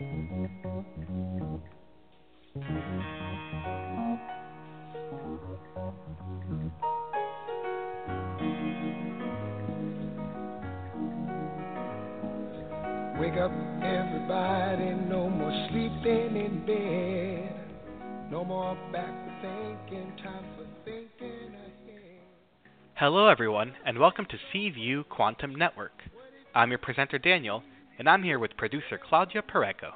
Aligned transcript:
Wake 0.00 0.06
up, 13.34 13.50
everybody, 13.82 14.94
no 15.08 15.28
more 15.28 15.50
sleeping 15.68 16.36
in 16.36 16.62
bed. 16.64 17.52
No 18.30 18.44
more 18.44 18.78
backward 18.92 19.34
thinking, 19.42 20.12
time 20.22 20.44
for 20.56 20.64
thinking 20.84 21.56
ahead. 21.56 22.20
Hello, 22.94 23.26
everyone, 23.26 23.74
and 23.84 23.98
welcome 23.98 24.26
to 24.26 24.38
C 24.52 24.70
View 24.70 25.02
Quantum 25.02 25.56
Network. 25.56 26.04
I'm 26.54 26.70
your 26.70 26.78
presenter, 26.78 27.18
Daniel, 27.18 27.64
and 27.98 28.08
I'm 28.08 28.22
here 28.22 28.38
with 28.38 28.47
producer 28.58 28.98
Claudia 28.98 29.40
Pureco. 29.40 29.92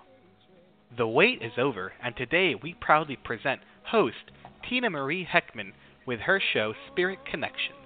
The 0.96 1.06
wait 1.06 1.42
is 1.42 1.52
over, 1.58 1.92
and 2.02 2.16
today 2.16 2.54
we 2.54 2.74
proudly 2.80 3.16
present 3.16 3.60
host 3.84 4.30
Tinamarie 4.70 5.26
Heckman 5.26 5.72
with 6.06 6.20
her 6.20 6.40
show 6.52 6.72
Spirit 6.90 7.18
Connections. 7.28 7.76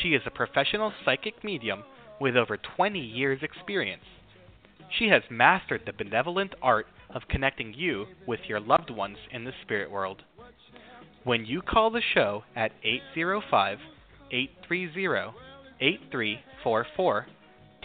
She 0.00 0.10
is 0.10 0.22
a 0.24 0.30
professional 0.30 0.92
psychic 1.04 1.42
medium 1.42 1.82
with 2.20 2.36
over 2.36 2.56
20 2.56 3.00
years' 3.00 3.42
experience. 3.42 4.04
She 4.98 5.08
has 5.08 5.22
mastered 5.28 5.82
the 5.84 5.92
benevolent 5.92 6.54
art 6.62 6.86
of 7.12 7.22
connecting 7.28 7.74
you 7.74 8.06
with 8.26 8.40
your 8.46 8.60
loved 8.60 8.90
ones 8.90 9.16
in 9.32 9.44
the 9.44 9.52
spirit 9.62 9.90
world. 9.90 10.22
When 11.24 11.44
you 11.44 11.62
call 11.62 11.90
the 11.90 12.02
show 12.14 12.44
at 12.54 12.72
805 12.84 13.78
830 14.30 15.36
8344, 15.80 17.26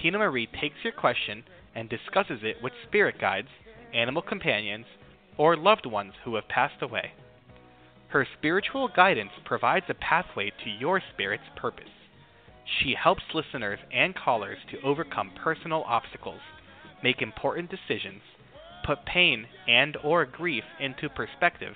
Tinamarie 0.03 0.47
takes 0.61 0.75
your 0.83 0.93
question 0.93 1.43
and 1.75 1.89
discusses 1.89 2.39
it 2.43 2.57
with 2.63 2.73
spirit 2.87 3.19
guides, 3.19 3.49
animal 3.93 4.21
companions, 4.21 4.85
or 5.37 5.57
loved 5.57 5.85
ones 5.85 6.13
who 6.23 6.35
have 6.35 6.47
passed 6.47 6.81
away. 6.81 7.11
Her 8.07 8.25
spiritual 8.37 8.87
guidance 8.87 9.31
provides 9.43 9.85
a 9.89 9.93
pathway 9.93 10.51
to 10.63 10.69
your 10.69 11.01
spirit's 11.13 11.43
purpose. 11.55 11.89
She 12.79 12.95
helps 12.95 13.23
listeners 13.33 13.79
and 13.93 14.15
callers 14.15 14.57
to 14.71 14.81
overcome 14.81 15.31
personal 15.43 15.83
obstacles 15.83 16.39
make 17.03 17.21
important 17.21 17.69
decisions, 17.69 18.21
put 18.85 19.05
pain 19.05 19.45
and 19.67 19.97
or 20.03 20.25
grief 20.25 20.63
into 20.79 21.09
perspective, 21.09 21.75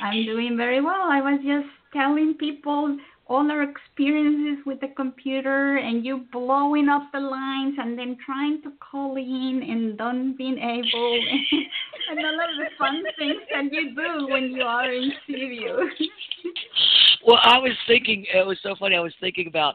I'm 0.00 0.24
doing 0.24 0.56
very 0.56 0.80
well. 0.80 1.08
I 1.10 1.20
was 1.20 1.40
just 1.44 1.68
telling 1.92 2.34
people 2.34 2.98
all 3.26 3.50
our 3.50 3.62
experiences 3.62 4.62
with 4.66 4.80
the 4.80 4.88
computer 4.96 5.78
and 5.78 6.04
you 6.04 6.26
blowing 6.30 6.88
up 6.88 7.02
the 7.12 7.20
lines 7.20 7.74
and 7.78 7.98
then 7.98 8.16
trying 8.24 8.60
to 8.62 8.70
call 8.78 9.16
in 9.16 9.62
and 9.66 9.96
don't 9.96 10.36
being 10.36 10.58
able 10.58 11.20
and 12.10 12.18
all 12.18 12.34
of 12.34 12.56
the 12.58 12.66
fun 12.78 13.02
things 13.18 13.40
that 13.50 13.64
you 13.72 13.94
do 13.94 14.28
when 14.28 14.50
you 14.50 14.62
are 14.62 14.92
in 14.92 15.10
studio. 15.24 15.78
well, 17.26 17.38
I 17.42 17.58
was 17.58 17.72
thinking 17.86 18.26
it 18.32 18.46
was 18.46 18.58
so 18.62 18.74
funny. 18.78 18.96
I 18.96 19.00
was 19.00 19.14
thinking 19.20 19.46
about 19.46 19.74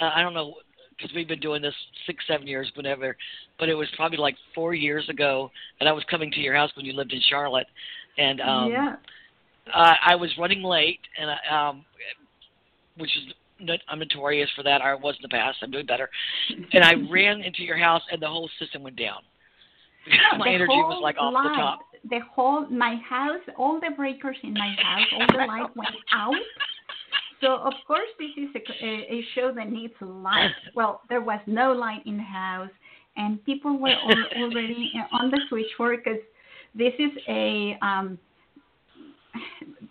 uh, 0.00 0.10
I 0.14 0.22
don't 0.22 0.34
know 0.34 0.54
because 0.96 1.14
we've 1.14 1.28
been 1.28 1.40
doing 1.40 1.62
this 1.62 1.74
six, 2.06 2.24
seven 2.28 2.46
years, 2.46 2.70
whatever. 2.74 3.16
But 3.58 3.68
it 3.68 3.74
was 3.74 3.88
probably 3.96 4.18
like 4.18 4.36
four 4.54 4.74
years 4.74 5.08
ago, 5.08 5.50
and 5.80 5.88
I 5.88 5.92
was 5.92 6.04
coming 6.10 6.30
to 6.32 6.40
your 6.40 6.54
house 6.54 6.70
when 6.76 6.86
you 6.86 6.92
lived 6.92 7.12
in 7.12 7.20
Charlotte, 7.28 7.66
and 8.18 8.40
um, 8.40 8.70
yeah. 8.70 8.96
Uh, 9.72 9.94
I 10.04 10.16
was 10.16 10.28
running 10.38 10.62
late, 10.64 10.98
and 11.20 11.30
I, 11.30 11.68
um, 11.68 11.84
which 12.96 13.10
is 13.16 13.32
I'm 13.88 13.98
notorious 14.00 14.50
for 14.56 14.64
that. 14.64 14.82
I 14.82 14.94
was 14.94 15.14
in 15.16 15.22
the 15.22 15.28
past. 15.28 15.58
I'm 15.62 15.70
doing 15.70 15.86
better. 15.86 16.10
And 16.72 16.84
I 16.84 16.94
ran 17.10 17.42
into 17.42 17.62
your 17.62 17.76
house, 17.76 18.02
and 18.10 18.20
the 18.20 18.26
whole 18.26 18.50
system 18.58 18.82
went 18.82 18.96
down. 18.96 19.20
my 20.38 20.48
the 20.48 20.54
energy 20.54 20.74
was 20.74 21.00
like 21.00 21.16
off 21.18 21.32
light, 21.32 21.42
the 21.44 21.56
top. 21.56 21.80
The 22.10 22.20
whole 22.34 22.66
my 22.68 22.96
house, 23.08 23.40
all 23.56 23.78
the 23.78 23.94
breakers 23.96 24.36
in 24.42 24.52
my 24.54 24.74
house, 24.82 25.06
all 25.14 25.26
the 25.28 25.46
light 25.46 25.76
went 25.76 25.94
out. 26.12 26.34
So 27.42 27.56
of 27.56 27.74
course 27.86 28.08
this 28.18 28.30
is 28.36 28.48
a, 28.54 28.86
a, 28.86 29.24
show 29.34 29.52
that 29.54 29.70
needs 29.70 29.94
light. 30.00 30.50
Well, 30.76 31.02
there 31.08 31.20
was 31.20 31.40
no 31.46 31.72
light 31.72 32.02
in 32.06 32.16
the 32.16 32.22
house, 32.22 32.70
and 33.16 33.44
people 33.44 33.78
were 33.78 33.94
already 34.36 34.92
on 35.12 35.30
the 35.30 35.40
switchboard 35.48 36.04
because 36.04 36.20
this 36.74 36.92
is 36.98 37.10
a 37.28 37.76
um, 37.82 38.18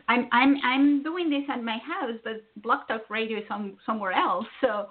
I'm 0.08 0.28
I'm 0.32 0.56
I'm 0.64 1.04
doing 1.04 1.30
this 1.30 1.44
at 1.50 1.62
my 1.62 1.78
house, 1.78 2.18
but 2.24 2.44
Blog 2.64 2.88
Talk 2.88 3.10
Radio 3.10 3.40
is 3.40 3.44
some, 3.50 3.78
somewhere 3.86 4.14
else. 4.14 4.46
So 4.62 4.88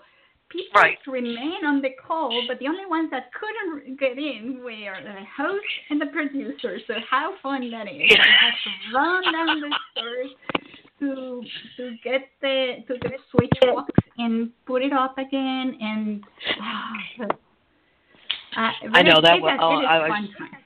people 0.51 0.83
right. 0.83 0.99
remain 1.07 1.65
on 1.65 1.81
the 1.81 1.91
call, 2.07 2.43
but 2.47 2.59
the 2.59 2.67
only 2.67 2.87
ones 2.87 3.11
that 3.11 3.31
couldn't 3.33 3.99
get 3.99 4.19
in 4.19 4.61
were 4.63 5.01
the 5.03 5.25
host 5.37 5.65
and 5.89 6.01
the 6.01 6.07
producer. 6.07 6.79
So 6.87 6.95
how 7.09 7.35
fun 7.43 7.71
that 7.71 7.89
is! 7.89 8.11
Yeah. 8.11 8.21
I 8.21 8.45
have 8.45 8.55
to 8.65 8.97
run 8.97 9.33
down 9.33 9.61
the 9.61 9.75
stairs 9.93 10.31
to 11.01 11.43
to 11.77 11.97
get 12.05 12.29
the 12.41 12.77
to 12.87 12.95
the 13.01 13.11
switch 13.31 13.51
box 13.63 13.91
and 14.19 14.51
put 14.67 14.83
it 14.83 14.93
up 14.93 15.19
again 15.19 15.77
and. 15.81 16.25
Uh, 18.57 18.71
I 18.93 19.03
know 19.03 19.21
that. 19.23 19.41
was. 19.41 19.59
Oh, 19.61 19.79
it 19.79 19.83
is 19.83 19.87
I 19.89 19.99
was. 19.99 20.09
fun 20.09 20.29
time. 20.39 20.61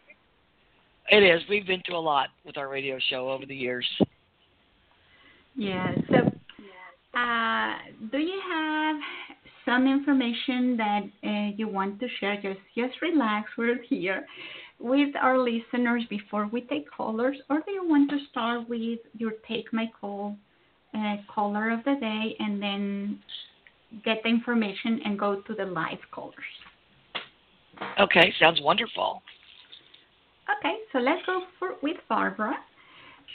It 1.11 1.23
is. 1.23 1.43
We've 1.49 1.67
been 1.67 1.83
through 1.87 1.99
a 1.99 2.01
lot 2.01 2.29
with 2.47 2.57
our 2.57 2.69
radio 2.69 2.99
show 3.11 3.31
over 3.31 3.45
the 3.45 3.55
years. 3.55 3.87
Yeah. 5.55 5.95
So, 6.09 6.17
uh, 7.19 7.75
do 8.11 8.19
you 8.19 8.41
have 8.51 8.97
some 9.67 9.87
information 9.87 10.77
that 10.79 11.03
uh, 11.23 11.55
you 11.57 11.69
want 11.69 12.01
to 12.01 12.09
share? 12.21 12.37
Just, 12.41 12.61
just 12.75 13.03
relax. 13.03 13.51
We're 13.59 13.83
here 13.83 14.25
with 14.79 15.15
our 15.21 15.39
listeners 15.39 16.05
before 16.11 16.47
we 16.47 16.63
take 16.63 16.91
callers, 16.91 17.37
or 17.49 17.61
do 17.61 17.73
you 17.73 17.87
want 17.87 18.11
to 18.11 18.19
start 18.31 18.69
with 18.69 18.99
your 19.17 19.33
take 19.49 19.73
my 19.73 19.91
call 20.01 20.37
uh, 20.95 21.17
caller 21.33 21.71
of 21.71 21.85
the 21.85 21.97
day 22.01 22.37
and 22.39 22.63
then 22.63 23.19
get 24.05 24.19
the 24.23 24.29
information 24.29 25.01
and 25.05 25.19
go 25.19 25.41
to 25.43 25.55
the 25.55 25.65
live 25.65 25.99
callers? 26.11 26.35
Okay, 28.01 28.33
sounds 28.39 28.61
wonderful. 28.63 29.23
Okay, 30.59 30.77
so 30.93 30.99
let's 30.99 31.25
go 31.27 31.43
for, 31.59 31.71
with 31.83 31.97
Barbara. 32.09 32.55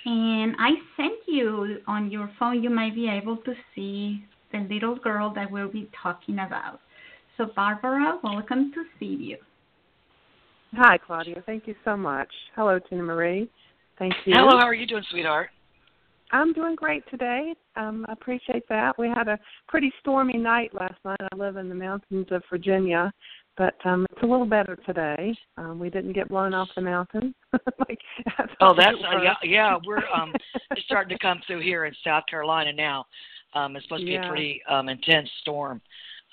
And 0.06 0.56
I 0.60 0.72
sent 0.96 1.20
you 1.28 1.80
on 1.88 2.10
your 2.10 2.32
phone, 2.40 2.64
you 2.64 2.70
might 2.70 2.96
be 2.96 3.10
able 3.10 3.38
to 3.38 3.54
see 3.76 4.24
the 4.52 4.60
little 4.60 4.96
girl 4.96 5.34
that 5.34 5.50
we'll 5.52 5.72
be 5.72 5.90
talking 6.02 6.40
about. 6.40 6.80
So, 7.38 7.48
Barbara, 7.56 8.20
welcome 8.24 8.72
to 8.74 8.84
CView. 9.00 9.38
Hi, 10.76 10.98
Claudia. 10.98 11.42
Thank 11.46 11.68
you 11.68 11.76
so 11.84 11.98
much. 11.98 12.30
Hello, 12.56 12.80
Tinamarie. 12.80 13.48
Thank 13.98 14.14
you. 14.26 14.36
Hello, 14.36 14.58
how 14.58 14.66
are 14.66 14.74
you 14.74 14.86
doing, 14.86 15.04
sweetheart? 15.10 15.50
I'm 16.32 16.54
doing 16.54 16.76
great 16.76 17.04
today. 17.10 17.56
Um, 17.76 18.06
I 18.08 18.14
appreciate 18.14 18.68
that. 18.70 18.98
We 19.00 19.08
had 19.10 19.28
a 19.28 19.40
pretty 19.68 19.92
stormy 20.00 20.38
night 20.38 20.74
last 20.76 20.96
night. 21.04 21.20
I 21.32 21.36
live 21.36 21.58
in 21.58 21.70
the 21.70 21.76
mountains 21.76 22.28
of 22.30 22.44
Virginia, 22.52 23.12
but 23.58 23.74
um, 23.84 24.06
it's 24.12 24.22
a 24.22 24.28
little 24.28 24.46
better 24.46 24.78
today. 24.86 25.36
Um, 25.58 25.80
we 25.80 25.90
didn't 25.90 26.14
get 26.14 26.30
blown 26.30 26.54
off 26.54 26.70
the 26.76 26.82
mountain. 26.82 27.34
like, 27.80 28.00
oh, 28.62 28.76
that's 28.78 28.98
uh, 29.12 29.22
yeah, 29.22 29.34
yeah. 29.44 29.78
We're 29.84 30.08
um, 30.16 30.34
it's 30.76 30.86
starting 30.86 31.18
to 31.18 31.22
come 31.22 31.42
through 31.48 31.62
here 31.62 31.86
in 31.86 31.96
South 32.04 32.26
Carolina 32.30 32.72
now. 32.74 33.08
Um, 33.56 33.76
it's 33.76 33.86
supposed 33.86 34.04
to 34.04 34.06
be 34.06 34.14
Yeah. 34.14 34.24
a 34.24 34.28
pretty 34.28 34.62
um, 34.70 34.88
intense 34.88 35.30
storm, 35.42 35.82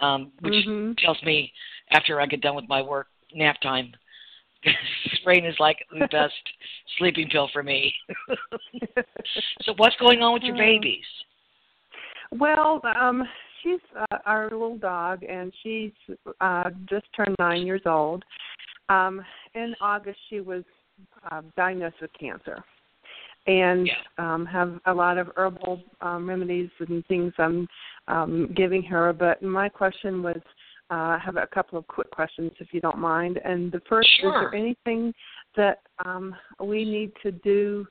um, 0.00 0.30
which 0.40 0.54
Mhm. 0.66 0.98
tells 0.98 1.20
me 1.22 1.54
after 1.92 2.20
I 2.20 2.26
get 2.26 2.42
done 2.42 2.54
with 2.54 2.68
my 2.68 2.82
work 2.82 3.08
nap 3.34 3.62
time, 3.62 3.94
rain 5.26 5.44
is 5.44 5.56
like 5.58 5.78
the 5.90 6.06
best 6.08 6.34
sleeping 6.98 7.28
pill 7.30 7.48
for 7.52 7.62
me. 7.62 7.92
so, 9.62 9.74
what's 9.76 9.96
going 9.96 10.22
on 10.22 10.32
with 10.34 10.42
your 10.42 10.54
Um, 10.54 10.58
babies? 10.58 11.04
Well, 12.32 12.80
um, 12.98 13.22
she's 13.62 13.80
uh, 13.96 14.18
our 14.24 14.44
little 14.50 14.78
dog, 14.78 15.22
and 15.22 15.52
she's 15.62 15.92
uh, 16.40 16.70
just 16.88 17.06
turned 17.14 17.36
nine 17.38 17.66
years 17.66 17.82
old. 17.86 18.24
Um, 18.88 19.24
in 19.54 19.74
August, 19.80 20.18
she 20.28 20.40
was 20.40 20.64
uh, 21.30 21.42
diagnosed 21.56 21.96
with 22.00 22.10
cancer, 22.18 22.62
and 23.46 23.86
Yeah. 23.86 23.94
um, 24.18 24.46
have 24.46 24.80
a 24.86 24.94
lot 24.94 25.18
of 25.18 25.30
herbal 25.36 25.82
um, 26.00 26.28
remedies 26.28 26.70
and 26.78 27.04
things 27.06 27.32
I'm 27.38 27.68
um, 28.08 28.52
giving 28.54 28.82
her. 28.84 29.12
But 29.12 29.42
my 29.42 29.68
question 29.68 30.22
was, 30.22 30.40
uh, 30.90 30.94
I 30.94 31.18
have 31.24 31.36
a 31.36 31.46
couple 31.46 31.78
of 31.78 31.86
quick 31.86 32.10
questions, 32.10 32.52
if 32.58 32.68
you 32.72 32.80
don't 32.80 32.98
mind. 32.98 33.40
And 33.44 33.72
the 33.72 33.80
first, 33.88 34.08
is 34.22 34.30
there 34.32 34.54
anything 34.54 35.12
that 35.56 35.80
um, 36.04 36.34
we 36.62 36.84
need 36.84 37.12
to 37.22 37.32
do 37.32 37.86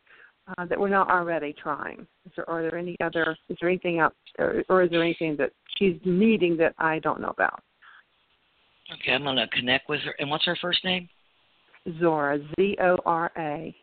uh, 0.57 0.65
that 0.65 0.79
we're 0.79 0.89
not 0.89 1.09
already 1.09 1.53
trying? 1.53 2.07
Is 2.25 2.31
there, 2.35 2.49
are 2.49 2.61
there 2.61 2.77
any 2.77 2.95
other? 3.03 3.35
Is 3.49 3.57
there 3.59 3.69
anything 3.69 3.99
out, 3.99 4.13
or, 4.39 4.63
or 4.69 4.83
is 4.83 4.91
there 4.91 5.03
anything 5.03 5.35
that 5.37 5.51
she's 5.77 5.95
needing 6.05 6.55
that 6.57 6.73
I 6.77 6.99
don't 6.99 7.19
know 7.19 7.29
about? 7.29 7.61
Okay, 8.93 9.11
I'm 9.11 9.23
gonna 9.23 9.47
connect 9.49 9.89
with 9.89 10.01
her. 10.01 10.15
And 10.19 10.29
what's 10.29 10.45
her 10.45 10.57
first 10.61 10.83
name? 10.85 11.09
Zora, 11.99 12.39
Z 12.57 12.77
O 12.81 12.97
R 13.05 13.31
A. 13.37 13.75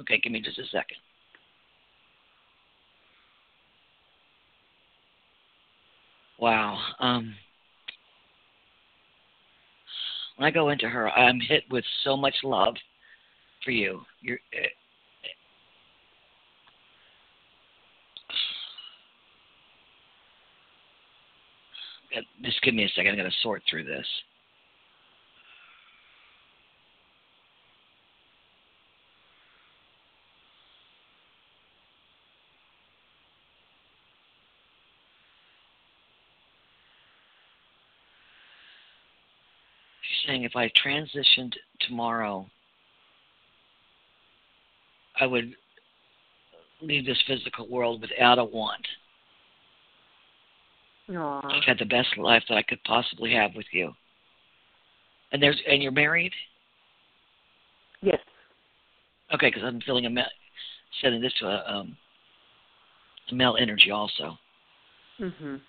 Okay, 0.00 0.18
give 0.18 0.32
me 0.32 0.40
just 0.40 0.58
a 0.58 0.66
second. 0.66 0.96
Wow. 6.44 6.78
Um, 7.00 7.34
when 10.36 10.46
I 10.46 10.50
go 10.50 10.68
into 10.68 10.86
her, 10.86 11.08
I'm 11.10 11.40
hit 11.40 11.62
with 11.70 11.86
so 12.04 12.18
much 12.18 12.34
love 12.44 12.74
for 13.64 13.70
you. 13.70 14.02
You're. 14.20 14.40
eh, 14.52 14.66
eh, 22.14 22.20
Just 22.42 22.60
give 22.60 22.74
me 22.74 22.84
a 22.84 22.88
second. 22.90 23.12
I'm 23.12 23.16
going 23.16 23.30
to 23.30 23.36
sort 23.42 23.62
through 23.70 23.84
this. 23.84 24.06
She's 40.02 40.28
saying 40.28 40.43
if 40.54 40.56
I 40.56 40.70
transitioned 40.86 41.52
tomorrow, 41.80 42.46
I 45.20 45.26
would 45.26 45.54
leave 46.80 47.06
this 47.06 47.22
physical 47.26 47.68
world 47.68 48.00
without 48.00 48.38
a 48.38 48.44
want. 48.44 48.86
Aw. 51.10 51.40
I've 51.44 51.64
had 51.64 51.78
the 51.78 51.84
best 51.84 52.16
life 52.16 52.42
that 52.48 52.56
I 52.56 52.62
could 52.62 52.82
possibly 52.84 53.32
have 53.32 53.54
with 53.54 53.66
you. 53.72 53.92
And 55.32 55.42
there's 55.42 55.60
and 55.68 55.82
you're 55.82 55.92
married, 55.92 56.32
Yes. 58.02 58.20
okay? 59.34 59.48
Because 59.48 59.64
I'm 59.64 59.80
feeling 59.80 60.06
a 60.06 60.10
ma- 60.10 60.22
sending 61.00 61.20
this 61.20 61.32
to 61.40 61.46
a 61.46 61.64
um, 61.66 61.96
a 63.30 63.34
male 63.34 63.56
energy 63.58 63.90
also. 63.90 64.38
Mhm. 65.18 65.60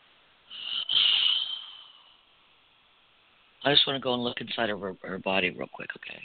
I 3.66 3.72
just 3.72 3.88
want 3.88 3.98
to 3.98 4.02
go 4.02 4.14
and 4.14 4.24
look 4.24 4.40
inside 4.42 4.70
of 4.70 4.80
her, 4.80 4.96
her 5.02 5.18
body 5.18 5.50
real 5.50 5.68
quick, 5.74 5.90
okay? 5.98 6.22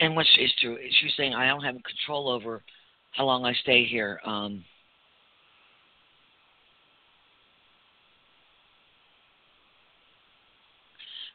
And 0.00 0.16
what 0.16 0.26
she's 0.32 0.52
true, 0.60 0.78
she's 0.98 1.12
saying 1.14 1.34
I 1.34 1.46
don't 1.46 1.62
have 1.62 1.76
control 1.84 2.30
over 2.30 2.62
how 3.12 3.26
long 3.26 3.44
I 3.44 3.52
stay 3.52 3.84
here. 3.84 4.18
Um, 4.24 4.64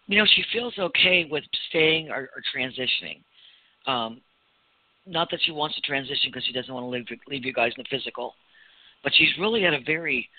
you 0.08 0.18
know, 0.18 0.26
she 0.26 0.44
feels 0.52 0.74
okay 0.80 1.28
with 1.30 1.44
staying 1.70 2.10
or, 2.10 2.30
or 2.36 2.42
transitioning. 2.54 3.22
Um, 3.86 4.20
not 5.10 5.30
that 5.32 5.40
she 5.44 5.52
wants 5.52 5.76
to 5.76 5.82
transition 5.82 6.30
because 6.32 6.46
she 6.46 6.54
doesn't 6.54 6.74
want 6.74 6.86
to 6.86 6.90
leave 6.90 7.06
leave 7.28 7.46
you 7.46 7.54
guys 7.54 7.72
in 7.78 7.84
the 7.84 7.98
physical, 7.98 8.36
but 9.04 9.12
she's 9.16 9.30
really 9.40 9.66
at 9.66 9.74
a 9.74 9.82
very 9.86 10.30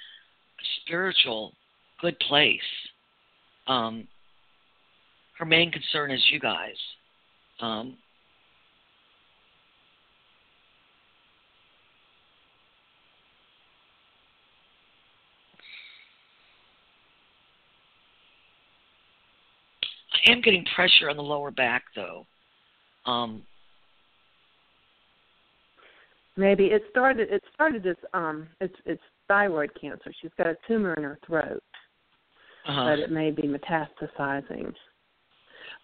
spiritual, 0.82 1.52
good 2.00 2.18
place. 2.20 2.60
Um, 3.66 4.06
her 5.38 5.44
main 5.44 5.70
concern 5.72 6.10
is 6.10 6.24
you 6.30 6.38
guys. 6.38 6.76
Um, 7.60 7.96
I 20.26 20.30
am 20.32 20.40
getting 20.42 20.64
pressure 20.74 21.08
on 21.08 21.16
the 21.16 21.22
lower 21.22 21.50
back 21.50 21.84
though. 21.94 22.26
Um, 23.06 23.42
Maybe 26.40 26.68
it 26.68 26.82
started. 26.90 27.30
It 27.30 27.42
started 27.52 27.87
as 27.87 27.97
um. 28.14 28.49
It's 28.62 28.75
it's 28.87 29.02
thyroid 29.28 29.70
cancer. 29.78 30.11
She's 30.23 30.30
got 30.38 30.47
a 30.47 30.56
tumor 30.66 30.94
in 30.94 31.02
her 31.02 31.18
throat, 31.26 31.62
uh-huh. 32.66 32.85
but 32.85 32.99
it 32.99 33.11
may 33.11 33.30
be 33.30 33.42
metastasizing. 33.42 34.73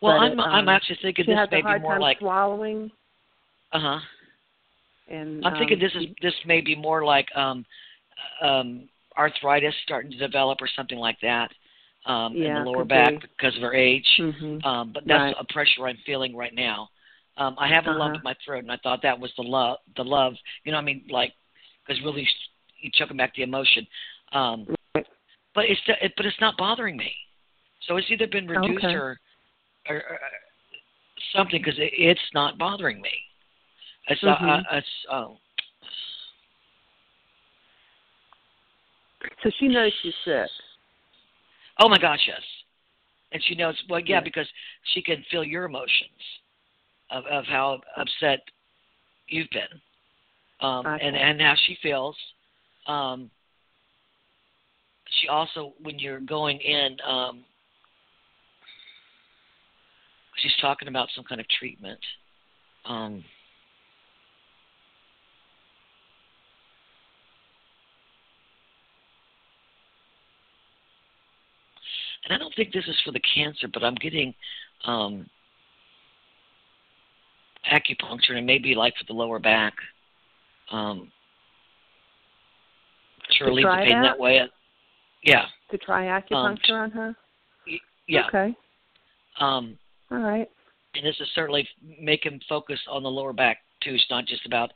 well, 0.01 0.19
but 0.19 0.25
I'm 0.25 0.33
it, 0.33 0.43
I'm 0.43 0.63
um, 0.63 0.69
actually 0.71 0.99
thinking 1.03 1.27
this 1.27 1.47
may 1.51 1.61
be 1.61 1.79
more 1.79 2.01
like 2.01 2.21
swallowing, 2.21 2.91
uh 3.75 3.79
huh. 3.79 3.99
and 5.11 5.45
I'm 5.45 5.59
thinking 5.59 5.77
um, 5.77 5.83
this 5.83 5.93
is 5.95 6.07
this 6.23 6.35
may 6.47 6.63
be 6.63 6.75
more 6.75 7.05
like 7.05 7.27
um, 7.37 7.67
um, 8.41 8.89
arthritis 9.19 9.75
starting 9.85 10.11
to 10.11 10.17
develop 10.17 10.63
or 10.63 10.71
something 10.75 10.99
like 10.99 11.19
that 11.21 11.51
um, 12.07 12.35
in 12.35 12.43
the 12.43 12.61
lower 12.61 12.87
back 12.87 13.11
be. 13.11 13.27
because 13.37 13.55
of 13.57 13.61
her 13.61 13.75
age. 13.75 14.09
mm-hmm. 14.19 14.67
Um, 14.67 14.93
but 14.95 15.03
that's 15.07 15.35
Right. 15.35 15.37
a 15.39 15.53
pressure 15.53 15.87
I'm 15.87 15.99
feeling 16.07 16.35
right 16.35 16.55
now. 16.55 16.89
Um, 17.39 17.55
I 17.59 17.69
have 17.69 17.87
a 17.87 17.91
lump 17.91 18.15
Uh-huh. 18.15 18.15
in 18.19 18.23
my 18.23 18.35
throat, 18.45 18.61
and 18.61 18.73
I 18.73 18.77
thought 18.79 19.03
that 19.03 19.19
was 19.19 19.33
the 19.37 19.43
love. 19.43 19.79
The 19.97 20.05
love, 20.05 20.35
you 20.65 20.73
know, 20.73 20.79
what 20.79 20.83
I 20.83 20.85
mean, 20.85 21.05
like, 21.11 21.35
because 21.87 22.03
really, 22.03 22.27
you 22.81 22.91
choking 22.95 23.17
back 23.17 23.35
the 23.35 23.43
emotion. 23.43 23.87
Um, 24.33 24.67
Right. 24.95 25.07
but 25.55 25.67
it's 25.67 25.81
it, 25.87 26.15
but 26.17 26.25
it's 26.27 26.41
not 26.41 26.57
bothering 26.57 26.97
me. 26.97 27.15
So 27.87 27.97
it's 27.97 28.11
either 28.11 28.27
been 28.27 28.49
reduced 28.49 28.85
Okay. 28.85 28.95
or, 28.95 29.21
or, 29.89 29.97
or 29.97 30.19
something 31.35 31.61
because 31.61 31.79
it, 31.79 31.93
it's 31.93 32.33
not 32.33 32.59
bothering 32.59 33.01
me. 33.01 33.13
It's 34.09 34.23
uh, 34.25 34.63
it's 34.73 35.07
oh. 35.11 35.39
So 39.43 39.51
she 39.59 39.69
knows 39.69 39.93
she's 40.03 40.15
sick. 40.25 40.49
Oh 41.79 41.89
my 41.89 41.99
gosh, 41.99 42.21
yes. 42.27 42.41
And 43.33 43.43
she 43.45 43.55
knows 43.55 43.75
well, 43.89 44.01
yeah, 44.01 44.17
Yeah. 44.17 44.21
because 44.21 44.47
she 44.95 45.03
can 45.03 45.23
feel 45.31 45.45
your 45.45 45.65
emotions 45.65 46.41
of 47.11 47.25
of 47.27 47.45
how 47.47 47.81
upset 47.97 48.41
you've 49.29 49.51
been, 49.51 49.81
um, 50.61 50.87
Okay. 50.87 51.07
and 51.07 51.17
and 51.17 51.41
how 51.41 51.55
she 51.67 51.77
feels. 51.83 52.17
Um, 52.87 53.31
she 55.21 55.29
also, 55.29 55.75
when 55.83 55.99
you're 55.99 56.21
going 56.21 56.61
in, 56.61 56.97
um, 57.07 57.45
she's 60.37 60.55
talking 60.61 60.89
about 60.89 61.09
some 61.15 61.25
kind 61.25 61.41
of 61.41 61.49
treatment. 61.49 62.01
Um, 62.85 63.25
and 72.25 72.33
I 72.35 72.39
don't 72.39 72.55
think 72.55 72.73
this 72.73 72.87
is 72.87 72.97
for 73.05 73.13
the 73.13 73.21
cancer, 73.35 73.69
but 73.73 73.83
I'm 73.83 73.95
getting 73.97 74.35
um, 74.85 75.29
acupuncture 77.73 78.37
and 78.37 78.47
maybe 78.47 78.75
like 78.75 78.95
for 78.97 79.05
the 79.07 79.13
lower 79.13 79.39
back. 79.39 79.75
Um, 80.71 81.11
to 83.31 83.39
To 83.39 83.45
relieve 83.47 83.67
the 83.67 83.77
pain 83.77 83.89
that? 83.91 84.03
that 84.03 84.19
way. 84.19 84.41
Yeah, 85.23 85.47
To 85.71 85.79
try 85.79 86.05
acupuncture 86.07 86.71
on 86.73 86.91
her. 86.93 87.15
y- 87.67 87.79
yeah. 88.07 88.27
Okay. 88.29 88.55
Um, 89.41 89.77
All 90.11 90.19
right. 90.19 90.49
and 90.95 91.05
this 91.05 91.17
is 91.21 91.29
certainly 91.35 91.69
make 92.01 92.25
him 92.25 92.41
focus 92.49 92.79
on 92.89 93.03
the 93.03 93.11
lower 93.11 93.33
back 93.33 93.59
too. 93.83 93.95
It's 93.95 94.07
not 94.11 94.27
just 94.27 94.47
about 94.47 94.73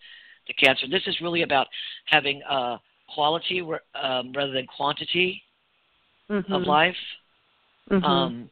the 0.48 0.54
cancer. 0.54 0.86
This 0.88 1.02
is 1.06 1.20
really 1.20 1.42
about 1.42 1.68
having 2.06 2.42
uh, 2.42 2.78
quality 3.14 3.60
um, 3.94 4.32
rather 4.32 4.52
than 4.52 4.66
quantity 4.66 5.42
Mm-hmm. 6.30 6.52
of 6.52 6.62
life. 6.62 6.96
Mhm. 7.90 8.04
Um, 8.04 8.50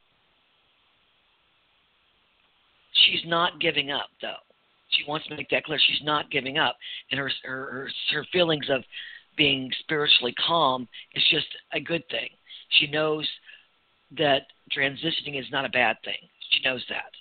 she's 3.04 3.24
not 3.26 3.60
giving 3.60 3.90
up, 3.90 4.08
though. 4.20 4.34
She 4.90 5.04
wants 5.06 5.26
to 5.28 5.36
make 5.36 5.50
that 5.50 5.64
clear. 5.64 5.78
She's 5.78 6.02
not 6.02 6.30
giving 6.30 6.58
up, 6.58 6.76
and 7.10 7.20
her 7.20 7.30
her 7.44 7.90
her, 8.12 8.26
feelings 8.32 8.66
of 8.70 8.82
being 9.36 9.70
spiritually 9.80 10.34
calm 10.46 10.88
is 11.14 11.24
just 11.30 11.46
a 11.72 11.80
good 11.80 12.02
thing. 12.08 12.28
She 12.70 12.86
knows 12.88 13.28
that 14.16 14.46
transitioning 14.74 15.38
is 15.38 15.46
not 15.52 15.64
a 15.64 15.68
bad 15.68 15.96
thing. 16.04 16.28
She 16.50 16.62
knows 16.62 16.84
that. 16.88 17.12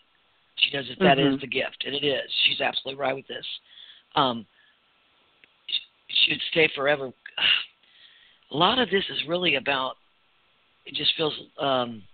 She 0.55 0.75
knows 0.75 0.87
that 0.87 0.99
that 0.99 1.19
is 1.19 1.35
Mhm. 1.35 1.41
the 1.41 1.47
gift, 1.47 1.83
and 1.85 1.93
it 1.93 2.03
is. 2.03 2.31
She's 2.45 2.61
absolutely 2.61 2.99
right 2.99 3.15
with 3.15 3.27
this. 3.27 3.45
Um, 4.15 4.47
she 6.07 6.31
should 6.31 6.41
stay 6.43 6.67
forever. 6.69 7.13
A 8.51 8.57
lot 8.57 8.79
of 8.79 8.89
this 8.89 9.07
is 9.09 9.23
really 9.25 9.55
about. 9.55 9.97
It 10.85 10.93
just 10.93 11.13
feels. 11.15 11.37
Um, 11.57 12.07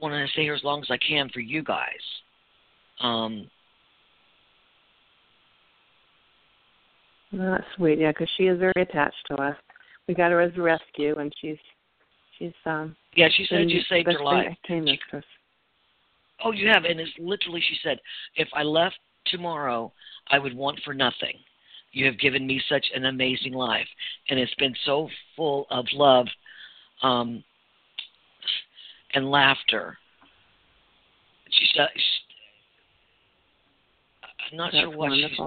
want 0.00 0.14
to 0.14 0.32
stay 0.32 0.42
here 0.42 0.54
as 0.54 0.64
long 0.64 0.82
as 0.82 0.90
I 0.90 0.98
can 0.98 1.28
for 1.30 1.40
you 1.40 1.62
guys. 1.62 2.00
Um, 3.00 3.50
Well, 7.32 7.52
that's 7.52 7.64
sweet. 7.76 7.98
Yeah, 7.98 8.10
because 8.10 8.28
she 8.36 8.44
is 8.44 8.58
very 8.58 8.72
attached 8.76 9.24
to 9.28 9.36
us. 9.36 9.56
We 10.08 10.14
got 10.14 10.32
her 10.32 10.40
as 10.40 10.52
a 10.56 10.62
rescue, 10.62 11.14
and 11.18 11.32
she's 11.40 11.58
she's 12.38 12.52
um. 12.66 12.96
yeah, 13.14 13.28
she 13.32 13.46
said 13.48 13.70
you 13.70 13.80
saved 13.88 14.08
her 14.08 14.24
life. 14.24 14.48
best 14.48 14.58
thing 14.66 14.84
that 14.84 15.18
us. 15.18 15.24
Oh, 16.44 16.52
you 16.52 16.68
have, 16.68 16.84
and 16.84 16.98
it's 16.98 17.10
literally 17.18 17.60
she 17.60 17.76
said, 17.82 17.98
if 18.34 18.48
I 18.54 18.62
left 18.62 18.98
tomorrow, 19.26 19.92
I 20.28 20.38
would 20.38 20.56
want 20.56 20.80
for 20.84 20.94
nothing. 20.94 21.34
You 21.92 22.06
have 22.06 22.18
given 22.18 22.46
me 22.46 22.62
such 22.68 22.86
an 22.94 23.04
amazing 23.04 23.52
life, 23.52 23.86
and 24.28 24.40
it's 24.40 24.54
been 24.54 24.74
so 24.86 25.08
full 25.36 25.66
of 25.70 25.84
love, 25.92 26.26
um, 27.02 27.44
and 29.14 29.30
laughter. 29.30 29.98
She 31.50 31.66
said, 31.74 31.88
I'm 34.50 34.56
not 34.56 34.72
That's 34.72 34.84
sure 34.84 34.96
what 34.96 35.12
she's 35.12 35.38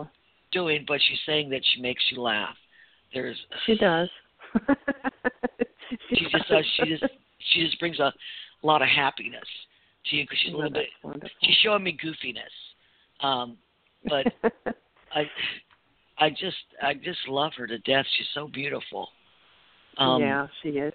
doing, 0.52 0.86
but 0.88 1.00
she's 1.08 1.20
saying 1.26 1.50
that 1.50 1.62
she 1.74 1.82
makes 1.82 2.04
you 2.12 2.22
laugh. 2.22 2.56
There's 3.14 3.38
She 3.66 3.76
does. 3.76 4.10
she 6.10 6.26
just 6.32 6.48
does. 6.50 6.66
She 6.76 6.90
just 6.90 7.04
she 7.52 7.66
just 7.66 7.80
brings 7.80 8.00
a 8.00 8.12
lot 8.64 8.82
of 8.82 8.88
happiness 8.88 9.44
to 10.10 10.16
you 10.16 10.24
because 10.24 10.38
she's 10.44 10.54
a 10.54 10.56
little 10.56 10.72
bit. 10.72 10.88
wonderful. 11.04 11.30
She's 11.42 11.56
showing 11.64 11.84
me 11.84 11.98
goofiness, 12.04 13.26
um, 13.26 13.58
but 14.08 14.34
I 15.16 15.30
I 16.18 16.30
just 16.30 16.58
I 16.82 16.94
just 16.94 17.20
love 17.28 17.54
her 17.58 17.68
to 17.68 17.78
death. 17.80 18.06
She's 18.18 18.28
so 18.34 18.48
beautiful. 18.48 19.10
Um, 19.98 20.22
yeah, 20.22 20.48
she 20.62 20.70
is. 20.70 20.94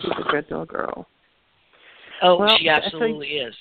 She's 0.00 0.10
a 0.18 0.30
good 0.30 0.46
little 0.50 0.66
girl. 0.66 1.06
Oh, 2.22 2.36
Well, 2.38 2.56
she 2.58 2.66
so- 2.66 2.70
absolutely 2.70 3.28
is. 3.28 3.54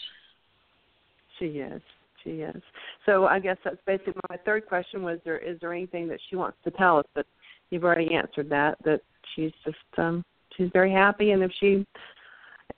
She 1.38 1.46
is. 1.46 1.82
She 2.24 2.30
is. 2.42 2.62
So 3.06 3.26
I 3.26 3.40
guess 3.40 3.58
that's 3.64 3.78
basically 3.86 4.14
my 4.30 4.38
third 4.38 4.66
question 4.68 5.04
was 5.04 5.20
there 5.24 5.38
is 5.38 5.58
there 5.62 5.74
anything 5.74 6.08
that 6.10 6.20
she 6.30 6.36
wants 6.36 6.58
to 6.66 6.72
tell 6.72 6.98
us 6.98 7.06
but 7.16 7.26
you've 7.70 7.86
already 7.86 8.14
answered 8.14 8.50
that, 8.50 8.78
that 8.84 9.00
she's 9.36 9.54
just 9.64 9.78
um 9.98 10.24
she's 10.58 10.70
very 10.74 10.92
happy 10.92 11.32
and 11.32 11.42
if 11.42 11.52
she 11.60 11.86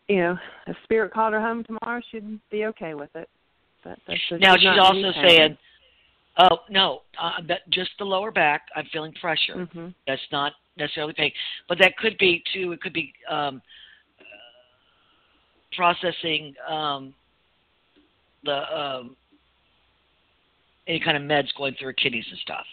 you 0.07 0.17
know, 0.17 0.37
if 0.67 0.75
spirit 0.83 1.11
called 1.11 1.33
her 1.33 1.41
home 1.41 1.63
tomorrow 1.63 2.01
she'd 2.11 2.39
be 2.51 2.65
okay 2.65 2.93
with 2.93 3.09
it. 3.15 3.29
But 3.83 3.97
that's 4.07 4.19
Now 4.39 4.55
she's 4.55 4.65
not 4.65 4.79
also 4.79 4.99
anything. 4.99 5.27
saying, 5.27 5.57
"Oh 6.37 6.59
no, 6.69 7.01
uh, 7.19 7.41
that 7.47 7.67
just 7.71 7.89
the 7.97 8.05
lower 8.05 8.31
back. 8.31 8.67
I'm 8.75 8.85
feeling 8.93 9.11
pressure. 9.13 9.55
Mhm. 9.55 9.95
That's 10.05 10.21
not 10.31 10.53
necessarily 10.77 11.13
pain, 11.13 11.31
but 11.67 11.79
that 11.79 11.97
could 11.97 12.15
be 12.19 12.43
too. 12.53 12.73
It 12.73 12.81
could 12.81 12.93
be 12.93 13.11
um, 13.27 13.59
processing 15.75 16.53
um, 16.67 17.13
the 18.43 18.77
um, 18.77 19.15
any 20.87 20.99
kind 20.99 21.17
of 21.17 21.23
meds 21.23 21.47
going 21.57 21.75
through 21.75 21.87
her 21.87 21.93
kidneys 21.93 22.25
and 22.29 22.39
stuff. 22.39 22.65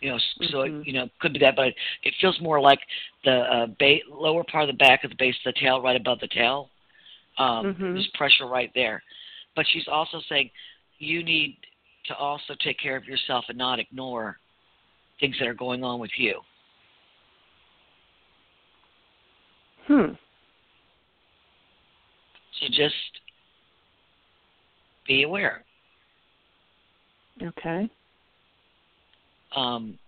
You 0.00 0.10
know, 0.10 0.18
so 0.50 0.62
it, 0.62 0.72
Mhm. 0.72 0.86
you 0.86 0.92
know 0.92 1.08
could 1.20 1.32
be 1.32 1.38
that, 1.40 1.54
but 1.54 1.74
it 2.02 2.14
feels 2.20 2.40
more 2.40 2.60
like 2.60 2.80
the 3.24 3.40
uh, 3.52 3.66
ba- 3.78 4.00
lower 4.08 4.42
part 4.44 4.64
of 4.64 4.68
the 4.68 4.84
back 4.84 5.04
of 5.04 5.10
the 5.10 5.16
base 5.16 5.36
of 5.44 5.54
the 5.54 5.60
tail, 5.60 5.80
right 5.80 5.96
above 5.96 6.18
the 6.20 6.28
tail. 6.28 6.70
Um, 7.38 7.74
Mhm. 7.74 7.94
There's 7.94 8.08
pressure 8.08 8.46
right 8.46 8.72
there, 8.74 9.02
but 9.54 9.66
she's 9.68 9.88
also 9.88 10.20
saying 10.28 10.50
you 10.98 11.22
need 11.22 11.56
to 12.04 12.16
also 12.16 12.54
take 12.56 12.78
care 12.78 12.96
of 12.96 13.06
yourself 13.06 13.48
and 13.48 13.56
not 13.56 13.78
ignore 13.78 14.38
things 15.20 15.38
that 15.38 15.46
are 15.46 15.54
going 15.54 15.84
on 15.84 16.00
with 16.00 16.18
you. 16.18 16.40
Hmm. 19.86 20.14
So 22.62 22.68
just 22.68 22.94
be 25.06 25.24
aware. 25.24 25.64
Okay. 27.42 27.90
Um, 29.56 29.98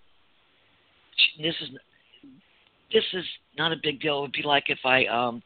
this 1.40 1.54
is 1.60 1.70
this 2.92 3.04
is 3.12 3.24
not 3.58 3.72
a 3.72 3.76
big 3.82 4.00
deal. 4.00 4.18
It 4.18 4.20
would 4.22 4.32
be 4.32 4.42
like 4.42 4.64
if 4.68 4.78
I 4.84 5.04
um, 5.06 5.42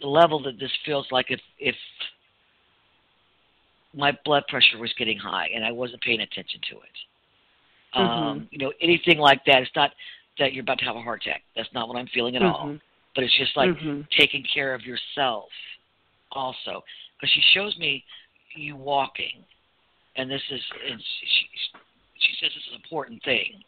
the 0.00 0.06
level 0.06 0.42
that 0.44 0.58
this 0.58 0.70
feels 0.86 1.06
like 1.10 1.26
if 1.28 1.40
if 1.58 1.76
my 3.94 4.16
blood 4.24 4.44
pressure 4.48 4.78
was 4.78 4.92
getting 4.98 5.18
high 5.18 5.48
and 5.54 5.64
I 5.64 5.72
wasn't 5.72 6.00
paying 6.02 6.20
attention 6.20 6.60
to 6.70 6.76
it. 6.76 6.82
Um, 7.94 8.48
you 8.50 8.58
know, 8.58 8.72
anything 8.80 9.18
like 9.18 9.44
that. 9.46 9.62
It's 9.62 9.70
not 9.74 9.90
that 10.38 10.52
you're 10.52 10.62
about 10.62 10.78
to 10.78 10.84
have 10.84 10.96
a 10.96 11.00
heart 11.00 11.22
attack. 11.26 11.42
That's 11.56 11.68
not 11.74 11.88
what 11.88 11.96
I'm 11.96 12.06
feeling 12.08 12.36
at 12.36 12.42
all. 12.42 12.78
But 13.18 13.24
it's 13.24 13.36
just 13.36 13.56
like 13.56 13.70
Mhm. 13.70 14.08
taking 14.12 14.44
care 14.44 14.74
of 14.74 14.86
yourself 14.86 15.50
also 16.30 16.84
because 17.16 17.32
she 17.32 17.40
shows 17.52 17.76
me 17.76 18.04
you 18.54 18.76
walking 18.76 19.44
and 20.14 20.30
this 20.30 20.40
is 20.52 20.62
and 20.88 21.02
she 21.02 21.48
she 22.20 22.32
says 22.36 22.52
it's 22.54 22.68
an 22.68 22.76
important 22.76 23.20
thing 23.24 23.60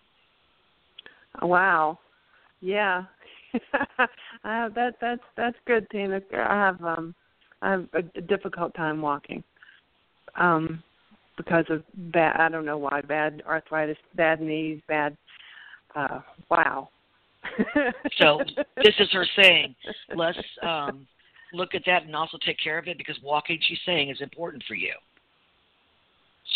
Wow. 1.43 1.99
Yeah. 2.61 3.07
uh, 3.75 4.69
that 4.69 4.95
that's 5.01 5.25
that's 5.37 5.59
good, 5.67 5.91
Tina. 5.91 6.23
I 6.33 6.55
have 6.55 6.81
um 6.85 7.13
I 7.61 7.71
have 7.73 7.89
a, 7.93 8.05
a 8.15 8.21
difficult 8.21 8.73
time 8.75 9.03
walking. 9.03 9.43
Um 10.37 10.81
because 11.37 11.65
of 11.71 11.83
bad 12.13 12.37
I 12.39 12.49
don't 12.49 12.65
know 12.65 12.79
why, 12.79 13.01
bad 13.01 13.43
arthritis, 13.49 13.99
bad 14.15 14.41
knees, 14.41 14.81
bad 14.87 15.17
uh 15.97 16.21
wow. 16.51 16.91
So, 18.19 18.43
this 18.83 18.95
is 18.99 19.11
her 19.13 19.27
saying 19.37 19.75
let's 20.15 20.39
um 20.63 21.07
look 21.53 21.75
at 21.75 21.83
that 21.87 22.05
and 22.05 22.15
also 22.15 22.39
take 22.45 22.59
care 22.63 22.79
of 22.79 22.87
it 22.89 22.97
because 22.99 23.19
walking 23.23 23.59
she's 23.63 23.79
saying 23.85 24.09
is 24.09 24.21
important 24.21 24.63
for 24.67 24.75
you 24.75 24.95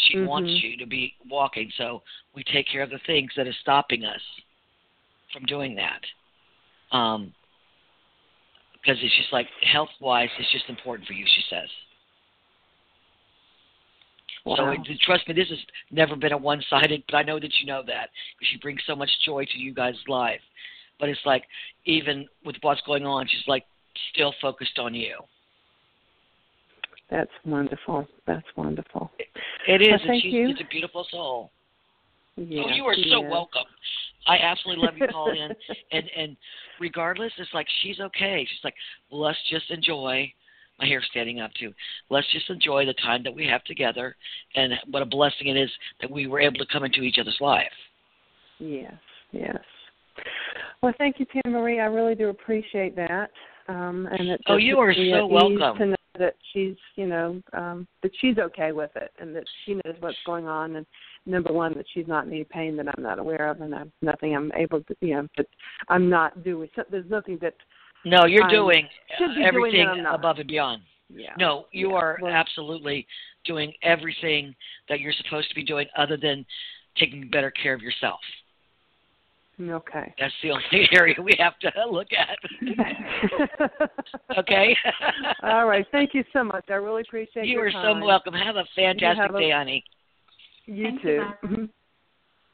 she 0.09 0.19
wants 0.21 0.49
Mhm. 0.49 0.63
you 0.63 0.77
to 0.77 0.87
be 0.87 1.15
walking 1.29 1.71
so 1.77 2.03
we 2.35 2.45
take 2.45 2.67
care 2.69 2.83
of 2.83 2.91
the 2.91 3.01
things 3.07 3.31
that 3.37 3.47
are 3.47 3.53
stopping 3.61 4.05
us 4.05 4.21
from 5.33 5.45
doing 5.47 5.75
that 5.75 6.01
um 6.97 7.33
because 8.73 8.97
it's 9.03 9.17
just 9.17 9.33
like 9.33 9.49
health 9.63 9.91
wise 10.01 10.29
it's 10.39 10.53
just 10.53 10.69
important 10.69 11.07
for 11.07 11.15
you 11.15 11.25
she 11.27 11.43
says 11.51 11.69
So 14.45 14.69
Wow. 14.69 14.73
it, 14.73 15.01
trust 15.01 15.27
me, 15.27 15.35
this 15.35 15.49
has 15.49 15.59
never 15.91 16.17
been 16.17 16.33
a 16.33 16.37
one-sided, 16.37 17.05
but 17.09 17.17
I 17.17 17.23
know 17.23 17.41
that 17.41 17.51
you 17.61 17.67
know 17.67 17.83
that 17.87 18.11
because 18.39 18.49
she 18.53 18.59
brings 18.59 18.81
so 18.87 18.95
much 18.95 19.11
joy 19.25 19.45
to 19.47 19.59
you 19.59 19.73
guys' 19.73 19.97
life. 20.07 20.41
But 21.01 21.09
it's 21.09 21.21
like 21.25 21.45
even 21.87 22.27
with 22.45 22.57
what's 22.63 22.81
going 22.83 23.05
on, 23.05 23.27
she's 23.29 23.47
like 23.47 23.65
still 24.13 24.35
focused 24.41 24.79
on 24.79 24.95
you. 24.95 25.17
That's 27.11 27.31
wonderful. 27.45 28.07
That's 28.27 28.47
wonderful. 28.57 29.11
It 29.69 29.83
is. 29.83 29.89
Well, 29.89 29.99
and 30.01 30.03
thank 30.07 30.23
she's, 30.23 30.33
you. 30.33 30.49
she's 30.49 30.67
a 30.67 30.69
beautiful 30.71 31.07
soul. 31.11 31.51
Yeah, 32.37 32.65
oh, 32.67 32.75
you 32.75 32.85
are 32.85 32.95
so 32.95 33.25
is. 33.25 33.31
welcome. 33.31 33.63
I 34.27 34.39
absolutely 34.39 34.87
love 34.87 34.97
you 34.97 35.07
in, 35.33 35.55
and 35.93 36.05
and 36.17 36.37
regardless, 36.81 37.33
it's 37.39 37.53
like 37.53 37.67
she's 37.83 38.01
okay. 38.01 38.47
She's 38.49 38.65
like, 38.65 38.75
well, 39.11 39.21
let's 39.21 39.39
just 39.51 39.71
enjoy. 39.71 40.33
My 40.81 40.87
hair 40.87 41.01
standing 41.09 41.41
up 41.41 41.53
too. 41.55 41.73
Let's 42.11 42.27
just 42.33 42.51
enjoy 42.51 42.85
the 42.85 42.95
time 42.95 43.23
that 43.23 43.33
we 43.33 43.47
have 43.47 43.63
together, 43.63 44.17
and 44.57 44.73
what 44.91 45.05
a 45.05 45.07
blessing 45.07 45.47
it 45.47 45.57
is 45.57 45.71
that 46.01 46.11
we 46.11 46.27
were 46.27 46.41
able 46.41 46.59
to 46.59 46.67
come 46.67 46.83
into 46.83 47.03
each 47.03 47.19
other's 47.21 47.39
life. 47.41 47.71
Yes, 48.59 48.95
yes. 49.31 49.57
Well, 50.83 50.93
thank 50.99 51.19
you, 51.19 51.27
Tinamarie. 51.27 51.81
I 51.83 51.87
really 51.87 52.15
do 52.15 52.29
appreciate 52.29 52.95
that. 52.97 53.31
Um, 53.69 54.07
and 54.19 54.29
it 54.29 54.41
Oh, 54.47 54.57
you 54.57 54.79
are 54.79 54.93
so 54.93 55.27
welcome. 55.27 55.79
To 55.79 55.87
know 55.87 55.97
that 56.19 56.37
she's, 56.53 56.77
you 56.97 57.07
know, 57.07 57.43
um, 57.55 57.89
that 58.03 58.13
she's 58.21 58.39
okay 58.39 58.73
with 58.73 58.91
it, 58.95 59.11
and 59.19 59.35
that 59.35 59.45
she 59.65 59.75
knows 59.75 59.97
what's 60.01 60.19
going 60.27 60.47
on, 60.47 60.77
and 60.77 60.87
number 61.27 61.53
one, 61.53 61.73
that 61.75 61.87
she's 61.93 62.07
not 62.07 62.27
in 62.27 62.33
any 62.33 62.45
pain 62.45 62.77
that 62.77 62.87
I'm 62.95 63.03
not 63.03 63.19
aware 63.19 63.49
of, 63.49 63.61
and 63.63 63.75
I'm 63.75 63.91
nothing 64.03 64.37
I'm 64.37 64.53
able 64.55 64.83
to, 64.83 64.97
you 65.01 65.15
know, 65.15 65.29
that 65.39 65.47
I'm 65.89 66.09
not 66.11 66.45
doing. 66.45 66.69
So 66.77 66.85
there's 66.91 67.09
nothing 67.11 67.39
that, 67.41 67.55
No, 68.05 68.27
you're 68.27 68.43
I'm- 68.45 68.51
doing 68.53 68.89
should 69.19 69.29
be 69.31 69.35
doing 69.37 69.47
everything 69.47 69.89
I'm 69.89 70.07
above 70.07 70.39
and 70.39 70.47
beyond. 70.47 70.83
yeah. 71.09 71.33
No, 71.39 71.67
you 71.73 71.91
Yeah, 71.91 71.97
are 71.97 72.19
well- 72.21 72.33
absolutely 72.33 73.07
doing 73.45 73.73
everything 73.83 74.55
that 74.89 75.01
you're 75.01 75.13
supposed 75.15 75.49
to 75.49 75.55
be 75.55 75.65
doing, 75.65 75.89
other 75.97 76.17
than 76.19 76.45
taking 76.97 77.29
better 77.29 77.51
care 77.51 77.73
of 77.75 77.83
yourself. 77.83 78.21
Okay. 79.61 80.15
That's 80.19 80.35
the 80.43 80.51
only 80.51 80.89
area 80.93 81.15
we 81.23 81.37
have 81.39 81.59
to 81.61 81.71
look 81.91 82.09
at. 82.13 82.39
okay. 84.39 84.77
All 85.43 85.67
right. 85.67 85.87
Thank 85.93 86.13
you 86.15 86.25
so 86.33 86.43
much. 86.43 86.65
I 86.69 86.75
really 86.75 87.03
appreciate 87.03 87.47
You 87.47 87.59
your 87.59 87.69
are 87.69 87.71
time. 87.73 88.01
so 88.01 88.07
welcome. 88.07 88.35
Have 88.35 88.57
a 88.57 88.65
fantastic 88.75 89.23
have 89.23 89.35
a- 89.35 89.39
day, 89.39 89.51
honey. 89.53 89.85
You 90.67 90.85
Thank 90.85 91.05
you, 91.05 91.11
too. 91.11 91.19
Barbara. 91.43 91.49
Mhm. 91.59 91.69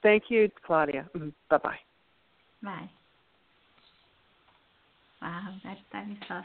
Thank 0.02 0.24
you, 0.30 0.50
Claudia. 0.66 1.08
Mhm. 1.16 1.32
Bye 1.48 1.58
bye. 1.58 1.78
Bye. 2.62 2.90
Wow, 5.22 5.54
that 5.64 5.78
that 5.92 6.06
is 6.10 6.16
awesome. 6.28 6.44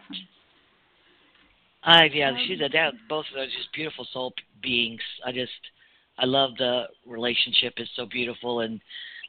I 1.83 2.05
yeah, 2.13 2.35
she's 2.47 2.61
a 2.61 2.69
dad. 2.69 2.93
Both 3.09 3.25
of 3.31 3.35
those 3.35 3.53
just 3.55 3.71
beautiful 3.73 4.05
soul 4.11 4.33
beings. 4.61 5.01
I 5.25 5.31
just 5.31 5.51
I 6.17 6.25
love 6.25 6.51
the 6.57 6.83
relationship. 7.05 7.73
It's 7.77 7.91
so 7.95 8.05
beautiful 8.05 8.61
and 8.61 8.79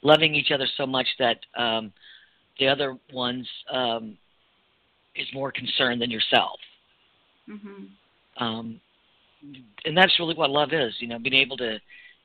loving 0.03 0.35
each 0.35 0.51
other 0.51 0.67
so 0.77 0.87
much 0.87 1.07
that 1.19 1.39
um 1.57 1.93
the 2.59 2.69
other 2.69 2.97
ones 3.13 3.49
um 3.71 4.17
is 5.15 5.27
more 5.33 5.51
concerned 5.51 6.01
than 6.01 6.11
yourself. 6.11 6.59
Mhm. 7.49 7.89
Um 8.39 8.81
and 9.85 9.97
that's 9.97 10.19
really 10.19 10.35
what 10.35 10.51
love 10.51 10.73
is, 10.73 10.95
you 10.99 11.09
know, 11.09 11.19
being 11.19 11.35
able 11.35 11.57
to 11.59 11.79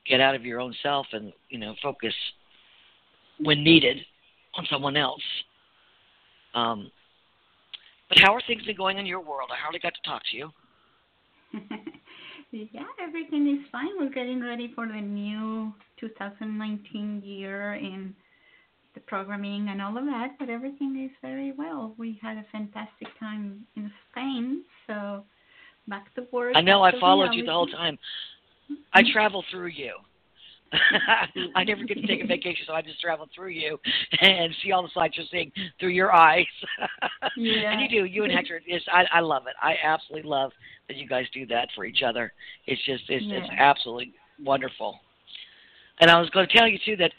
get 0.06 0.20
out 0.20 0.34
of 0.34 0.44
your 0.44 0.60
own 0.60 0.74
self 0.82 1.06
and, 1.12 1.32
you 1.48 1.58
know, 1.58 1.74
focus 1.82 2.14
when 3.38 3.62
needed 3.62 3.98
on 4.54 4.66
someone 4.70 4.96
else. 4.96 5.22
Um 6.54 6.90
but 8.08 8.18
how 8.20 8.34
are 8.34 8.42
things 8.46 8.62
been 8.64 8.76
going 8.76 8.98
in 8.98 9.06
your 9.06 9.20
world? 9.20 9.50
I 9.50 9.56
hardly 9.56 9.80
got 9.80 9.94
to 9.94 10.02
talk 10.02 10.22
to 10.30 10.36
you. 10.36 10.52
yeah, 12.52 12.84
everything 13.02 13.48
is 13.48 13.66
fine. 13.72 13.88
We're 13.98 14.10
getting 14.10 14.42
ready 14.42 14.72
for 14.74 14.86
the 14.86 15.00
new 15.00 15.72
2019 15.98 17.22
year 17.24 17.74
in 17.74 18.14
the 18.94 19.00
programming 19.00 19.68
and 19.70 19.80
all 19.80 19.96
of 19.96 20.04
that, 20.04 20.36
but 20.38 20.50
everything 20.50 21.02
is 21.02 21.16
very 21.22 21.52
well. 21.52 21.94
We 21.96 22.18
had 22.22 22.36
a 22.36 22.44
fantastic 22.52 23.08
time 23.18 23.66
in 23.76 23.90
Spain, 24.10 24.62
so 24.86 25.24
back 25.88 26.14
to 26.14 26.26
work. 26.30 26.52
I 26.54 26.60
know 26.60 26.82
I 26.82 26.92
followed 27.00 27.32
you 27.32 27.44
the 27.44 27.52
whole 27.52 27.66
time. 27.66 27.98
I 28.92 29.00
mm-hmm. 29.00 29.12
travel 29.12 29.44
through 29.50 29.68
you. 29.68 29.94
I 31.54 31.64
never 31.64 31.84
get 31.84 32.00
to 32.00 32.06
take 32.06 32.22
a 32.22 32.26
vacation, 32.26 32.64
so 32.66 32.72
I 32.72 32.82
just 32.82 33.00
travel 33.00 33.28
through 33.34 33.50
you 33.50 33.78
and 34.20 34.54
see 34.62 34.72
all 34.72 34.82
the 34.82 34.88
sights 34.94 35.16
you're 35.16 35.26
seeing 35.30 35.52
through 35.78 35.90
your 35.90 36.14
eyes. 36.14 36.46
Yeah. 37.36 37.72
And 37.72 37.80
you 37.80 37.88
do. 37.88 38.04
You 38.04 38.24
and 38.24 38.32
Hector. 38.32 38.60
It's, 38.66 38.84
I 38.92 39.04
I 39.12 39.20
love 39.20 39.46
it. 39.46 39.54
I 39.62 39.74
absolutely 39.82 40.28
love 40.28 40.52
that 40.88 40.96
you 40.96 41.06
guys 41.08 41.26
do 41.32 41.46
that 41.46 41.68
for 41.74 41.84
each 41.84 42.02
other. 42.02 42.32
It's 42.66 42.82
just 42.84 43.04
it's 43.08 43.24
it's 43.28 43.48
absolutely 43.58 44.12
wonderful. 44.42 44.98
And 46.00 46.10
I 46.10 46.20
was 46.20 46.28
going 46.30 46.46
to 46.46 46.56
tell 46.56 46.66
you 46.68 46.78
too 46.84 46.96
that 46.96 47.12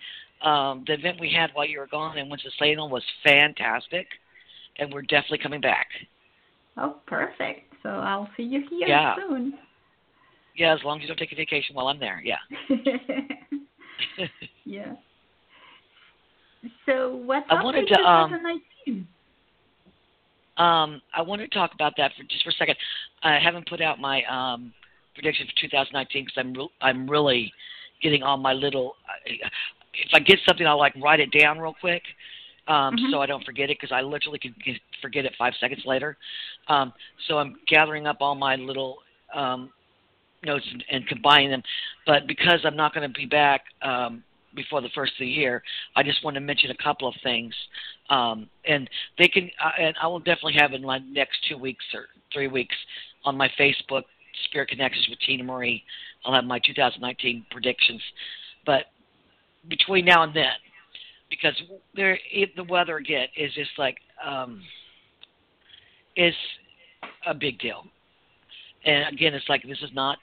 um 0.47 0.83
the 0.87 0.93
event 0.93 1.19
we 1.19 1.31
had 1.31 1.51
while 1.53 1.65
you 1.65 1.79
were 1.79 1.87
gone 1.87 2.17
in 2.17 2.29
Winston-Salem 2.29 2.91
was 2.91 3.03
fantastic, 3.23 4.07
and 4.77 4.93
we're 4.93 5.01
definitely 5.03 5.39
coming 5.39 5.61
back. 5.61 5.87
Oh, 6.77 6.97
perfect. 7.05 7.73
So 7.83 7.89
I'll 7.89 8.29
see 8.35 8.43
you 8.43 8.63
here 8.69 8.87
Yeah. 8.87 9.15
soon. 9.15 9.53
Yeah, 10.55 10.73
as 10.73 10.83
long 10.83 10.97
as 10.97 11.03
you 11.03 11.07
don't 11.07 11.17
take 11.17 11.31
a 11.31 11.35
vacation 11.35 11.75
while 11.75 11.87
I'm 11.87 11.99
there. 11.99 12.21
Yeah. 12.23 12.37
yeah. 14.65 14.93
So 16.85 17.15
what's 17.15 17.45
I 17.49 17.55
up 17.55 17.63
wanted 17.63 17.87
to, 17.87 17.95
um, 17.99 18.29
2019? 18.29 19.07
Um, 20.57 21.01
I 21.15 21.21
wanted 21.21 21.51
to 21.51 21.57
talk 21.57 21.73
about 21.73 21.93
that 21.97 22.11
for 22.15 22.23
just 22.23 22.43
for 22.43 22.51
a 22.51 22.53
second. 22.53 22.75
I 23.23 23.39
haven't 23.39 23.67
put 23.67 23.81
out 23.81 23.99
my 23.99 24.23
um, 24.25 24.71
prediction 25.15 25.47
for 25.47 25.61
2019 25.61 26.25
because 26.25 26.37
I'm 26.37 26.53
re- 26.53 26.69
I'm 26.81 27.09
really 27.09 27.51
getting 28.01 28.21
all 28.21 28.37
my 28.37 28.53
little. 28.53 28.95
If 29.25 30.13
I 30.13 30.19
get 30.19 30.39
something, 30.47 30.67
I'll 30.67 30.77
like 30.77 30.93
write 31.01 31.19
it 31.19 31.31
down 31.37 31.59
real 31.59 31.75
quick, 31.79 32.03
um, 32.67 32.95
Mhm. 32.95 33.11
so 33.11 33.21
I 33.21 33.25
don't 33.25 33.43
forget 33.43 33.71
it 33.71 33.79
because 33.79 33.91
I 33.91 34.01
literally 34.01 34.37
could 34.39 34.55
get, 34.63 34.79
forget 35.01 35.25
it 35.25 35.33
five 35.37 35.55
seconds 35.59 35.85
later. 35.85 36.17
Um, 36.67 36.93
so 37.27 37.39
I'm 37.39 37.55
gathering 37.67 38.05
up 38.05 38.17
all 38.21 38.35
my 38.35 38.55
little 38.55 38.99
um, 39.33 39.71
notes 40.43 40.65
and, 40.71 40.83
and 40.89 41.07
combining 41.07 41.51
them. 41.51 41.63
But 42.05 42.27
because 42.27 42.59
I'm 42.63 42.75
not 42.75 42.93
going 42.93 43.07
to 43.07 43.19
be 43.19 43.25
back 43.25 43.65
um, 43.81 44.23
before 44.55 44.81
the 44.81 44.89
first 44.95 45.13
of 45.13 45.19
the 45.19 45.27
year, 45.27 45.63
I 45.95 46.03
just 46.03 46.23
want 46.23 46.35
to 46.35 46.41
mention 46.41 46.71
a 46.71 46.83
couple 46.83 47.07
of 47.07 47.15
things. 47.23 47.53
Um, 48.09 48.49
and 48.65 48.89
they 49.17 49.27
can, 49.27 49.49
uh, 49.63 49.71
and 49.79 49.95
I 50.01 50.07
will 50.07 50.19
definitely 50.19 50.55
have 50.59 50.73
in 50.73 50.81
my 50.81 50.99
next 50.99 51.37
two 51.49 51.57
weeks 51.57 51.85
or 51.93 52.05
three 52.33 52.47
weeks 52.47 52.75
on 53.25 53.37
my 53.37 53.49
Facebook, 53.59 54.03
Spirit 54.45 54.69
Connections 54.69 55.07
with 55.09 55.19
Tinamarie. 55.27 55.83
I'll 56.25 56.33
have 56.33 56.45
my 56.45 56.59
2019 56.65 57.45
predictions. 57.51 58.01
But 58.65 58.85
between 59.69 60.05
now 60.05 60.23
and 60.23 60.35
then, 60.35 60.53
because 61.29 61.53
there, 61.95 62.17
the 62.55 62.63
weather 62.63 62.97
again 62.97 63.27
is 63.37 63.53
just 63.53 63.71
like, 63.77 63.97
um, 64.25 64.61
is 66.15 66.35
a 67.25 67.33
big 67.33 67.59
deal. 67.59 67.85
And 68.85 69.13
again, 69.13 69.33
it's 69.33 69.47
like 69.49 69.63
this 69.63 69.81
is 69.81 69.91
not 69.93 70.17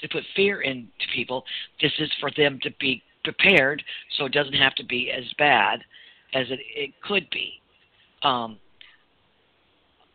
to 0.00 0.08
put 0.08 0.22
fear 0.34 0.62
into 0.62 0.86
people. 1.14 1.44
This 1.80 1.92
is 1.98 2.10
for 2.20 2.30
them 2.36 2.58
to 2.62 2.70
be 2.80 3.02
prepared, 3.24 3.82
so 4.16 4.26
it 4.26 4.32
doesn't 4.32 4.54
have 4.54 4.74
to 4.76 4.84
be 4.84 5.10
as 5.10 5.24
bad 5.38 5.80
as 6.34 6.46
it, 6.50 6.60
it 6.74 6.90
could 7.02 7.28
be. 7.30 7.52
Um, 8.22 8.58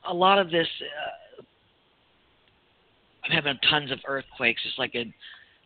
a 0.07 0.13
lot 0.13 0.39
of 0.39 0.49
this, 0.49 0.67
uh, 1.39 1.43
I'm 3.25 3.31
having 3.31 3.57
tons 3.69 3.91
of 3.91 3.99
earthquakes, 4.07 4.61
just 4.63 4.79
like 4.79 4.95
in. 4.95 5.13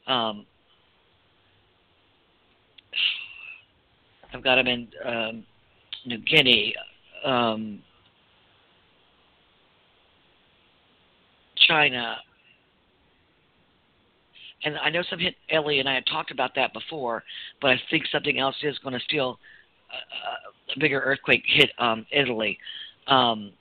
Um, 0.08 0.46
I've 4.34 4.44
got 4.44 4.56
them 4.56 4.68
in 4.68 4.88
um, 5.06 5.44
New 6.06 6.18
Guinea, 6.18 6.76
um, 7.24 7.82
China, 11.68 12.18
and 14.66 14.78
I 14.80 14.90
know 14.90 15.04
some 15.10 15.20
hit 15.20 15.36
Ellie, 15.50 15.80
and 15.80 15.88
I 15.88 15.94
had 15.94 16.06
talked 16.08 16.32
about 16.32 16.56
that 16.56 16.74
before, 16.74 17.24
but 17.62 17.72
I 17.72 17.82
think 17.90 18.06
something 18.12 18.40
else 18.40 18.56
is 18.64 18.78
going 18.80 18.94
to 18.94 19.00
still 19.00 19.40
uh, 19.92 20.52
a 20.76 20.80
bigger 20.80 21.00
earthquake 21.00 21.44
hit 21.46 21.70
um, 21.78 22.06
Italy, 22.12 22.58
um, 23.08 23.52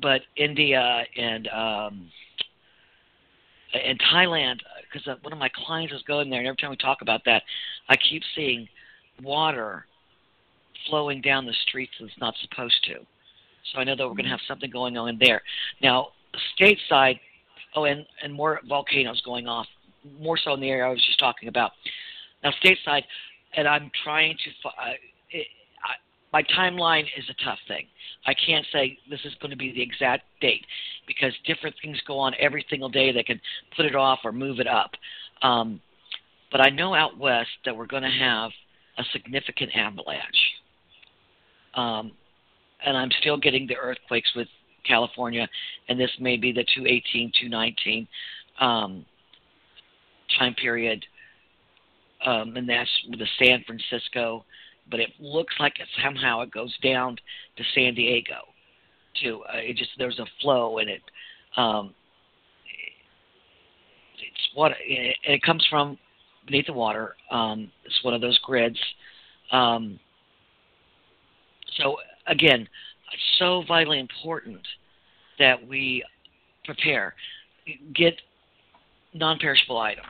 but 0.00 0.22
India 0.36 1.04
and 1.16 1.48
um, 1.48 2.08
and 3.74 4.00
Thailand, 4.12 4.60
because 4.90 5.06
uh, 5.08 5.16
one 5.22 5.32
of 5.32 5.38
my 5.38 5.50
clients 5.66 5.92
is 5.92 6.02
going 6.02 6.30
there, 6.30 6.38
and 6.38 6.46
every 6.46 6.56
time 6.56 6.70
we 6.70 6.76
talk 6.76 7.02
about 7.02 7.22
that, 7.24 7.42
I 7.88 7.96
keep 7.96 8.22
seeing 8.34 8.68
water 9.22 9.86
flowing 10.88 11.20
down 11.20 11.46
the 11.46 11.54
streets 11.66 11.92
that's 12.00 12.12
not 12.20 12.34
supposed 12.42 12.84
to. 12.84 12.94
So 13.72 13.78
I 13.78 13.84
know 13.84 13.96
that 13.96 14.06
we're 14.06 14.14
going 14.14 14.24
to 14.24 14.30
have 14.30 14.40
something 14.46 14.70
going 14.70 14.96
on 14.96 15.18
there. 15.20 15.42
Now, 15.80 16.08
stateside, 16.58 17.20
oh, 17.74 17.84
and 17.84 18.06
and 18.22 18.32
more 18.32 18.60
volcanoes 18.68 19.20
going 19.24 19.46
off, 19.46 19.66
more 20.20 20.36
so 20.36 20.54
in 20.54 20.60
the 20.60 20.68
area 20.68 20.84
I 20.84 20.90
was 20.90 21.04
just 21.04 21.18
talking 21.18 21.48
about. 21.48 21.72
Now, 22.42 22.52
stateside, 22.64 23.02
and 23.56 23.68
I'm 23.68 23.90
trying 24.04 24.36
to. 24.36 24.68
Uh, 24.68 24.92
it, 25.30 25.46
I, 25.84 25.94
my 26.32 26.42
timeline 26.42 27.04
is 27.16 27.24
a 27.28 27.44
tough 27.44 27.58
thing. 27.68 27.86
I 28.26 28.34
can't 28.34 28.66
say 28.72 28.98
this 29.10 29.20
is 29.24 29.34
going 29.40 29.50
to 29.50 29.56
be 29.56 29.72
the 29.72 29.82
exact 29.82 30.24
date 30.40 30.64
because 31.06 31.32
different 31.44 31.74
things 31.82 32.00
go 32.06 32.18
on 32.18 32.34
every 32.38 32.64
single 32.70 32.88
day 32.88 33.12
that 33.12 33.26
can 33.26 33.40
put 33.76 33.84
it 33.84 33.94
off 33.94 34.20
or 34.24 34.32
move 34.32 34.60
it 34.60 34.68
up. 34.68 34.92
Um, 35.42 35.80
but 36.50 36.60
I 36.60 36.68
know 36.68 36.94
out 36.94 37.18
west 37.18 37.50
that 37.64 37.76
we're 37.76 37.86
going 37.86 38.02
to 38.02 38.08
have 38.08 38.50
a 38.98 39.04
significant 39.12 39.70
avalanche. 39.74 40.20
Um, 41.74 42.12
and 42.84 42.96
I'm 42.96 43.10
still 43.20 43.36
getting 43.36 43.66
the 43.66 43.76
earthquakes 43.76 44.30
with 44.36 44.48
California, 44.86 45.48
and 45.88 45.98
this 45.98 46.10
may 46.18 46.36
be 46.36 46.52
the 46.52 46.64
218, 46.74 47.32
219 47.40 48.08
um, 48.60 49.04
time 50.38 50.54
period, 50.54 51.04
um, 52.24 52.56
and 52.56 52.68
that's 52.68 52.90
the 53.10 53.26
San 53.38 53.64
Francisco. 53.66 54.44
But 54.90 55.00
it 55.00 55.10
looks 55.20 55.54
like 55.60 55.78
it, 55.78 55.88
somehow 56.02 56.40
it 56.40 56.50
goes 56.50 56.76
down 56.82 57.16
to 57.56 57.62
San 57.74 57.94
Diego. 57.94 58.48
Too, 59.22 59.42
uh, 59.48 59.58
it 59.58 59.76
just 59.76 59.90
there's 59.98 60.18
a 60.18 60.26
flow 60.40 60.78
in 60.78 60.88
it. 60.88 61.02
Um, 61.56 61.94
it's 64.18 64.48
what 64.54 64.72
it, 64.80 65.16
it 65.24 65.42
comes 65.42 65.66
from 65.68 65.98
beneath 66.46 66.66
the 66.66 66.72
water. 66.72 67.16
Um, 67.30 67.70
it's 67.84 68.02
one 68.02 68.14
of 68.14 68.20
those 68.20 68.38
grids. 68.38 68.78
Um, 69.52 69.98
so 71.76 71.96
again, 72.26 72.68
so 73.38 73.64
vitally 73.66 73.98
important 74.00 74.60
that 75.38 75.66
we 75.66 76.04
prepare, 76.64 77.14
get 77.94 78.14
non-perishable 79.14 79.78
items. 79.78 80.06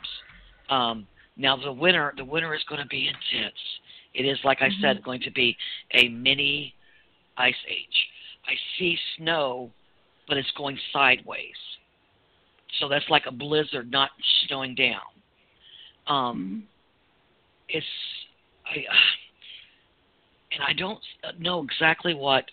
Um, 0.69 1.07
now 1.37 1.57
the 1.57 1.73
winter, 1.73 2.13
the 2.17 2.25
winter 2.25 2.55
is 2.55 2.63
going 2.69 2.81
to 2.81 2.87
be 2.87 3.09
intense. 3.09 3.59
It 4.15 4.25
is, 4.25 4.39
like 4.45 4.61
I 4.61 4.69
mm-hmm. 4.69 4.83
said, 4.83 5.03
going 5.03 5.21
to 5.23 5.31
be 5.31 5.57
a 5.93 6.09
mini 6.09 6.75
ice 7.37 7.55
age. 7.69 8.09
I 8.47 8.53
see 8.79 8.99
snow, 9.17 9.71
but 10.29 10.37
it's 10.37 10.51
going 10.57 10.79
sideways. 10.93 11.57
So 12.81 12.89
that's 12.89 13.09
like 13.09 13.25
a 13.27 13.33
blizzard, 13.33 13.91
not 13.91 14.11
snowing 14.47 14.75
down. 14.75 15.01
Um, 16.07 16.17
mm-hmm. 16.17 16.61
It's 17.69 17.87
I, 18.67 18.85
and 20.53 20.63
I 20.67 20.73
don't 20.75 21.01
know 21.39 21.63
exactly 21.63 22.15
what 22.15 22.45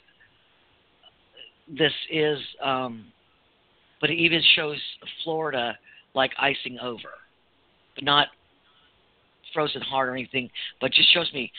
this 1.78 1.94
is, 2.12 2.40
um, 2.64 3.06
but 4.02 4.10
it 4.10 4.16
even 4.16 4.42
shows 4.56 4.78
Florida 5.24 5.78
like 6.16 6.32
icing 6.40 6.80
over, 6.82 7.10
but 7.96 8.04
not 8.04 8.28
frozen 9.54 9.82
hard 9.82 10.10
or 10.10 10.14
anything, 10.14 10.50
but 10.82 10.92
just 10.92 11.14
shows 11.14 11.32
me 11.34 11.52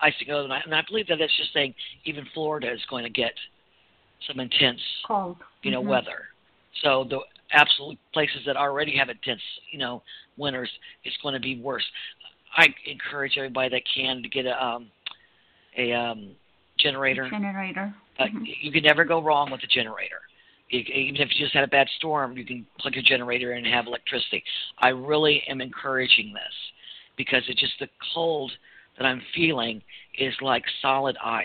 icing 0.00 0.30
over. 0.30 0.44
And 0.44 0.52
I, 0.52 0.60
and 0.64 0.74
I 0.74 0.82
believe 0.88 1.06
that 1.08 1.16
that's 1.18 1.36
just 1.36 1.52
saying 1.52 1.74
even 2.04 2.24
Florida 2.34 2.72
is 2.72 2.80
going 2.88 3.04
to 3.04 3.10
get 3.10 3.32
some 4.26 4.40
intense, 4.40 4.80
cold, 5.06 5.36
you 5.62 5.70
know, 5.70 5.80
mm-hmm. 5.80 5.90
weather. 5.90 6.24
So 6.82 7.06
the 7.08 7.20
absolute 7.52 7.98
places 8.12 8.40
that 8.46 8.56
already 8.56 8.96
have 8.96 9.08
intense, 9.08 9.40
you 9.70 9.78
know, 9.78 10.02
winters, 10.36 10.70
it's 11.04 11.16
going 11.22 11.34
to 11.34 11.40
be 11.40 11.60
worse. 11.60 11.84
I 12.56 12.66
encourage 12.86 13.34
everybody 13.36 13.68
that 13.70 13.82
can 13.94 14.22
to 14.22 14.28
get 14.28 14.46
a 14.46 14.64
um, 14.64 14.90
a 15.76 15.92
um, 15.92 16.30
generator. 16.78 17.28
Generator. 17.30 17.94
Uh, 18.18 18.24
mm-hmm. 18.24 18.44
You 18.60 18.72
can 18.72 18.82
never 18.82 19.04
go 19.04 19.22
wrong 19.22 19.50
with 19.50 19.62
a 19.62 19.66
generator. 19.66 20.20
You, 20.70 20.80
even 20.80 21.20
if 21.20 21.28
you 21.34 21.44
just 21.44 21.54
had 21.54 21.64
a 21.64 21.68
bad 21.68 21.88
storm, 21.96 22.36
you 22.36 22.44
can 22.44 22.66
plug 22.78 22.94
your 22.94 23.04
generator 23.04 23.52
in 23.52 23.64
and 23.64 23.74
have 23.74 23.86
electricity. 23.86 24.42
I 24.78 24.88
really 24.88 25.42
am 25.48 25.60
encouraging 25.60 26.32
this 26.32 26.54
because 27.16 27.42
it's 27.48 27.60
just 27.60 27.74
the 27.80 27.88
cold 28.14 28.52
that 28.98 29.04
I'm 29.04 29.22
feeling 29.34 29.82
is 30.18 30.34
like 30.40 30.64
solid 30.82 31.16
ice. 31.24 31.44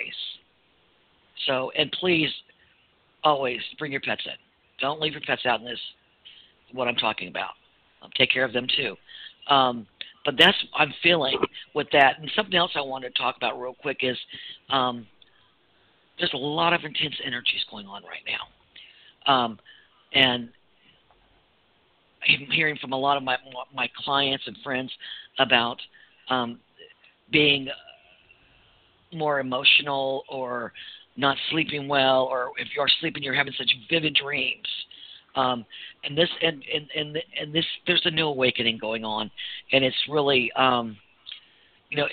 So, 1.48 1.72
and 1.78 1.92
please 2.00 2.30
always 3.24 3.60
bring 3.78 3.92
your 3.92 4.02
pets 4.02 4.24
in. 4.26 4.34
Don't 4.80 5.00
leave 5.00 5.14
your 5.14 5.22
pets 5.22 5.46
out 5.46 5.60
in 5.60 5.66
this. 5.66 5.80
What 6.72 6.88
I'm 6.88 6.96
talking 6.96 7.28
about. 7.28 7.52
Um, 8.02 8.10
take 8.18 8.32
care 8.32 8.44
of 8.44 8.54
them 8.54 8.68
too. 8.76 8.96
Um, 9.54 9.86
but 10.26 10.36
that's 10.38 10.58
I'm 10.76 10.94
feeling 11.04 11.38
with 11.76 11.88
that. 11.92 12.20
And 12.20 12.32
something 12.36 12.56
else 12.56 12.72
I 12.76 12.82
wanted 12.82 13.14
to 13.14 13.22
talk 13.22 13.38
about 13.38 13.60
real 13.60 13.76
quick 13.76 13.98
is 14.02 14.18
um, 14.70 15.06
there's 16.18 16.34
a 16.34 16.38
lot 16.38 16.74
of 16.74 16.82
intense 16.84 17.16
energies 17.26 17.64
going 17.70 17.88
on 17.88 18.04
right 18.04 18.24
now, 18.28 19.34
um, 19.34 19.60
and 20.14 20.50
I'm 22.28 22.48
hearing 22.52 22.78
from 22.78 22.94
a 22.94 22.98
lot 22.98 23.18
of 23.18 23.24
my 23.24 23.38
my 23.74 23.90
clients 24.04 24.44
and 24.48 24.58
friends 24.64 24.92
about 25.40 25.78
um, 26.30 26.60
being 27.32 27.68
more 29.14 29.40
emotional 29.40 30.24
or 30.30 30.74
not 31.18 31.38
sleeping 31.52 31.88
well, 31.88 32.24
or 32.24 32.52
if 32.58 32.68
you're 32.76 32.88
sleeping, 33.00 33.24
you're 33.24 33.36
having 33.36 33.54
such 33.58 33.72
vivid 33.90 34.16
dreams. 34.16 34.68
Um, 35.36 35.66
and 36.04 36.18
this 36.18 36.30
and, 36.42 36.64
and 36.74 36.90
and 36.96 37.18
and 37.40 37.54
this 37.54 37.66
there's 37.88 38.02
a 38.06 38.12
new 38.12 38.28
awakening 38.28 38.78
going 38.78 39.04
on, 39.04 39.32
and 39.72 39.84
it's 39.84 39.98
really 40.10 40.52
um, 40.56 40.96
you 41.94 42.00
know 42.00 42.08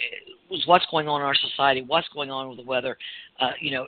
was 0.50 0.62
what's 0.66 0.84
going 0.90 1.08
on 1.08 1.22
in 1.22 1.26
our 1.26 1.34
society, 1.34 1.82
what's 1.86 2.08
going 2.08 2.30
on 2.30 2.48
with 2.48 2.58
the 2.58 2.64
weather. 2.64 2.98
Uh, 3.40 3.52
you 3.60 3.70
know, 3.70 3.86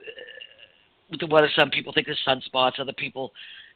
with 1.11 1.21
the 1.21 1.27
weather, 1.27 1.51
some 1.55 1.69
people 1.69 1.93
think 1.93 2.09
it's 2.09 2.21
sunspots, 2.27 2.81
other 2.81 2.95
people 2.95 3.31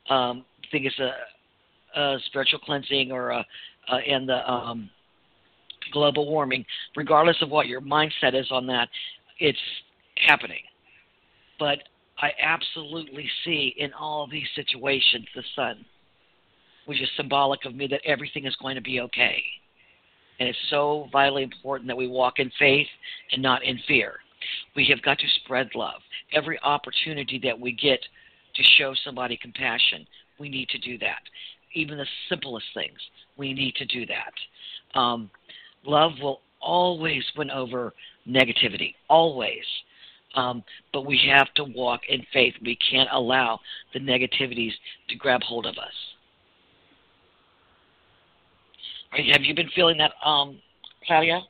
um, 0.08 0.44
think 0.72 0.86
it's 0.86 0.98
a, 0.98 2.00
a 2.00 2.16
spiritual 2.26 2.58
cleansing 2.60 3.12
or 3.12 3.30
a, 3.30 3.44
a 3.90 3.96
and 3.96 4.26
the 4.26 4.50
um, 4.50 4.88
global 5.92 6.30
warming. 6.30 6.64
Regardless 6.96 7.36
of 7.42 7.50
what 7.50 7.66
your 7.66 7.82
mindset 7.82 8.34
is 8.34 8.46
on 8.50 8.66
that, 8.68 8.88
it's 9.38 9.58
happening. 10.26 10.62
But 11.58 11.80
I 12.18 12.30
absolutely 12.42 13.28
see 13.44 13.74
in 13.76 13.92
all 13.92 14.26
these 14.26 14.46
situations 14.54 15.26
the 15.34 15.42
sun, 15.54 15.84
which 16.86 17.02
is 17.02 17.10
symbolic 17.14 17.66
of 17.66 17.74
me 17.74 17.86
that 17.88 18.00
everything 18.06 18.46
is 18.46 18.56
going 18.56 18.76
to 18.76 18.80
be 18.80 19.00
okay. 19.00 19.42
And 20.38 20.48
it's 20.48 20.58
so 20.70 21.08
vitally 21.12 21.42
important 21.42 21.88
that 21.88 21.96
we 21.96 22.08
walk 22.08 22.38
in 22.38 22.50
faith 22.58 22.86
and 23.32 23.42
not 23.42 23.64
in 23.64 23.78
fear. 23.86 24.14
We 24.74 24.86
have 24.90 25.02
got 25.02 25.18
to 25.18 25.26
spread 25.44 25.70
love. 25.74 26.00
Every 26.32 26.58
opportunity 26.62 27.40
that 27.44 27.58
we 27.58 27.72
get 27.72 28.00
to 28.54 28.62
show 28.78 28.94
somebody 29.04 29.38
compassion, 29.40 30.06
we 30.38 30.48
need 30.48 30.68
to 30.70 30.78
do 30.78 30.98
that. 30.98 31.20
Even 31.74 31.98
the 31.98 32.06
simplest 32.28 32.66
things, 32.74 32.98
we 33.36 33.52
need 33.52 33.74
to 33.76 33.86
do 33.86 34.06
that. 34.06 34.98
Um, 34.98 35.30
love 35.84 36.12
will 36.22 36.40
always 36.60 37.22
win 37.36 37.50
over 37.50 37.92
negativity, 38.28 38.94
always. 39.08 39.64
Um, 40.34 40.62
but 40.92 41.06
we 41.06 41.18
have 41.30 41.52
to 41.54 41.64
walk 41.64 42.00
in 42.08 42.24
faith. 42.32 42.54
We 42.62 42.76
can't 42.90 43.08
allow 43.12 43.60
the 43.94 44.00
negativities 44.00 44.72
to 45.08 45.16
grab 45.16 45.42
hold 45.42 45.66
of 45.66 45.78
us. 45.78 45.92
Have 49.12 49.42
you 49.42 49.54
been 49.54 49.70
feeling 49.74 49.98
that, 49.98 50.12
um, 50.24 50.60
Claudia? 51.06 51.40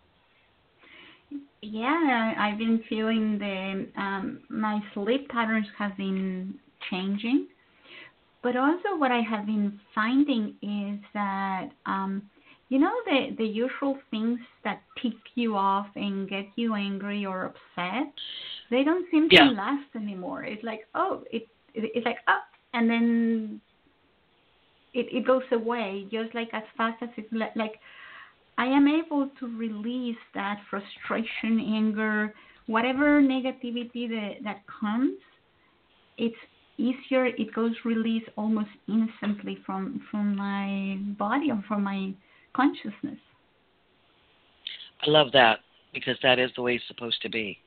Yeah, 1.63 2.35
I've 2.39 2.59
been 2.59 2.83
feeling 2.89 3.39
the 3.39 3.89
um, 4.01 4.41
my 4.49 4.81
sleep 4.95 5.29
patterns 5.29 5.67
have 5.79 5.97
been 5.97 6.55
changing, 6.91 7.49
but 8.43 8.57
also 8.57 8.97
what 8.97 9.11
I 9.11 9.21
have 9.21 9.47
been 9.47 9.81
finding 9.95 10.55
is 10.63 11.01
that 11.13 11.71
um, 11.87 12.23
you 12.69 12.79
know 12.79 12.93
the 13.07 13.35
the 13.39 13.45
usual 13.45 13.99
things 14.11 14.39
that 14.65 14.83
tick 15.03 15.15
you 15.35 15.57
off 15.57 15.87
and 15.95 16.29
get 16.29 16.47
you 16.57 16.75
angry 16.75 17.25
or 17.25 17.47
upset 17.47 18.13
they 18.71 18.83
don't 18.83 19.07
seem 19.11 19.29
yeah. 19.31 19.45
to 19.45 19.51
last 19.51 19.89
anymore 19.95 20.43
it's 20.45 20.65
like 20.65 20.81
oh 20.95 21.23
it, 21.31 21.47
it 21.75 21.91
it's 21.95 22.05
like 22.05 22.19
oh, 22.29 22.41
and 22.75 22.91
then 22.91 23.61
it 24.97 25.07
it 25.13 25.27
goes 25.27 25.43
away 25.53 26.07
just 26.11 26.35
like 26.35 26.49
as 26.53 26.63
fast 26.77 27.03
as 27.03 27.09
it 27.17 27.27
like 27.55 27.75
i 28.59 28.67
am 28.67 28.89
able 28.89 29.29
to 29.39 29.47
release 29.57 30.23
that 30.35 30.59
frustration 30.71 31.61
anger 31.75 32.35
whatever 32.67 33.21
negativity 33.21 34.09
that 34.09 34.33
that 34.43 34.63
comes 34.81 35.19
it's 36.19 36.37
easier 36.79 37.27
it 37.27 37.55
goes 37.55 37.73
released 37.85 38.29
almost 38.37 38.69
instantly 38.89 39.59
from 39.65 40.03
from 40.11 40.37
my 40.37 40.99
body 41.19 41.51
or 41.51 41.63
from 41.67 41.83
my 41.83 42.13
consciousness. 42.55 43.19
I 45.07 45.11
love 45.11 45.29
that 45.33 45.61
because 45.93 46.17
that 46.23 46.39
is 46.39 46.51
the 46.57 46.63
way 46.63 46.77
it's 46.77 46.85
supposed 46.89 47.21
to 47.23 47.29
be. 47.29 47.59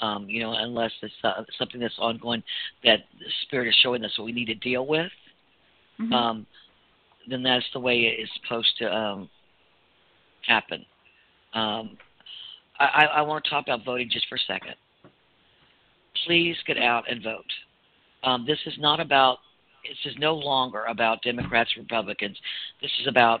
Um, 0.00 0.26
you 0.28 0.40
know, 0.40 0.54
unless 0.56 0.92
it's 1.02 1.12
uh, 1.24 1.42
something 1.58 1.80
that's 1.80 1.98
ongoing 1.98 2.42
that 2.84 3.00
the 3.18 3.26
spirit 3.42 3.68
is 3.68 3.76
showing 3.82 4.02
us 4.02 4.18
what 4.18 4.24
we 4.24 4.32
need 4.32 4.46
to 4.46 4.54
deal 4.54 4.86
with, 4.86 5.10
mm-hmm. 6.00 6.12
um, 6.12 6.46
then 7.28 7.42
that's 7.42 7.64
the 7.72 7.80
way 7.80 8.00
it 8.00 8.22
is 8.22 8.28
supposed 8.42 8.70
to 8.78 8.94
um, 8.94 9.28
happen. 10.46 10.84
Um, 11.54 11.96
I, 12.78 13.06
I 13.16 13.22
want 13.22 13.44
to 13.44 13.50
talk 13.50 13.64
about 13.64 13.84
voting 13.84 14.08
just 14.10 14.26
for 14.28 14.36
a 14.36 14.38
second. 14.46 14.74
Please 16.24 16.56
get 16.66 16.78
out 16.78 17.10
and 17.10 17.22
vote. 17.22 17.44
Um, 18.24 18.44
this 18.46 18.58
is 18.66 18.74
not 18.78 19.00
about. 19.00 19.38
This 19.86 20.12
is 20.12 20.18
no 20.18 20.34
longer 20.34 20.84
about 20.84 21.22
Democrats, 21.22 21.70
Republicans. 21.76 22.36
This 22.82 22.90
is 23.00 23.06
about 23.06 23.40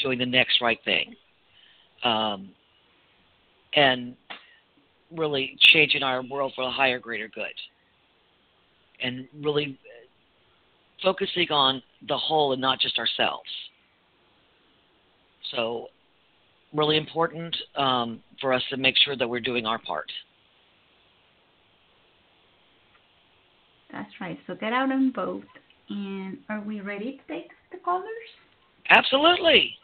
doing 0.00 0.18
the 0.18 0.26
next 0.26 0.60
right 0.60 0.78
thing, 0.84 1.14
um, 2.02 2.50
and 3.74 4.16
really 5.16 5.56
changing 5.60 6.02
our 6.02 6.22
world 6.22 6.52
for 6.56 6.64
a 6.64 6.70
higher, 6.70 6.98
greater 6.98 7.28
good, 7.28 7.52
and 9.00 9.28
really 9.40 9.78
focusing 11.02 11.50
on 11.50 11.82
the 12.08 12.16
whole 12.16 12.52
and 12.52 12.60
not 12.60 12.80
just 12.80 12.98
ourselves. 12.98 13.48
So, 15.54 15.88
really 16.72 16.96
important 16.96 17.54
um, 17.76 18.20
for 18.40 18.52
us 18.52 18.62
to 18.70 18.76
make 18.76 18.94
sure 19.04 19.16
that 19.16 19.28
we're 19.28 19.40
doing 19.40 19.66
our 19.66 19.78
part. 19.78 20.10
That's 23.92 24.10
right. 24.20 24.38
So 24.46 24.54
get 24.54 24.72
out 24.72 24.90
and 24.90 25.14
vote. 25.14 25.44
And 25.90 26.38
are 26.48 26.62
we 26.62 26.80
ready 26.80 27.20
to 27.28 27.32
take 27.32 27.50
the 27.70 27.78
callers? 27.78 28.06
Absolutely. 28.88 29.74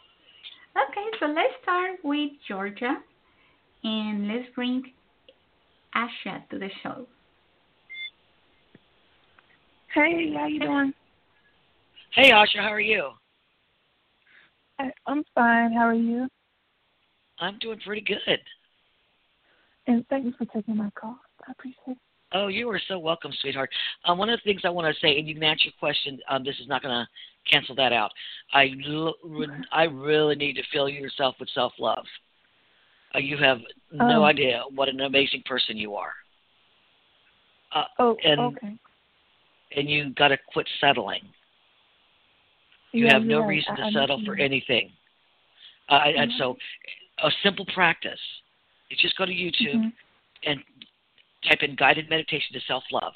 Okay, 0.76 1.06
so 1.20 1.26
let's 1.26 1.52
start 1.62 1.98
with 2.02 2.30
Georgia 2.46 2.96
and 3.84 4.28
let's 4.28 4.48
bring 4.54 4.82
Asha 5.94 6.48
to 6.50 6.58
the 6.58 6.68
show. 6.82 7.06
Hey, 9.92 10.32
how 10.34 10.46
you 10.46 10.60
doing? 10.60 10.92
Hey, 12.12 12.30
Asha, 12.30 12.56
how 12.60 12.72
are 12.72 12.80
you? 12.80 13.10
I, 14.78 14.90
I'm 15.06 15.24
fine. 15.34 15.72
How 15.72 15.86
are 15.86 15.94
you? 15.94 16.28
I'm 17.38 17.58
doing 17.58 17.78
pretty 17.84 18.00
good. 18.02 18.38
And 19.86 20.06
thank 20.08 20.24
you 20.24 20.32
for 20.36 20.44
taking 20.46 20.76
my 20.76 20.90
call. 20.98 21.18
I 21.46 21.52
appreciate 21.52 21.78
it. 21.88 21.98
Oh, 22.32 22.48
you 22.48 22.68
are 22.68 22.80
so 22.88 22.98
welcome, 22.98 23.32
sweetheart. 23.40 23.70
Um, 24.04 24.18
one 24.18 24.28
of 24.28 24.38
the 24.38 24.44
things 24.44 24.60
I 24.64 24.68
want 24.70 24.92
to 24.94 25.00
say, 25.00 25.18
and 25.18 25.26
you 25.26 25.34
can 25.34 25.42
answer 25.42 25.64
your 25.64 25.72
question. 25.78 26.18
Um, 26.28 26.44
this 26.44 26.56
is 26.60 26.68
not 26.68 26.82
going 26.82 26.92
to 26.94 27.08
cancel 27.50 27.74
that 27.76 27.92
out. 27.92 28.10
I, 28.52 28.72
I 29.72 29.84
really 29.84 30.34
need 30.34 30.54
to 30.54 30.62
fill 30.70 30.88
yourself 30.90 31.36
with 31.40 31.48
self 31.54 31.72
love. 31.78 32.04
Uh, 33.14 33.18
you 33.20 33.38
have 33.38 33.58
no 33.90 34.22
Oh. 34.22 34.24
idea 34.24 34.62
what 34.74 34.90
an 34.90 35.00
amazing 35.00 35.42
person 35.46 35.78
you 35.78 35.94
are. 35.94 36.12
Uh, 37.74 37.84
Oh, 37.98 38.16
and 38.24 38.40
okay. 38.40 38.78
and 39.76 39.88
you 39.88 40.10
got 40.10 40.28
to 40.28 40.38
quit 40.52 40.66
settling. 40.80 41.22
You 42.98 43.06
Yeah, 43.06 43.12
have 43.12 43.22
no 43.22 43.38
you're 43.38 43.46
reason 43.46 43.76
to 43.76 43.92
settle 43.92 44.20
for 44.24 44.34
anything. 44.36 44.92
Uh, 45.88 46.02
And 46.16 46.32
Mhm. 46.32 46.38
so, 46.38 46.58
a 47.18 47.30
simple 47.42 47.64
practice 47.66 48.20
is 48.90 48.98
just 48.98 49.16
go 49.16 49.24
to 49.24 49.32
YouTube 49.32 49.80
Mhm. 49.84 49.92
and 50.42 50.64
type 51.42 51.62
in 51.62 51.76
guided 51.76 52.10
meditation 52.10 52.52
to 52.54 52.60
self 52.60 52.84
love. 52.90 53.14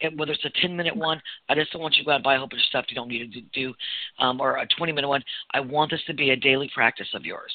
And 0.00 0.18
whether 0.18 0.32
it's 0.32 0.44
a 0.44 0.50
10 0.50 0.76
minute 0.76 0.96
one, 0.96 1.22
I 1.48 1.54
just 1.54 1.70
don't 1.70 1.80
want 1.80 1.96
you 1.96 2.02
to 2.02 2.06
go 2.06 2.10
out 2.12 2.16
and 2.16 2.24
buy 2.24 2.34
a 2.34 2.38
whole 2.38 2.48
bunch 2.48 2.62
of 2.62 2.66
stuff 2.66 2.86
you 2.88 2.96
don't 2.96 3.08
need 3.08 3.32
to 3.32 3.40
do, 3.52 3.74
um, 4.18 4.40
or 4.40 4.56
a 4.56 4.66
20 4.66 4.90
minute 4.92 5.08
one. 5.08 5.24
I 5.52 5.60
want 5.60 5.92
this 5.92 6.02
to 6.04 6.14
be 6.14 6.30
a 6.30 6.36
daily 6.36 6.68
practice 6.70 7.14
of 7.14 7.24
yours. 7.24 7.54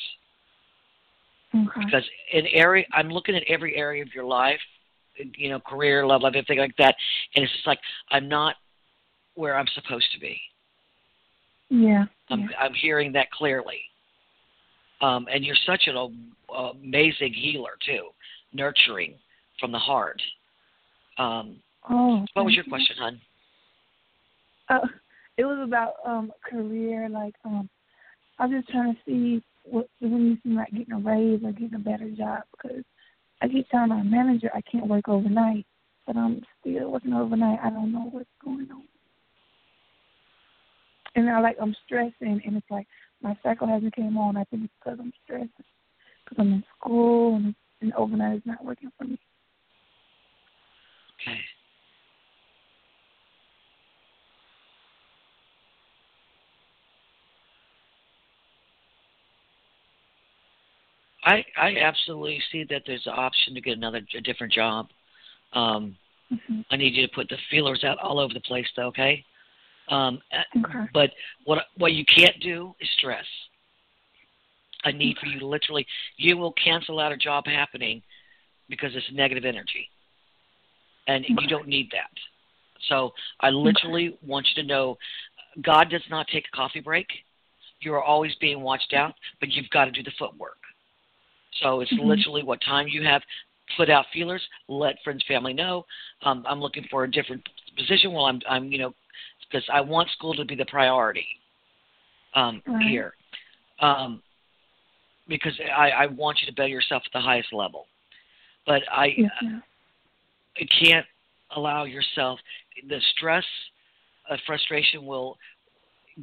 Okay. 1.53 1.86
Because 1.86 2.10
in 2.32 2.47
area, 2.47 2.86
I'm 2.93 3.10
looking 3.10 3.36
at 3.36 3.43
every 3.43 3.75
area 3.75 4.01
of 4.01 4.13
your 4.15 4.23
life, 4.23 4.62
you 5.15 5.49
know, 5.49 5.60
career, 5.60 6.06
love 6.06 6.21
life, 6.21 6.36
everything 6.36 6.60
like 6.60 6.75
that, 6.77 6.95
and 7.36 7.43
it's 7.43 7.51
just 7.53 7.67
like 7.67 7.82
I'm 8.12 8.30
not 8.30 8.56
where 9.36 9.58
I'm 9.58 9.67
supposed 9.67 10.10
to 10.13 10.19
be. 10.19 10.41
Yeah. 11.69 12.06
I'm 12.30 12.41
yeah. 12.41 12.47
I'm 12.60 12.73
hearing 12.73 13.12
that 13.13 13.32
clearly. 13.32 13.80
Um, 15.01 15.27
and 15.32 15.45
you're 15.45 15.56
such 15.65 15.84
an 15.88 15.95
a, 15.95 16.53
amazing 16.53 17.34
healer 17.34 17.77
too, 17.86 18.10
nurturing 18.53 19.15
from 19.60 19.71
the 19.71 19.80
heart. 19.80 20.21
Um, 21.17 21.58
Oh. 21.89 22.25
what 22.34 22.43
was 22.45 22.53
your 22.53 22.65
you. 22.65 22.71
question, 22.71 22.95
hon? 22.99 23.21
Uh, 24.69 24.88
it 25.38 25.45
was 25.45 25.60
about 25.65 25.93
um 26.06 26.34
career. 26.49 27.08
Like 27.08 27.36
um, 27.45 27.69
I'm 28.39 28.51
just 28.51 28.67
trying 28.69 28.93
to 28.93 28.99
see 29.06 29.43
what 29.63 29.88
when 29.99 30.25
you 30.25 30.38
seem 30.43 30.56
like 30.56 30.71
getting 30.71 30.93
a 30.93 30.99
raise 30.99 31.41
or 31.43 31.51
getting 31.51 31.75
a 31.75 31.80
better 31.80 32.10
job 32.10 32.43
because 32.51 32.84
I 33.41 33.47
keep 33.47 33.69
telling 33.69 33.89
my 33.89 34.03
manager 34.03 34.49
I 34.53 34.62
can't 34.62 34.88
work 34.88 35.08
overnight, 35.08 35.65
but 36.06 36.17
I'm 36.17 36.41
still 36.60 36.91
working 36.91 37.13
overnight. 37.13 37.60
I 37.63 37.69
don't 37.69 37.91
know 37.93 38.10
what's 38.12 38.27
going 38.43 38.67
on. 38.71 38.84
And 41.17 41.27
I 41.32 41.39
like 41.39 41.58
I'm 41.60 41.75
stressing, 41.84 42.41
and 42.45 42.58
it's 42.58 42.69
like 42.69 42.86
my 43.23 43.36
cycle 43.41 43.67
hasn't 43.67 43.95
came 43.95 44.17
on. 44.19 44.38
I 44.38 44.43
think 44.45 44.65
it's 44.65 44.73
because 44.80 44.99
I'm 45.01 45.12
stressing 45.23 45.49
because 46.23 46.38
I'm 46.38 46.53
in 46.53 46.63
school 46.80 47.36
and, 47.38 47.56
and 47.82 47.91
overnight 47.93 48.38
is 48.38 48.43
not 48.45 48.63
working 48.63 48.91
for 48.97 49.06
me. 49.06 49.17
Okay. 51.19 51.39
I 61.23 61.43
I 61.60 61.77
absolutely 61.80 62.39
see 62.51 62.63
that 62.69 62.84
there's 62.86 63.08
an 63.08 63.13
option 63.15 63.56
to 63.56 63.62
get 63.62 63.75
another 63.75 64.01
a 64.15 64.21
different 64.21 64.53
job. 64.53 64.89
Um, 65.53 65.97
hmm 66.30 66.62
I 66.69 66.75
need 66.75 66.93
you 66.93 67.08
to 67.08 67.13
put 67.13 67.30
the 67.30 67.38
feelers 67.49 67.84
out 67.84 67.97
all 67.99 68.19
over 68.19 68.36
the 68.36 68.41
place, 68.41 68.67
though. 68.75 68.88
Okay. 68.88 69.25
Um, 69.89 70.19
Okay. 70.56 70.86
but 70.93 71.12
what 71.45 71.65
what 71.78 71.93
you 71.93 72.04
can't 72.06 72.39
do 72.41 72.76
is 72.80 72.89
stress. 72.97 73.26
I 74.84 74.91
need 74.91 75.17
for 75.17 75.28
you 75.28 75.39
to 75.39 75.47
literally 75.47 75.86
you 76.17 76.38
will 76.38 76.54
cancel 76.54 77.00
out 77.00 77.12
a 77.12 77.17
job 77.17 77.45
happening 77.45 78.02
because 78.69 78.95
it's 78.95 79.06
negative 79.12 79.45
energy, 79.45 79.89
and 81.08 81.26
Okay. 81.26 81.36
you 81.39 81.47
don't 81.47 81.67
need 81.67 81.89
that. 81.91 82.12
So 82.89 83.13
I 83.41 83.50
literally 83.50 84.17
want 84.21 84.47
you 84.54 84.62
to 84.62 84.67
know, 84.67 84.97
God 85.62 85.89
does 85.89 86.04
not 86.10 86.28
take 86.28 86.45
a 86.52 86.56
coffee 86.56 86.80
break. 86.80 87.08
You 87.80 87.93
are 87.93 88.04
always 88.04 88.34
being 88.36 88.62
watched 88.62 88.93
out, 88.93 89.13
but 89.39 89.50
you've 89.50 89.69
got 89.69 89.86
to 89.86 89.91
do 89.91 90.04
the 90.04 90.12
footwork. 90.12 90.58
So 91.62 91.82
it's 91.82 91.91
Mhm. 91.93 92.06
literally 92.06 92.43
what 92.43 92.62
time 92.62 92.88
you 92.88 93.04
have. 93.04 93.23
Put 93.76 93.89
out 93.89 94.06
feelers. 94.13 94.47
Let 94.67 95.02
friends, 95.04 95.23
family 95.26 95.54
know. 95.54 95.86
Um, 96.21 96.45
I'm 96.47 96.62
looking 96.62 96.86
for 96.86 97.04
a 97.04 97.12
different 97.12 97.47
position. 97.76 98.13
Well, 98.13 98.26
I'm, 98.26 98.41
I'm, 98.47 98.71
you 98.71 98.78
know, 98.78 98.93
because 99.49 99.67
I 99.71 99.81
want 99.81 100.10
school 100.12 100.33
to 100.36 100.45
be 100.45 100.55
the 100.55 100.65
priority 100.65 101.27
um, 102.36 102.62
Right. 102.67 102.83
here, 102.88 103.13
um, 103.79 104.21
because 105.27 105.53
I, 105.75 105.89
I 105.89 106.05
want 106.07 106.39
you 106.41 106.47
to 106.47 106.53
better 106.53 106.67
yourself 106.67 107.03
at 107.05 107.12
the 107.13 107.21
highest 107.21 107.53
level. 107.53 107.86
But 108.65 108.83
I, 108.91 109.13
Yes. 109.17 109.31
I 110.60 110.65
can't 110.83 111.05
allow 111.55 111.86
yourself 111.86 112.39
the 112.88 112.99
stress, 113.15 113.45
uh, 114.29 114.38
frustration 114.45 115.05
will 115.05 115.38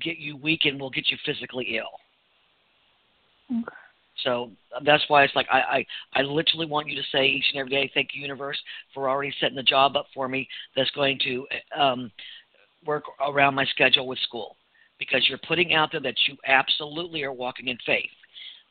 get 0.00 0.18
you 0.18 0.37
weak 0.37 0.64
and 0.64 0.80
will 0.80 0.90
get 0.90 1.10
you 1.10 1.16
physically 1.24 1.76
ill. 1.78 3.58
Okay. 3.58 3.76
So 4.22 4.50
that's 4.84 5.02
why 5.08 5.24
it's 5.24 5.34
like 5.34 5.46
I, 5.50 5.60
I 5.60 6.20
I 6.20 6.22
literally 6.22 6.66
want 6.66 6.88
you 6.88 6.96
to 6.96 7.08
say 7.10 7.26
each 7.26 7.46
and 7.52 7.60
every 7.60 7.70
day, 7.70 7.90
thank 7.94 8.10
you, 8.14 8.22
universe, 8.22 8.58
for 8.92 9.08
already 9.08 9.34
setting 9.40 9.56
the 9.56 9.62
job 9.62 9.96
up 9.96 10.06
for 10.14 10.28
me 10.28 10.48
that's 10.76 10.90
going 10.92 11.18
to 11.24 11.46
um, 11.78 12.10
work 12.87 13.05
around 13.20 13.55
my 13.55 13.64
schedule 13.66 14.07
with 14.07 14.18
school, 14.20 14.57
because 14.99 15.29
you're 15.29 15.40
putting 15.47 15.75
out 15.75 15.90
there 15.92 16.01
that 16.01 16.16
you 16.27 16.37
absolutely 16.47 17.23
are 17.23 17.33
walking 17.33 17.68
in 17.68 17.79
faith. 17.85 18.11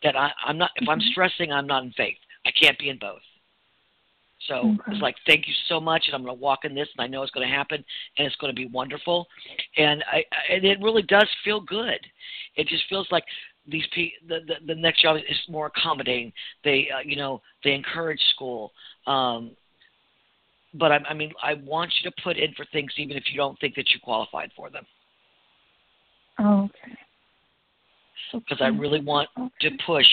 That 0.04 0.16
I, 0.16 0.32
I'm 0.46 0.58
not. 0.58 0.72
If 0.76 0.88
I'm 0.90 1.00
Mhm. 1.00 1.12
stressing, 1.12 1.52
I'm 1.52 1.68
not 1.68 1.84
in 1.84 1.92
faith. 1.94 2.18
I 2.46 2.52
can't 2.52 2.78
be 2.78 2.90
in 2.90 2.98
both. 2.98 3.22
So 4.48 4.56
Okay. 4.56 4.92
it's 4.92 5.02
like, 5.02 5.16
thank 5.26 5.48
you 5.48 5.54
so 5.70 5.80
much, 5.80 6.04
and 6.08 6.16
I'm 6.16 6.24
going 6.24 6.36
to 6.36 6.42
walk 6.42 6.66
in 6.66 6.76
this, 6.76 6.90
and 6.96 7.04
I 7.04 7.08
know 7.08 7.24
it's 7.24 7.32
going 7.32 7.48
to 7.48 7.54
happen, 7.54 7.84
and 8.18 8.28
it's 8.28 8.36
going 8.38 8.54
to 8.54 8.56
be 8.56 8.66
wonderful, 8.68 9.28
and 9.78 10.04
I, 10.12 10.18
I 10.32 10.54
and 10.56 10.66
it 10.66 10.82
really 10.82 11.04
does 11.04 11.30
feel 11.44 11.62
good. 11.62 12.00
It 12.56 12.68
just 12.68 12.84
feels 12.90 13.08
like 13.12 13.24
these 13.66 13.86
pe- 13.94 14.12
the, 14.28 14.40
the 14.46 14.56
the 14.68 14.76
next 14.76 15.02
job 15.02 15.16
is 15.18 15.38
more 15.48 15.68
accommodating. 15.68 16.34
They 16.64 16.90
uh, 16.94 17.00
you 17.06 17.16
know 17.16 17.42
they 17.64 17.72
encourage 17.72 18.22
school. 18.36 18.74
Um, 19.08 19.52
but 20.74 20.92
I, 20.92 20.98
I 21.10 21.14
mean, 21.14 21.32
I 21.42 21.56
want 21.56 21.92
you 22.02 22.10
to 22.10 22.16
put 22.24 22.38
in 22.38 22.54
for 22.54 22.66
things 22.72 22.92
even 22.98 23.18
if 23.18 23.24
you 23.32 23.38
don't 23.38 23.60
think 23.60 23.76
that 23.76 23.92
you 23.94 24.00
qualified 24.04 24.52
for 24.56 24.70
them, 24.70 24.86
Oh, 26.40 26.64
okay. 26.66 26.98
because 28.34 28.62
I 28.62 28.68
really 28.68 29.02
want 29.02 29.30
to 29.62 29.70
push. 29.86 30.08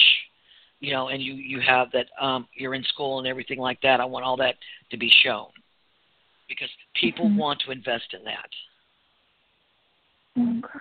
You 0.83 0.93
know, 0.93 1.09
and 1.09 1.23
you 1.23 1.35
you 1.35 1.61
have 1.61 1.89
that 1.93 2.07
um, 2.19 2.49
you're 2.55 2.75
in 2.75 2.83
school 2.85 3.19
and 3.19 3.29
everything 3.29 3.59
like 3.59 3.81
that. 3.83 4.01
I 4.01 4.07
want 4.07 4.25
all 4.25 4.37
that 4.39 4.55
to 4.91 4.97
be 4.97 5.11
shown 5.23 5.49
because 6.49 6.71
people 6.95 7.29
Mhm. 7.29 7.37
want 7.37 7.61
to 7.61 7.71
invest 7.71 8.15
in 8.15 8.25
that. 8.25 8.49
Okay. 10.39 10.79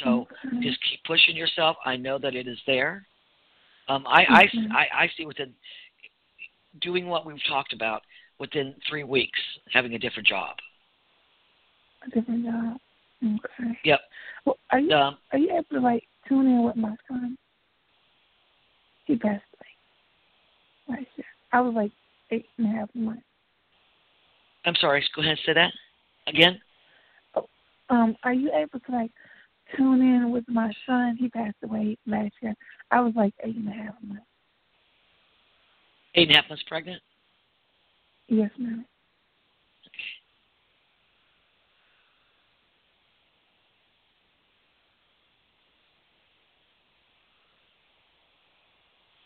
So 0.00 0.26
Okay. 0.44 0.60
just 0.60 0.82
keep 0.82 1.04
pushing 1.04 1.36
yourself. 1.36 1.76
I 1.84 1.96
know 1.96 2.18
that 2.18 2.34
it 2.34 2.48
is 2.48 2.58
there. 2.66 3.06
Um, 3.88 4.06
I, 4.06 4.24
I, 4.24 4.46
Mhm. 4.46 4.72
I, 4.72 4.88
I 4.92 5.08
see 5.16 5.26
within 5.26 5.54
doing 6.80 7.06
what 7.08 7.24
we've 7.24 7.42
talked 7.44 7.72
about 7.72 8.02
within 8.38 8.74
three 8.88 9.04
weeks 9.04 9.38
having 9.72 9.94
a 9.94 9.98
different 9.98 10.26
job. 10.28 10.56
a 12.06 12.10
different 12.10 12.44
job. 12.44 12.76
Okay. 13.24 13.78
Yep. 13.84 14.00
Well, 14.44 14.58
are 14.70 14.78
you 14.80 14.92
Um, 14.92 15.18
are 15.32 15.38
you 15.38 15.50
able 15.52 15.64
to 15.72 15.80
like 15.80 16.04
tune 16.28 16.46
in 16.46 16.64
with 16.64 16.76
my 16.76 16.94
son? 17.08 17.36
He 19.06 19.16
passed 19.16 19.42
away 20.88 20.98
last 20.98 21.06
year. 21.16 21.26
I 21.52 21.60
was 21.60 21.74
like 21.74 21.92
eight 22.30 22.46
and 22.58 22.66
a 22.66 22.78
half 22.78 22.88
months. 22.94 23.22
I'm 24.64 24.74
sorry. 24.76 25.04
Go 25.14 25.22
ahead 25.22 25.32
and 25.32 25.40
say 25.46 25.52
that 25.54 25.72
again. 26.26 26.60
Um, 27.88 28.16
are 28.24 28.34
you 28.34 28.50
able 28.52 28.80
to 28.80 28.92
like 28.92 29.12
tune 29.76 30.00
in 30.02 30.30
with 30.30 30.44
my 30.48 30.72
son? 30.86 31.16
He 31.18 31.28
passed 31.28 31.56
away 31.62 31.96
last 32.06 32.32
year. 32.42 32.54
I 32.90 33.00
was 33.00 33.14
like 33.16 33.32
eight 33.44 33.56
and 33.56 33.68
a 33.68 33.72
half 33.72 33.94
months. 34.02 34.24
Eight 36.16 36.28
and 36.28 36.36
a 36.36 36.40
half 36.40 36.48
months 36.48 36.64
pregnant. 36.66 37.00
Yes, 38.28 38.50
ma'am. 38.58 38.84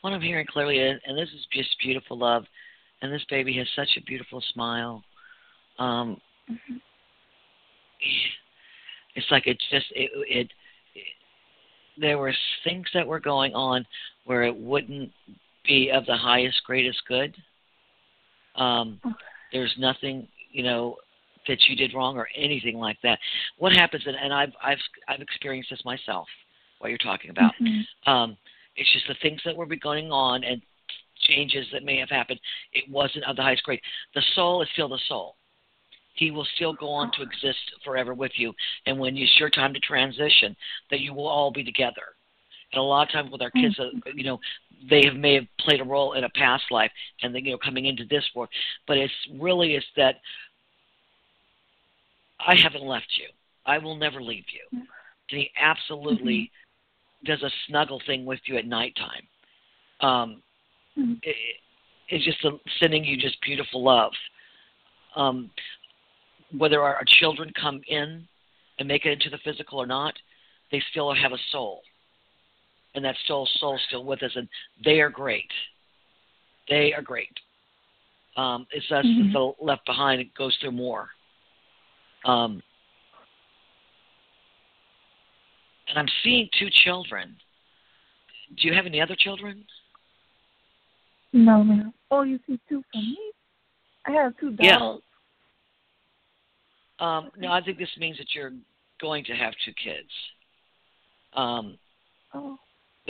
What 0.02 0.12
I'm 0.12 0.20
hearing 0.20 0.46
clearly, 0.46 0.78
is, 0.78 1.00
and 1.06 1.16
this 1.16 1.28
is 1.28 1.46
just 1.52 1.76
beautiful 1.82 2.18
love, 2.18 2.44
and 3.02 3.12
this 3.12 3.24
baby 3.28 3.54
has 3.54 3.66
such 3.76 3.96
a 3.96 4.04
beautiful 4.04 4.42
smile. 4.52 5.02
Um, 5.78 6.20
Mm-hmm. 6.50 6.78
it's 9.14 9.30
like 9.30 9.46
it 9.46 9.56
just 9.70 9.86
it, 9.94 10.10
it, 10.28 10.48
it 10.96 11.06
there 11.96 12.18
were 12.18 12.34
things 12.64 12.86
that 12.92 13.06
were 13.06 13.20
going 13.20 13.54
on 13.54 13.86
where 14.24 14.42
it 14.42 14.56
wouldn't 14.56 15.12
be 15.64 15.90
of 15.94 16.06
the 16.06 16.16
highest 16.16 16.60
greatest 16.66 16.98
good 17.06 17.36
um 18.56 19.00
there's 19.52 19.74
nothing 19.78 20.26
you 20.50 20.62
know 20.62 20.96
that 21.48 21.58
you 21.68 21.76
did 21.76 21.94
wrong 21.94 22.16
or 22.16 22.28
anything 22.36 22.78
like 22.78 22.98
that 23.02 23.18
what 23.58 23.72
happens 23.72 24.02
and, 24.06 24.16
and 24.16 24.32
i've 24.32 24.52
i've 24.62 24.78
i've 25.08 25.20
experienced 25.20 25.70
this 25.70 25.84
myself 25.84 26.26
what 26.78 26.88
you're 26.88 26.98
talking 26.98 27.30
about 27.30 27.52
Mhm. 27.60 27.86
um 28.06 28.36
it's 28.76 28.92
just 28.92 29.06
the 29.08 29.14
things 29.22 29.40
that 29.44 29.56
were 29.56 29.66
going 29.66 30.10
on 30.12 30.44
and 30.44 30.62
changes 31.22 31.66
that 31.72 31.82
may 31.82 31.98
have 31.98 32.08
happened 32.08 32.40
it 32.72 32.88
wasn't 32.90 33.24
of 33.24 33.36
the 33.36 33.42
highest 33.42 33.62
grade 33.62 33.80
the 34.14 34.22
soul 34.34 34.62
is 34.62 34.68
still 34.72 34.88
the 34.88 35.00
soul 35.06 35.36
he 36.14 36.30
will 36.30 36.46
still 36.56 36.74
go 36.74 36.88
on 36.88 37.10
to 37.12 37.22
exist 37.22 37.58
forever 37.82 38.14
with 38.14 38.32
you. 38.36 38.52
And 38.86 38.98
when 38.98 39.16
it's 39.16 39.38
your 39.40 39.50
time 39.50 39.72
to 39.72 39.80
transition, 39.80 40.54
that 40.90 41.00
you 41.00 41.14
will 41.14 41.26
all 41.26 41.50
be 41.50 41.64
together. 41.64 42.02
And 42.72 42.80
a 42.80 42.82
lot 42.82 43.08
of 43.08 43.12
times 43.12 43.30
with 43.32 43.42
our 43.42 43.50
kids, 43.50 43.78
uh, 43.78 43.90
you 44.14 44.24
know, 44.24 44.38
they 44.88 45.02
have, 45.04 45.16
may 45.16 45.34
have 45.34 45.44
played 45.58 45.80
a 45.80 45.84
role 45.84 46.14
in 46.14 46.24
a 46.24 46.28
past 46.30 46.64
life, 46.70 46.90
and 47.22 47.34
then 47.34 47.44
you 47.44 47.52
know 47.52 47.58
coming 47.58 47.86
into 47.86 48.04
this 48.04 48.24
world. 48.34 48.48
But 48.86 48.96
it's 48.96 49.12
really 49.38 49.74
is 49.74 49.84
that 49.96 50.16
I 52.38 52.54
haven't 52.56 52.84
left 52.84 53.08
you. 53.18 53.26
I 53.66 53.78
will 53.78 53.96
never 53.96 54.22
leave 54.22 54.44
you. 54.52 54.78
And 55.30 55.40
he 55.40 55.50
absolutely 55.60 56.50
does 57.24 57.42
a 57.42 57.50
snuggle 57.66 58.00
thing 58.06 58.24
with 58.24 58.40
you 58.46 58.56
at 58.56 58.66
nighttime. 58.66 59.26
Um, 60.00 60.42
Mhm. 60.96 61.18
it, 61.22 61.36
it's 62.08 62.24
just 62.24 62.44
a, 62.44 62.58
sending 62.80 63.04
you 63.04 63.16
just 63.16 63.40
beautiful 63.42 63.82
love. 63.82 64.12
Um, 65.14 65.50
whether 66.56 66.80
our, 66.82 66.96
our 66.96 67.04
children 67.06 67.52
come 67.60 67.82
in 67.86 68.26
and 68.78 68.88
make 68.88 69.04
it 69.04 69.12
into 69.12 69.30
the 69.30 69.38
physical 69.38 69.78
or 69.78 69.86
not, 69.86 70.14
they 70.72 70.80
still 70.90 71.12
have 71.12 71.32
a 71.32 71.38
soul, 71.50 71.82
and 72.94 73.04
that 73.04 73.16
soul 73.26 73.48
soul's 73.58 73.80
still 73.86 74.04
with 74.04 74.22
us, 74.22 74.32
and 74.34 74.48
they 74.84 75.00
are 75.00 75.10
great. 75.10 75.50
They 76.68 76.92
are 76.92 77.02
great. 77.02 77.38
Um, 78.36 78.66
it's 78.70 78.90
us 78.90 79.04
Mhm. 79.04 79.22
that's 79.22 79.32
the 79.32 79.64
left 79.64 79.84
behind. 79.86 80.20
It 80.20 80.34
goes 80.34 80.56
through 80.58 80.72
more. 80.72 81.10
Um, 82.24 82.62
and 85.88 85.98
I'm 85.98 86.08
seeing 86.22 86.48
two 86.52 86.70
children. 86.70 87.36
Do 88.54 88.68
you 88.68 88.74
have 88.74 88.86
any 88.86 89.00
other 89.00 89.16
children? 89.16 89.66
No, 91.32 91.62
ma'am. 91.62 91.92
Oh, 92.10 92.22
you 92.22 92.38
see 92.46 92.58
two 92.68 92.82
from 92.92 93.02
me? 93.02 93.32
I 94.04 94.12
have 94.12 94.36
two 94.38 94.56
Yeah. 94.60 94.78
dogs. 94.78 95.04
Um, 96.98 97.30
no, 97.36 97.50
I 97.50 97.60
think 97.62 97.78
this 97.78 97.96
means 97.96 98.18
that 98.18 98.34
you're 98.34 98.52
going 98.98 99.24
to 99.24 99.34
have 99.34 99.56
two 99.64 99.72
kids. 99.74 100.10
Um, 101.32 101.78
Oh, 102.32 102.58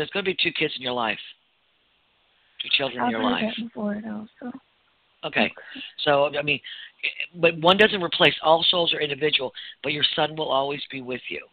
there's 0.01 0.09
going 0.11 0.25
to 0.25 0.31
be 0.31 0.37
two 0.43 0.51
kids 0.53 0.73
in 0.77 0.83
your 0.83 0.95
life, 0.95 1.19
two 2.63 2.71
children 2.73 3.01
in 3.01 3.05
I've 3.05 3.11
your 3.11 3.21
heard 3.21 3.33
life. 3.33 3.55
that 3.59 3.65
before, 3.65 4.01
though. 4.03 4.27
So 4.41 4.51
Okay. 5.25 5.53
So 5.99 6.35
I 6.39 6.41
mean, 6.43 6.59
but 7.35 7.59
one 7.59 7.77
doesn't 7.77 8.03
replace 8.03 8.35
all 8.43 8.65
souls 8.71 8.95
are 8.95 9.01
individual, 9.01 9.53
but 9.83 9.93
your 9.93 10.05
son 10.17 10.35
will 10.37 10.49
always 10.49 10.81
be 10.91 11.03
with 11.03 11.21
you. 11.29 11.47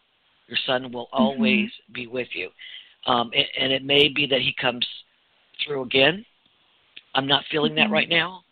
Your 0.48 0.58
son 0.66 0.94
will 0.94 1.10
always 1.12 1.70
be 1.92 2.08
with 2.08 2.30
you, 2.32 2.50
um, 3.06 3.30
and, 3.36 3.46
and 3.60 3.74
it 3.74 3.84
may 3.84 4.08
be 4.08 4.26
that 4.28 4.40
he 4.40 4.54
comes 4.62 4.88
through 5.66 5.82
again. 5.84 6.26
I'm 7.16 7.28
not 7.28 7.44
feeling 7.52 7.76
that 7.76 7.88
Mhm. 7.90 7.92
right 7.92 8.08
now, 8.08 8.46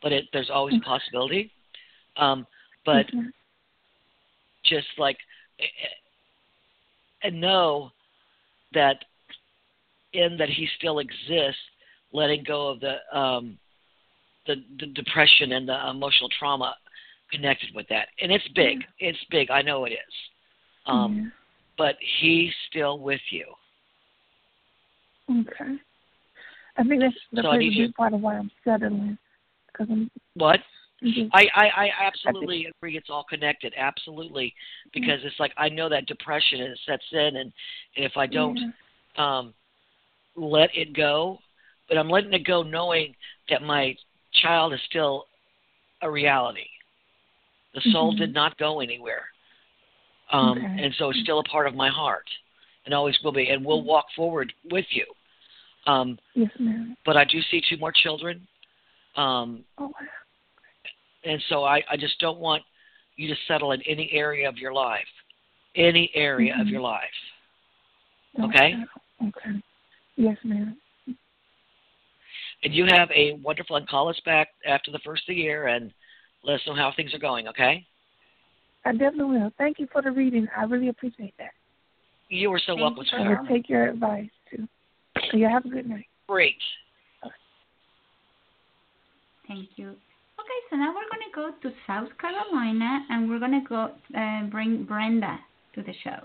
but 0.00 0.12
it, 0.12 0.26
there's 0.32 0.50
always 0.50 0.76
a 0.76 0.80
possibility. 0.84 1.50
Um, 2.16 2.46
but 2.84 3.12
ma'am. 3.12 3.32
just 4.62 4.86
like 4.96 5.18
and 7.22 7.40
know 7.40 7.90
that 8.72 9.04
in 10.12 10.36
that 10.38 10.48
he 10.48 10.66
still 10.78 10.98
exists, 10.98 11.60
letting 12.12 12.42
go 12.44 12.68
of 12.68 12.80
the 12.80 12.96
um, 13.16 13.58
the, 14.46 14.56
the 14.78 14.86
depression 14.86 15.52
and 15.52 15.68
the 15.68 15.90
emotional 15.90 16.28
trauma 16.38 16.74
connected 17.30 17.68
with 17.74 17.86
that, 17.88 18.08
and 18.20 18.32
it's 18.32 18.46
big. 18.54 18.78
It's 18.98 19.18
big. 19.30 19.50
I 19.50 19.62
know 19.62 19.84
it 19.84 19.90
is. 19.92 20.14
Um, 20.86 21.16
Yeah. 21.16 21.30
But 21.78 21.96
he's 22.20 22.52
still 22.68 22.98
with 22.98 23.20
you. 23.30 23.46
Okay. 25.30 25.76
I 26.76 26.82
think 26.84 27.00
that's 27.00 27.14
the 27.32 27.42
So 27.42 27.48
I 27.48 27.56
first 27.56 27.66
you- 27.66 27.92
part 27.92 28.12
of 28.12 28.20
why 28.20 28.36
I'm 28.36 28.50
settling. 28.64 29.16
Because 29.66 29.86
I'm 29.90 30.10
What? 30.34 30.60
Just, 31.02 31.30
I, 31.32 31.46
I, 31.54 31.66
I 31.84 31.90
absolutely 32.02 32.66
agree. 32.66 32.98
It's 32.98 33.08
all 33.08 33.24
connected. 33.24 33.72
Absolutely, 33.78 34.52
because 34.92 35.20
it's 35.24 35.40
like 35.40 35.52
I 35.56 35.70
know 35.70 35.88
that 35.88 36.04
depression 36.04 36.60
and 36.60 36.72
it 36.72 36.80
sets 36.84 37.04
in, 37.12 37.36
and, 37.36 37.52
and 37.96 38.04
if 38.04 38.12
I 38.16 38.26
don't 38.26 38.56
yeah. 38.58 39.38
um, 39.38 39.54
let 40.40 40.70
it 40.74 40.94
go, 40.94 41.38
but 41.88 41.98
I'm 41.98 42.08
letting 42.08 42.32
it 42.32 42.44
go 42.44 42.62
knowing 42.62 43.14
that 43.48 43.62
my 43.62 43.96
child 44.42 44.72
is 44.72 44.80
still 44.88 45.26
a 46.02 46.10
reality. 46.10 46.68
The 47.74 47.82
soul 47.92 48.12
Mhm. 48.12 48.18
did 48.18 48.34
not 48.34 48.56
go 48.56 48.80
anywhere. 48.80 49.28
Um, 50.30 50.58
Okay. 50.58 50.84
And 50.84 50.94
so 50.94 51.10
it's 51.10 51.20
still 51.20 51.40
a 51.40 51.44
part 51.44 51.66
of 51.66 51.74
my 51.74 51.88
heart 51.88 52.28
and 52.84 52.94
always 52.94 53.20
will 53.22 53.32
be. 53.32 53.50
And 53.50 53.64
we'll 53.64 53.82
walk 53.82 54.10
forward 54.12 54.52
with 54.64 54.86
you. 54.94 55.04
Um, 55.86 56.18
Yes, 56.34 56.50
ma'am. 56.58 56.96
but 57.04 57.16
I 57.16 57.24
do 57.24 57.42
see 57.42 57.60
two 57.60 57.76
more 57.78 57.92
children. 57.92 58.46
Um, 59.16 59.64
Oh, 59.78 59.92
and 61.24 61.42
so 61.48 61.64
I, 61.64 61.82
I 61.90 61.96
just 61.96 62.18
don't 62.20 62.38
want 62.38 62.62
you 63.16 63.28
to 63.28 63.36
settle 63.46 63.72
in 63.72 63.82
any 63.82 64.10
area 64.12 64.48
of 64.48 64.56
your 64.56 64.72
life. 64.72 65.08
Any 65.74 66.10
area 66.14 66.54
of 66.54 66.66
Mhm. 66.66 66.70
your 66.70 66.80
life. 66.80 67.32
Okay. 68.38 68.76
Okay. 69.22 69.60
Yes, 70.20 70.36
ma'am. 70.44 70.76
And 72.62 72.74
you 72.74 72.84
have 72.90 73.10
a 73.10 73.38
wonderful 73.42 73.76
and 73.76 73.88
call 73.88 74.10
us 74.10 74.20
back 74.26 74.48
after 74.66 74.90
the 74.90 74.98
first 75.02 75.22
of 75.22 75.34
the 75.34 75.40
year 75.40 75.68
and 75.68 75.90
let 76.44 76.56
us 76.56 76.60
know 76.66 76.74
how 76.74 76.92
things 76.94 77.14
are 77.14 77.18
going, 77.18 77.48
okay? 77.48 77.86
I 78.84 78.92
definitely 78.92 79.38
will. 79.38 79.50
Thank 79.56 79.78
you 79.78 79.88
for 79.90 80.02
the 80.02 80.10
reading. 80.10 80.46
I 80.54 80.64
really 80.64 80.90
appreciate 80.90 81.32
that. 81.38 81.52
You 82.28 82.52
are 82.52 82.58
so 82.58 82.74
Thank 82.74 82.80
welcome, 82.80 83.04
you 83.04 83.18
for 83.18 83.34
I 83.34 83.40
will 83.40 83.48
take 83.48 83.70
your 83.70 83.88
advice, 83.88 84.28
too. 84.50 84.68
So 85.30 85.38
you 85.38 85.48
have 85.48 85.64
a 85.64 85.70
good 85.70 85.88
night. 85.88 86.06
Great. 86.28 86.56
Thank 89.48 89.70
you. 89.76 89.88
Okay, 89.88 90.60
so 90.68 90.76
now 90.76 90.90
we're 90.90 91.08
going 91.10 91.30
to 91.30 91.34
go 91.34 91.50
to 91.62 91.74
South 91.86 92.10
Carolina 92.20 93.06
and 93.08 93.30
we're 93.30 93.38
going 93.38 93.52
to 93.52 93.66
go 93.66 93.90
uh, 94.14 94.42
bring 94.50 94.84
Brenda 94.84 95.38
to 95.74 95.82
the 95.82 95.94
show. 96.04 96.18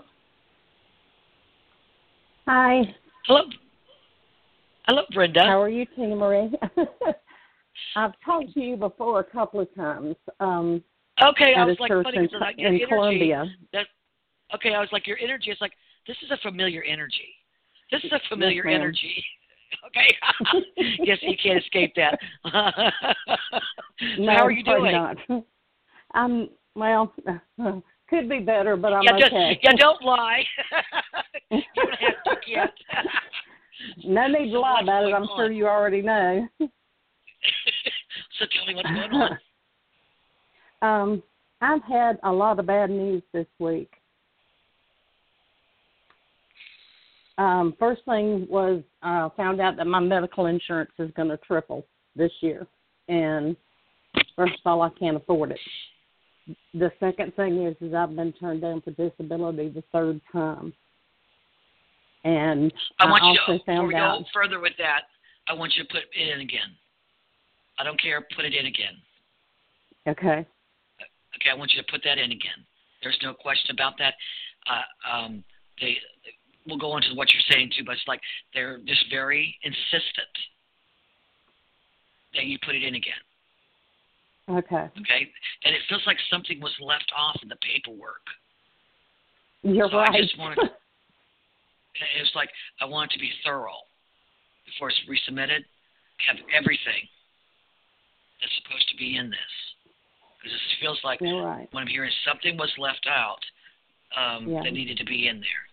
Hi, 2.46 2.82
Hello. 3.24 3.40
Hello, 4.86 5.02
Brenda. 5.12 5.42
how 5.44 5.60
are 5.60 5.68
you, 5.68 5.84
Tinamarie? 5.98 6.52
I've 7.96 8.12
talked 8.24 8.54
to 8.54 8.60
you 8.60 8.76
before 8.76 9.20
a 9.20 9.24
couple 9.24 9.60
of 9.60 9.74
times 9.74 10.14
um, 10.40 10.82
Okay, 11.22 11.54
I 11.56 11.64
was 11.64 11.76
like, 11.80 11.90
funny, 11.90 12.18
in, 12.18 12.28
like 12.40 12.58
your 12.58 12.68
in 12.68 12.74
energy. 12.74 12.86
Columbia. 12.88 13.44
That, 13.72 13.86
okay, 14.54 14.74
I 14.74 14.80
was 14.80 14.88
like, 14.92 15.06
your 15.06 15.18
energy 15.18 15.50
is 15.50 15.56
like, 15.60 15.72
this 16.06 16.16
is 16.22 16.30
a 16.30 16.36
familiar 16.42 16.82
energy. 16.82 17.34
This 17.90 18.04
is 18.04 18.12
a 18.12 18.20
familiar 18.28 18.64
ma'am. 18.64 18.74
energy. 18.74 19.24
Okay. 19.88 20.16
yes, 21.00 21.18
you 21.22 21.36
can't 21.42 21.58
escape 21.58 21.92
that. 21.96 22.18
so 22.44 24.22
no, 24.22 24.32
how 24.32 24.46
are 24.46 24.52
you 24.52 24.62
doing? 24.62 24.92
Not. 24.92 25.16
I'm 26.14 26.48
well. 26.76 27.12
Could 28.08 28.28
be 28.28 28.38
better, 28.38 28.76
but 28.76 28.92
I'm 28.92 29.02
yeah, 29.02 29.18
just, 29.18 29.32
okay. 29.32 29.58
yeah, 29.62 29.72
don't 29.76 30.00
lie. 30.02 30.44
you 31.50 31.60
don't 31.74 31.94
have 31.98 32.24
to 32.24 32.50
yet. 32.50 32.72
No 34.04 34.26
need 34.28 34.46
to 34.46 34.52
So 34.52 34.60
lie 34.60 34.80
about 34.82 35.04
it. 35.04 35.14
I'm 35.14 35.22
on? 35.22 35.36
sure 35.36 35.52
you 35.52 35.66
already 35.66 36.02
know. 36.02 36.46
so 36.60 36.66
tell 38.52 38.66
me 38.66 38.74
what's 38.74 38.88
going 38.88 39.12
on. 39.12 39.38
um, 41.12 41.22
I've 41.60 41.82
had 41.82 42.18
a 42.22 42.32
lot 42.32 42.58
of 42.58 42.66
bad 42.66 42.90
news 42.90 43.22
this 43.32 43.46
week. 43.58 43.90
Um, 47.38 47.74
first 47.78 48.02
thing 48.06 48.46
was 48.48 48.82
uh, 49.02 49.28
found 49.36 49.60
out 49.60 49.76
that 49.76 49.86
my 49.86 50.00
medical 50.00 50.46
insurance 50.46 50.90
is 50.98 51.10
going 51.16 51.28
to 51.28 51.36
triple 51.38 51.84
this 52.14 52.32
year, 52.40 52.66
and 53.08 53.56
first 54.34 54.54
of 54.54 54.60
all, 54.64 54.82
I 54.82 54.88
can't 54.98 55.18
afford 55.18 55.50
it. 55.50 55.60
The 56.72 56.90
second 56.98 57.34
thing 57.34 57.66
is, 57.66 57.76
is 57.80 57.92
I've 57.92 58.14
been 58.16 58.32
turned 58.32 58.62
down 58.62 58.80
for 58.80 58.92
disability 58.92 59.68
the 59.68 59.82
third 59.92 60.20
time, 60.32 60.72
and 62.26 62.72
I 62.98 63.06
want 63.06 63.22
you 63.22 63.38
also 63.38 63.52
to, 63.52 63.58
before 63.58 63.74
found 63.74 63.88
we 63.88 63.94
out. 63.94 64.18
go 64.18 64.24
further 64.34 64.58
with 64.58 64.72
that, 64.78 65.02
I 65.46 65.54
want 65.54 65.74
you 65.76 65.84
to 65.84 65.88
put 65.88 66.02
it 66.02 66.28
in 66.28 66.40
again. 66.40 66.74
I 67.78 67.84
don't 67.84 68.00
care, 68.02 68.20
put 68.34 68.44
it 68.44 68.52
in 68.52 68.66
again. 68.66 68.98
Okay. 70.08 70.44
Okay, 71.36 71.50
I 71.52 71.54
want 71.54 71.72
you 71.72 71.80
to 71.80 71.86
put 71.90 72.02
that 72.04 72.18
in 72.18 72.32
again. 72.32 72.66
There's 73.02 73.18
no 73.22 73.32
question 73.32 73.70
about 73.70 73.94
that. 73.98 74.14
Uh, 74.66 75.14
um, 75.14 75.44
they, 75.80 75.96
we'll 76.66 76.78
go 76.78 76.90
on 76.90 77.02
to 77.02 77.14
what 77.14 77.28
you're 77.32 77.46
saying 77.50 77.70
too, 77.78 77.84
but 77.84 77.92
it's 77.92 78.08
like 78.08 78.20
they're 78.54 78.78
just 78.78 79.04
very 79.08 79.54
insistent 79.62 80.34
that 82.34 82.46
you 82.46 82.58
put 82.64 82.74
it 82.74 82.82
in 82.82 82.96
again. 82.96 83.22
Okay. 84.48 84.90
Okay, 84.98 85.30
and 85.64 85.74
it 85.74 85.82
feels 85.88 86.02
like 86.06 86.16
something 86.30 86.60
was 86.60 86.74
left 86.80 87.12
off 87.16 87.38
in 87.42 87.48
the 87.48 87.58
paperwork. 87.62 88.22
You're 89.62 89.90
so 89.90 89.98
right. 89.98 90.10
I 90.10 90.20
just 90.20 90.38
wanted. 90.38 90.58
It's 92.18 92.34
like 92.34 92.50
I 92.80 92.84
want 92.84 93.10
it 93.10 93.14
to 93.14 93.20
be 93.20 93.30
thorough 93.44 93.84
before 94.64 94.88
it's 94.88 95.00
resubmitted. 95.08 95.64
Have 96.26 96.36
everything 96.56 97.04
that's 98.40 98.52
supposed 98.62 98.88
to 98.88 98.96
be 98.96 99.16
in 99.16 99.28
this 99.30 99.54
because 100.42 100.54
it 100.54 100.80
feels 100.80 100.98
like 101.04 101.20
You're 101.20 101.44
right. 101.44 101.68
what 101.72 101.80
I'm 101.80 101.86
hearing 101.86 102.10
something 102.26 102.56
was 102.56 102.72
left 102.78 103.06
out 103.08 103.40
um, 104.16 104.48
Yeah. 104.48 104.62
that 104.62 104.72
needed 104.72 104.96
to 104.98 105.04
be 105.04 105.28
in 105.28 105.40
there. 105.40 105.66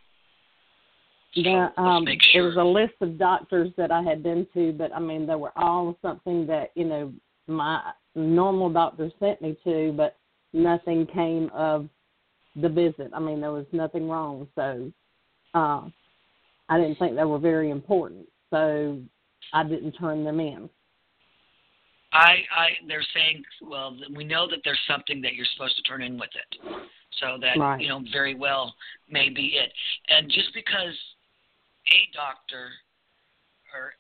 So 1.35 1.41
let's 1.49 1.77
um, 1.77 2.05
sure. 2.31 2.45
was 2.45 2.57
a 2.57 2.63
list 2.63 2.93
of 3.01 3.17
doctors 3.17 3.71
that 3.77 3.91
I 3.91 4.03
had 4.03 4.21
been 4.21 4.45
to, 4.53 4.71
but 4.73 4.93
I 4.93 4.99
mean, 4.99 5.25
they 5.25 5.35
were 5.35 5.53
all 5.55 5.97
something 6.01 6.45
that 6.47 6.71
you 6.75 6.85
know 6.85 7.11
my 7.47 7.91
normal 8.15 8.69
doctor 8.69 9.11
sent 9.19 9.41
me 9.41 9.57
to, 9.63 9.93
but 9.97 10.15
nothing 10.53 11.07
came 11.07 11.49
of 11.53 11.89
the 12.55 12.69
visit. 12.69 13.09
I 13.13 13.19
mean, 13.19 13.41
there 13.41 13.51
was 13.51 13.65
nothing 13.71 14.07
wrong, 14.07 14.47
so 14.53 14.91
uh, 15.55 15.89
I 16.73 16.77
didn't 16.79 16.97
think 16.97 17.15
they 17.15 17.23
were 17.23 17.37
very 17.37 17.69
important, 17.69 18.25
so 18.49 18.99
I 19.53 19.63
didn't 19.63 19.91
turn 19.91 20.23
them 20.23 20.39
in. 20.39 20.67
I, 22.11 22.37
I, 22.55 22.69
they're 22.87 23.05
saying, 23.13 23.43
well, 23.61 23.95
we 24.15 24.23
know 24.23 24.49
that 24.49 24.59
there's 24.65 24.79
something 24.87 25.21
that 25.21 25.35
you're 25.35 25.45
supposed 25.53 25.75
to 25.77 25.83
turn 25.83 26.01
in 26.01 26.17
with 26.17 26.31
it. 26.33 26.79
So 27.19 27.37
that, 27.41 27.59
Right. 27.59 27.79
you 27.79 27.89
know, 27.89 28.03
very 28.11 28.33
well 28.33 28.73
may 29.07 29.29
be 29.29 29.55
it. 29.55 29.71
And 30.09 30.31
just 30.31 30.51
because 30.55 30.97
a 31.87 32.15
doctor 32.15 32.71
or 33.75 33.93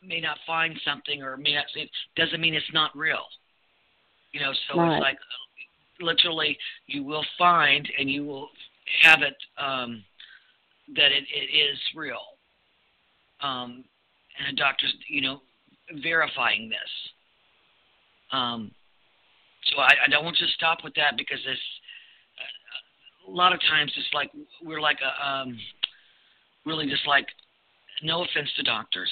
may 0.00 0.20
not 0.20 0.38
find 0.46 0.78
something 0.84 1.24
or 1.24 1.36
may 1.36 1.54
not 1.54 1.64
see 1.74 1.80
it 1.80 1.90
doesn't 2.14 2.40
mean 2.40 2.54
it's 2.54 2.72
not 2.72 2.96
real. 2.96 3.26
You 4.30 4.40
know, 4.42 4.52
so 4.68 4.78
Right. 4.78 4.92
it's 4.94 5.02
like 5.02 5.18
literally 6.00 6.56
you 6.86 7.02
will 7.02 7.26
find 7.36 7.88
and 7.98 8.08
you 8.08 8.24
will 8.24 8.48
have 9.02 9.22
it 9.22 9.36
um, 9.58 10.04
that 10.96 11.12
it, 11.12 11.24
it 11.32 11.56
is 11.56 11.78
real. 11.94 12.20
Um, 13.42 13.84
and 14.46 14.56
doctor's, 14.56 14.94
you 15.08 15.20
know, 15.22 15.40
verifying 16.02 16.68
this. 16.68 16.90
Um, 18.32 18.70
so 19.66 19.80
I, 19.80 19.92
I 20.06 20.10
don't 20.10 20.24
want 20.24 20.36
to 20.38 20.46
stop 20.56 20.78
with 20.84 20.94
that 20.94 21.16
because 21.16 21.38
it's 21.46 21.60
uh, 22.38 23.30
a 23.30 23.32
lot 23.32 23.52
of 23.52 23.60
times 23.60 23.92
it's 23.96 24.08
like 24.14 24.30
we're 24.62 24.80
like 24.80 24.98
a 25.02 25.26
um, 25.26 25.58
really 26.64 26.86
just 26.86 27.06
like 27.06 27.26
no 28.02 28.24
offense 28.24 28.48
to 28.56 28.62
doctors, 28.62 29.10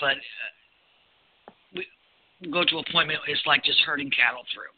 but 0.00 0.16
uh, 0.16 1.80
we 2.42 2.50
go 2.50 2.64
to 2.64 2.78
appointment. 2.78 3.20
It's 3.28 3.46
like 3.46 3.64
just 3.64 3.80
herding 3.80 4.10
cattle 4.10 4.42
through. 4.52 4.72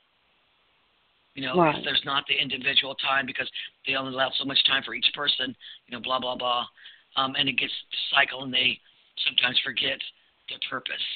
You 1.38 1.46
know, 1.46 1.54
Right. 1.54 1.78
if 1.78 1.84
there's 1.84 2.02
not 2.04 2.26
the 2.26 2.34
individual 2.34 2.96
time 2.96 3.24
because 3.24 3.48
they 3.86 3.94
only 3.94 4.12
allow 4.12 4.28
so 4.30 4.44
much 4.44 4.58
time 4.64 4.82
for 4.82 4.92
each 4.92 5.06
person. 5.14 5.54
You 5.86 5.96
know, 5.96 6.02
blah 6.02 6.18
blah 6.18 6.34
blah, 6.34 6.66
um, 7.14 7.36
and 7.38 7.48
it 7.48 7.52
gets 7.52 7.72
to 7.72 7.96
cycle, 8.12 8.42
and 8.42 8.52
they 8.52 8.80
sometimes 9.24 9.56
forget 9.60 10.00
the 10.48 10.56
purpose. 10.68 11.06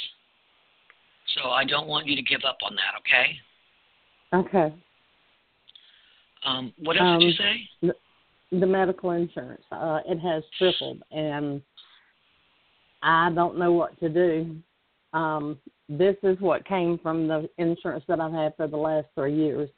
So 1.35 1.51
I 1.51 1.65
don't 1.65 1.89
want 1.89 2.07
you 2.07 2.15
to 2.15 2.23
give 2.23 2.43
up 2.47 2.59
on 2.63 2.77
that, 2.77 2.95
okay? 3.01 3.37
Okay. 4.33 4.75
Um, 6.45 6.73
what 6.79 6.97
else 7.01 7.21
did 7.21 7.27
you 7.27 7.31
Um, 7.31 7.91
say? 7.91 7.93
the 8.53 8.67
medical 8.67 9.11
insurance. 9.11 9.65
Uh, 9.73 10.03
it 10.07 10.21
has 10.21 10.45
tripled, 10.57 11.03
and 11.11 11.61
I 13.03 13.33
don't 13.35 13.59
know 13.59 13.73
what 13.73 13.99
to 13.99 14.09
do. 14.09 14.57
Um, 15.15 15.59
this 15.89 16.17
is 16.23 16.39
what 16.39 16.65
came 16.65 16.97
from 16.99 17.27
the 17.27 17.51
insurance 17.59 18.05
that 18.07 18.21
I've 18.21 18.33
had 18.33 18.55
for 18.57 18.69
the 18.69 18.77
last 18.77 19.09
three 19.17 19.35
years. 19.35 19.69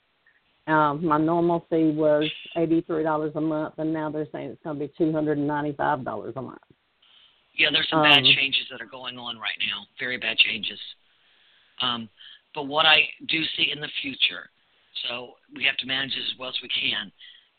Um, 0.67 1.05
my 1.05 1.19
normal 1.19 1.67
fee 1.69 1.91
was 1.91 2.25
eighty-three 2.57 3.03
dollars 3.03 3.33
a 3.35 3.41
month, 3.41 3.75
and 3.79 3.93
now 3.93 4.11
they're 4.11 4.27
saying 4.33 4.49
it's 4.49 4.63
going 4.63 4.79
to 4.79 4.87
be 4.87 4.93
two 4.97 5.13
hundred 5.13 5.37
and 5.39 5.47
ninety-five 5.47 6.05
dollars 6.05 6.33
a 6.37 6.43
month. 6.43 6.63
Yeah, 7.57 7.69
there's 7.71 7.89
some 7.91 8.03
bad 8.03 8.19
um, 8.19 8.33
changes 8.35 8.63
that 8.71 8.81
are 8.81 8.91
going 8.91 9.19
on 9.19 9.39
right 9.39 9.59
now. 9.61 9.87
Very 9.99 10.17
bad 10.17 10.39
changes. 10.39 10.79
Um, 11.83 12.09
but 12.55 12.65
what 12.65 12.87
I 12.87 13.03
do 13.29 13.43
see 13.57 13.71
in 13.71 13.81
the 13.81 13.91
future, 14.01 14.49
so 15.07 15.35
we 15.55 15.65
have 15.65 15.77
to 15.79 15.87
manage 15.87 16.13
it 16.13 16.23
as 16.33 16.39
well 16.39 16.49
as 16.49 16.57
we 16.63 16.69
can, 16.69 17.13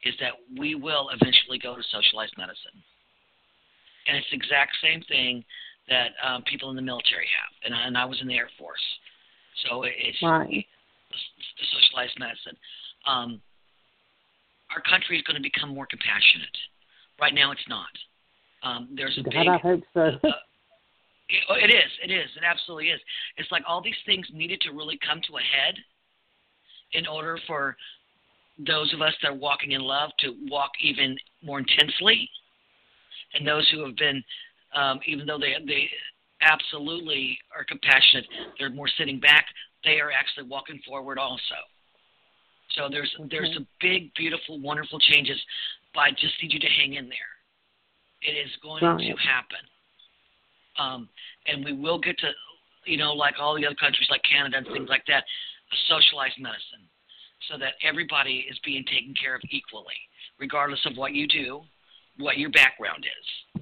is 0.03 0.15
that 0.19 0.33
we 0.57 0.75
will 0.75 1.09
eventually 1.13 1.59
go 1.59 1.75
to 1.75 1.83
socialized 1.91 2.33
medicine. 2.37 2.75
And 4.07 4.17
it's 4.17 4.27
the 4.31 4.37
exact 4.37 4.75
same 4.81 5.01
thing 5.07 5.43
that 5.89 6.11
um, 6.25 6.43
people 6.43 6.69
in 6.71 6.75
the 6.75 6.81
military 6.81 7.27
have, 7.37 7.51
and 7.63 7.75
I, 7.75 7.87
and 7.87 7.97
I 7.97 8.05
was 8.05 8.19
in 8.21 8.27
the 8.27 8.35
Air 8.35 8.49
Force, 8.57 8.81
so 9.65 9.83
it's 9.83 10.21
Right. 10.21 10.65
the 11.11 11.65
socialized 11.71 12.17
medicine. 12.19 12.57
Um, 13.05 13.41
our 14.73 14.81
country 14.81 15.17
is 15.17 15.23
going 15.23 15.35
to 15.35 15.41
become 15.41 15.69
more 15.69 15.85
compassionate. 15.85 16.57
Right 17.19 17.33
now, 17.33 17.51
it's 17.51 17.67
not. 17.69 17.93
Um, 18.63 18.89
there's 18.95 19.17
a 19.17 19.23
God, 19.23 19.33
big 19.33 19.47
I 19.47 19.57
hope 19.57 19.83
so. 19.93 20.01
uh, 20.27 20.31
it, 21.29 21.43
oh, 21.49 21.55
it 21.55 21.69
is. 21.69 21.91
It 22.03 22.11
is. 22.11 22.29
It 22.35 22.43
absolutely 22.43 22.89
is. 22.89 22.99
It's 23.37 23.51
like 23.51 23.63
all 23.67 23.81
these 23.81 23.99
things 24.05 24.27
needed 24.33 24.61
to 24.61 24.71
really 24.71 24.99
come 25.05 25.21
to 25.27 25.37
a 25.37 25.41
head 25.41 25.75
in 26.93 27.07
order 27.07 27.37
for 27.47 27.75
those 28.65 28.93
of 28.93 29.01
us 29.01 29.13
that 29.21 29.31
are 29.31 29.35
walking 29.35 29.73
in 29.73 29.81
love 29.81 30.11
to 30.19 30.33
walk 30.49 30.71
even 30.81 31.17
more 31.43 31.59
intensely, 31.59 32.29
and 33.33 33.45
those 33.45 33.69
who 33.69 33.85
have 33.85 33.95
been, 33.97 34.23
um, 34.73 34.99
even 35.05 35.25
though 35.25 35.39
they 35.39 35.55
they 35.65 35.89
absolutely 36.41 37.37
are 37.55 37.63
compassionate, 37.65 38.25
they're 38.57 38.69
more 38.69 38.89
sitting 38.97 39.19
back. 39.19 39.45
They 39.83 39.99
are 39.99 40.11
actually 40.11 40.47
walking 40.47 40.79
forward 40.87 41.17
also. 41.17 41.55
So 42.75 42.89
there's 42.89 43.13
there's 43.31 43.53
some 43.53 43.67
big, 43.79 44.13
beautiful, 44.15 44.59
wonderful 44.59 44.99
changes, 44.99 45.39
but 45.93 46.01
I 46.01 46.11
just 46.11 46.33
need 46.41 46.53
you 46.53 46.59
to 46.59 46.67
hang 46.67 46.93
in 46.93 47.07
there. 47.09 47.33
It 48.21 48.33
is 48.37 48.51
going 48.61 48.81
to 48.81 49.15
happen. 49.15 49.63
Um, 50.77 51.09
and 51.47 51.63
we 51.63 51.73
will 51.73 51.99
get 51.99 52.17
to, 52.19 52.31
you 52.85 52.97
know, 52.97 53.13
like 53.13 53.35
all 53.39 53.55
the 53.55 53.65
other 53.65 53.75
countries, 53.75 54.07
like 54.09 54.21
Canada 54.29 54.57
and 54.57 54.67
things 54.67 54.89
like 54.89 55.03
that, 55.07 55.23
a 55.71 55.75
socialized 55.87 56.39
medicine, 56.39 56.83
so 57.49 57.57
that 57.57 57.73
everybody 57.83 58.45
is 58.49 58.59
being 58.65 58.83
taken 58.85 59.13
care 59.13 59.35
of 59.35 59.41
equally, 59.51 59.95
regardless 60.39 60.83
of 60.85 60.97
what 60.97 61.13
you 61.13 61.27
do, 61.27 61.61
what 62.17 62.37
your 62.37 62.49
background 62.51 63.05
is. 63.05 63.61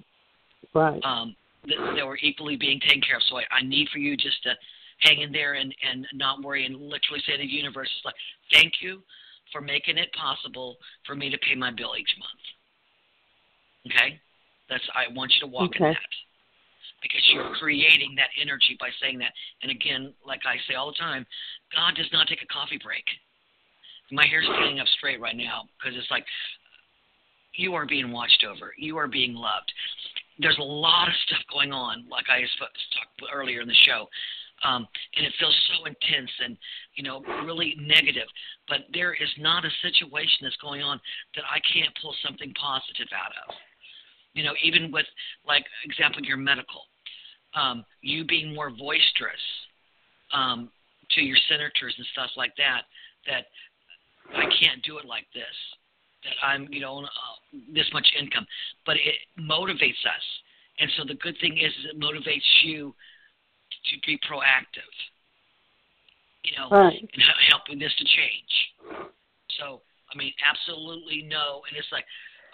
right. 0.74 1.02
Um, 1.04 1.36
that, 1.66 1.78
that 1.96 2.06
we're 2.06 2.18
equally 2.18 2.56
being 2.56 2.80
taken 2.80 3.02
care 3.02 3.18
of. 3.18 3.24
So 3.30 3.38
I, 3.38 3.44
I 3.52 3.62
need 3.64 3.88
for 3.90 4.00
you 4.00 4.18
just 4.18 4.42
to 4.44 4.54
hang 5.00 5.22
in 5.22 5.32
there 5.32 5.54
and, 5.54 5.74
and 5.90 6.08
not 6.14 6.42
worry 6.44 6.66
and 6.66 6.76
literally 6.76 7.22
say 7.26 7.34
to 7.34 7.38
the 7.38 7.46
universe, 7.46 7.90
it's 7.96 8.06
like, 8.06 8.16
thank 8.52 8.74
you 8.82 9.02
for 9.52 9.62
making 9.62 9.98
it 9.98 10.10
possible 10.14 10.78
for 11.06 11.16
me 11.16 11.30
to 11.30 11.38
pay 11.40 11.56
my 11.56 11.72
bill 11.72 11.94
each 11.98 12.16
month. 12.20 13.94
Okay? 13.94 14.20
That's 14.70 14.84
I 14.96 15.14
want 15.14 15.34
you 15.34 15.48
to 15.48 15.52
walk 15.52 15.76
in 15.76 15.84
that. 15.84 15.98
Because 17.02 17.22
you're 17.34 17.54
creating 17.60 18.16
that 18.16 18.32
energy 18.42 18.78
by 18.80 18.88
saying 19.02 19.20
that. 19.20 19.34
And 19.62 19.72
again, 19.72 20.14
like 20.26 20.40
I 20.48 20.56
say 20.68 20.76
all 20.76 20.88
the 20.88 20.98
time, 20.98 21.26
God 21.76 21.96
does 21.96 22.08
not 22.14 22.28
take 22.28 22.42
a 22.42 22.48
coffee 22.48 22.80
break. 22.82 23.04
My 24.12 24.26
hair's 24.26 24.46
standing 24.46 24.80
up 24.80 24.88
straight 24.98 25.20
right 25.20 25.36
now 25.36 25.64
because 25.78 25.98
it's 25.98 26.10
like 26.10 26.24
you 27.56 27.74
are 27.74 27.86
being 27.86 28.12
watched 28.12 28.46
over. 28.50 28.74
You 28.78 28.98
are 28.98 29.08
being 29.08 29.34
loved. 29.34 29.72
There's 30.40 30.58
a 30.60 30.64
lot 30.64 31.08
of 31.08 31.14
stuff 31.28 31.42
going 31.52 31.72
on, 31.72 32.06
like 32.10 32.26
I 32.30 32.42
talked 32.60 33.34
earlier 33.34 33.62
in 33.62 33.68
the 33.68 33.78
show, 33.86 34.08
um, 34.64 34.88
and 35.16 35.26
it 35.26 35.34
feels 35.40 35.56
so 35.70 35.86
intense 35.86 36.32
and 36.44 36.58
you 36.96 37.04
know 37.04 37.22
really 37.46 37.76
negative. 37.80 38.28
But 38.68 38.80
there 38.94 39.14
is 39.14 39.30
not 39.40 39.66
a 39.66 39.72
situation 39.82 40.40
that's 40.44 40.58
going 40.58 40.82
on 40.82 41.00
that 41.36 41.44
I 41.50 41.60
can't 41.74 41.94
pull 42.02 42.16
something 42.26 42.54
positive 42.60 43.08
out 43.14 43.32
of. 43.48 43.56
You 44.34 44.44
know, 44.44 44.54
even 44.64 44.92
with 44.92 45.06
like 45.46 45.66
example, 45.86 46.24
your 46.24 46.38
medical, 46.38 46.82
um, 47.56 47.86
you 48.02 48.26
being 48.26 48.54
more 48.54 48.70
boisterous 48.70 49.46
um, 50.34 50.70
to 51.12 51.22
your 51.22 51.38
senators 51.50 51.94
and 51.98 52.08
stuff 52.14 52.32
like 52.36 52.54
that. 52.58 52.84
That 53.28 53.46
I 54.36 54.46
can't 54.60 54.82
do 54.84 54.98
it 54.98 55.06
like 55.06 55.26
this. 55.34 55.56
That 56.24 56.34
I'm, 56.46 56.68
you 56.72 56.80
know, 56.80 57.04
uh, 57.04 57.58
this 57.74 57.86
much 57.94 58.08
income, 58.20 58.46
but 58.86 58.96
it 58.96 59.16
motivates 59.40 60.02
us. 60.08 60.26
And 60.80 60.90
so 60.98 61.04
the 61.06 61.16
good 61.16 61.36
thing 61.40 61.58
is, 61.58 61.72
is 61.72 61.92
it 61.92 62.00
motivates 62.00 62.48
you 62.64 62.96
to 63.92 64.00
be 64.06 64.18
proactive. 64.20 64.90
You 66.44 66.58
know, 66.58 66.70
Right. 66.70 67.00
and 67.00 67.10
h- 67.16 67.48
helping 67.50 67.80
this 67.80 67.94
to 67.96 68.06
change. 68.06 68.74
So, 69.58 69.82
I 70.12 70.16
mean, 70.16 70.34
absolutely 70.44 71.22
no. 71.24 71.64
And 71.68 71.78
it's 71.78 71.92
like 71.92 72.06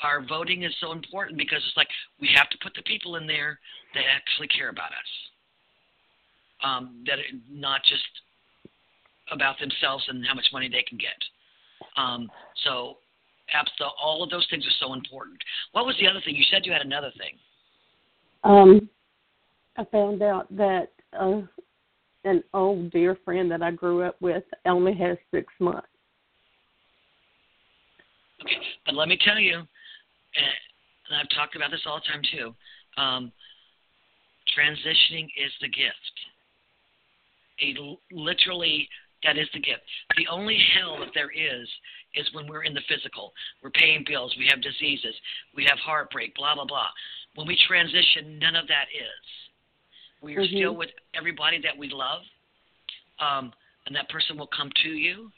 our 0.01 0.21
voting 0.21 0.63
is 0.63 0.75
so 0.79 0.91
important 0.91 1.37
because 1.37 1.65
it's 1.65 1.75
like 1.77 1.89
we 2.19 2.27
have 2.35 2.49
to 2.49 2.57
put 2.59 2.73
the 2.75 2.83
people 2.83 3.15
in 3.15 3.25
there 3.25 3.59
that 3.95 4.05
actually 4.05 4.47
care 4.47 4.69
about 4.69 4.91
us. 4.91 5.29
Um, 6.61 7.03
that 7.07 7.19
are 7.19 7.23
not 7.49 7.83
just 7.83 8.05
about 9.31 9.57
themselves 9.59 10.03
and 10.09 10.25
how 10.25 10.33
much 10.33 10.51
money 10.51 10.67
they 10.67 10.83
can 10.83 10.97
get. 10.97 11.15
Um, 11.95 12.29
so, 12.65 12.97
abso- 13.55 13.93
all 13.97 14.21
of 14.23 14.29
those 14.29 14.45
things 14.49 14.65
are 14.67 14.71
so 14.85 14.93
important. 14.93 15.41
What 15.71 15.85
was 15.85 15.95
the 15.97 16.07
other 16.07 16.21
thing? 16.21 16.35
You 16.35 16.43
said 16.51 16.65
you 16.65 16.73
had 16.73 16.81
another 16.81 17.11
thing. 17.17 17.39
Um, 18.43 18.89
I 19.77 19.85
found 19.85 20.21
out 20.21 20.53
that 20.55 20.91
uh, 21.17 21.41
an 22.23 22.43
old 22.53 22.91
dear 22.91 23.17
friend 23.23 23.49
that 23.51 23.61
I 23.61 23.71
grew 23.71 24.03
up 24.03 24.15
with 24.21 24.43
only 24.65 24.93
has 24.95 25.17
six 25.31 25.51
months. 25.59 25.87
Okay, 28.41 28.55
but 28.85 28.95
let 28.95 29.07
me 29.07 29.17
tell 29.23 29.39
you, 29.39 29.55
and 29.57 31.17
I've 31.19 31.29
talked 31.35 31.55
about 31.55 31.71
this 31.71 31.81
all 31.85 31.99
the 31.99 32.11
time 32.11 32.21
too. 32.31 33.01
Um, 33.01 33.31
transitioning 34.57 35.25
is 35.25 35.51
the 35.61 35.69
gift. 35.69 36.15
A, 37.61 37.75
literally, 38.11 38.87
that 39.23 39.37
is 39.37 39.47
the 39.53 39.59
gift. 39.59 39.83
The 40.15 40.27
only 40.31 40.57
hell 40.75 40.97
that 40.99 41.09
there 41.13 41.31
is 41.31 41.67
is 42.15 42.27
when 42.33 42.47
we're 42.47 42.63
in 42.63 42.73
the 42.73 42.81
physical. 42.87 43.33
We're 43.61 43.71
paying 43.71 44.05
bills. 44.07 44.33
We 44.37 44.47
have 44.49 44.61
diseases. 44.61 45.15
We 45.55 45.65
have 45.67 45.77
heartbreak. 45.79 46.35
Blah 46.35 46.55
blah 46.55 46.65
blah. 46.65 46.87
When 47.35 47.47
we 47.47 47.57
transition, 47.67 48.39
none 48.39 48.55
of 48.55 48.67
that 48.67 48.87
is. 48.95 49.48
We 50.21 50.35
are 50.35 50.41
mm-hmm. 50.41 50.55
still 50.55 50.75
with 50.75 50.89
everybody 51.15 51.61
that 51.63 51.77
we 51.77 51.89
love, 51.89 52.21
um, 53.19 53.53
and 53.85 53.95
that 53.95 54.09
person 54.09 54.37
will 54.37 54.49
come 54.55 54.69
to 54.83 54.89
you 54.89 55.31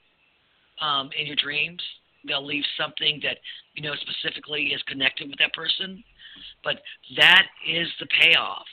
um, 0.81 1.09
in 1.17 1.27
your 1.27 1.35
dreams. 1.35 1.81
They'll 2.27 2.45
leave 2.45 2.63
something 2.79 3.19
that 3.23 3.37
you 3.73 3.83
know 3.83 3.93
specifically 3.95 4.73
is 4.73 4.81
connected 4.87 5.29
with 5.29 5.39
that 5.39 5.53
person, 5.53 6.03
but 6.63 6.77
that 7.17 7.45
is 7.67 7.87
the 7.99 8.07
payoff. 8.21 8.65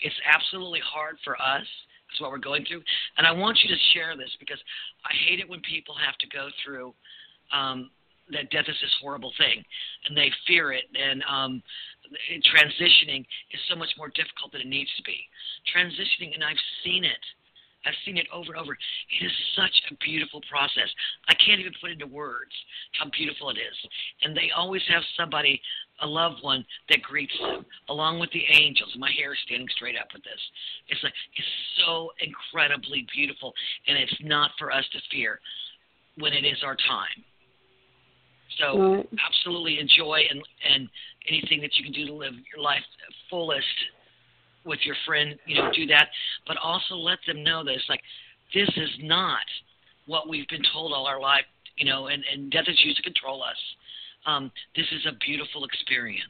It's 0.00 0.14
absolutely 0.26 0.80
hard 0.84 1.16
for 1.24 1.34
us. 1.34 1.66
That's 2.08 2.20
what 2.20 2.30
we're 2.30 2.38
going 2.38 2.64
through, 2.68 2.82
and 3.18 3.26
I 3.26 3.32
want 3.32 3.58
you 3.62 3.68
to 3.74 3.80
share 3.94 4.16
this 4.16 4.30
because 4.38 4.58
I 5.04 5.14
hate 5.28 5.40
it 5.40 5.48
when 5.48 5.60
people 5.60 5.94
have 5.94 6.18
to 6.18 6.26
go 6.28 6.48
through 6.64 6.94
um, 7.52 7.90
that 8.32 8.50
death 8.50 8.66
is 8.68 8.76
this 8.80 8.94
horrible 9.00 9.32
thing, 9.38 9.64
and 10.06 10.16
they 10.16 10.30
fear 10.46 10.72
it, 10.72 10.84
and 10.94 11.22
um, 11.28 11.62
transitioning 12.56 13.24
is 13.52 13.60
so 13.68 13.76
much 13.76 13.90
more 13.96 14.08
difficult 14.08 14.52
than 14.52 14.62
it 14.62 14.68
needs 14.68 14.90
to 14.96 15.02
be. 15.02 15.18
Transitioning, 15.74 16.34
and 16.34 16.44
I've 16.44 16.60
seen 16.84 17.04
it. 17.04 17.24
I've 17.84 17.98
seen 18.06 18.16
it 18.16 18.28
over 18.32 18.52
and 18.52 18.60
over. 18.62 18.72
It 18.72 19.26
is 19.26 19.32
such 19.56 19.74
a 19.90 19.94
beautiful 20.04 20.40
process. 20.48 20.86
I 21.28 21.34
can't 21.34 21.60
even 21.60 21.72
put 21.80 21.90
into 21.90 22.06
words 22.06 22.52
how 22.98 23.10
beautiful 23.10 23.50
it 23.50 23.58
is. 23.58 23.76
And 24.22 24.36
they 24.36 24.50
always 24.54 24.82
have 24.88 25.02
somebody, 25.18 25.60
a 26.00 26.06
loved 26.06 26.42
one, 26.42 26.64
that 26.90 27.02
greets 27.02 27.34
them, 27.40 27.66
along 27.88 28.20
with 28.20 28.30
the 28.30 28.44
angels. 28.54 28.94
My 28.98 29.10
hair 29.10 29.32
is 29.32 29.38
standing 29.46 29.68
straight 29.74 29.96
up 29.98 30.08
with 30.14 30.22
this. 30.22 30.38
It's 30.88 31.02
like 31.02 31.14
it's 31.34 31.48
so 31.84 32.10
incredibly 32.22 33.04
beautiful, 33.14 33.52
and 33.88 33.98
it's 33.98 34.16
not 34.22 34.52
for 34.58 34.70
us 34.70 34.84
to 34.92 34.98
fear 35.10 35.40
when 36.18 36.32
it 36.32 36.44
is 36.44 36.62
our 36.62 36.76
time. 36.76 37.24
So 38.58 38.78
right. 38.78 39.08
absolutely 39.26 39.78
enjoy 39.78 40.22
and 40.30 40.42
and 40.68 40.88
anything 41.28 41.60
that 41.60 41.76
you 41.76 41.84
can 41.84 41.92
do 41.92 42.06
to 42.06 42.12
live 42.12 42.34
your 42.54 42.62
life 42.62 42.82
fullest 43.30 43.66
with 44.64 44.78
your 44.84 44.96
friend, 45.06 45.38
you 45.46 45.56
know, 45.56 45.70
do 45.74 45.86
that. 45.86 46.08
But 46.46 46.56
also 46.62 46.94
let 46.94 47.18
them 47.26 47.42
know 47.42 47.64
that 47.64 47.72
it's 47.72 47.88
like 47.88 48.02
this 48.54 48.68
is 48.76 48.90
not 49.00 49.44
what 50.06 50.28
we've 50.28 50.48
been 50.48 50.62
told 50.72 50.92
all 50.92 51.06
our 51.06 51.20
life, 51.20 51.44
you 51.76 51.86
know, 51.86 52.08
and, 52.08 52.22
and 52.32 52.50
death 52.50 52.64
is 52.68 52.78
used 52.84 52.96
to 52.98 53.02
control 53.02 53.42
us. 53.42 53.56
Um, 54.26 54.50
this 54.76 54.86
is 54.92 55.06
a 55.06 55.12
beautiful 55.24 55.64
experience. 55.64 56.22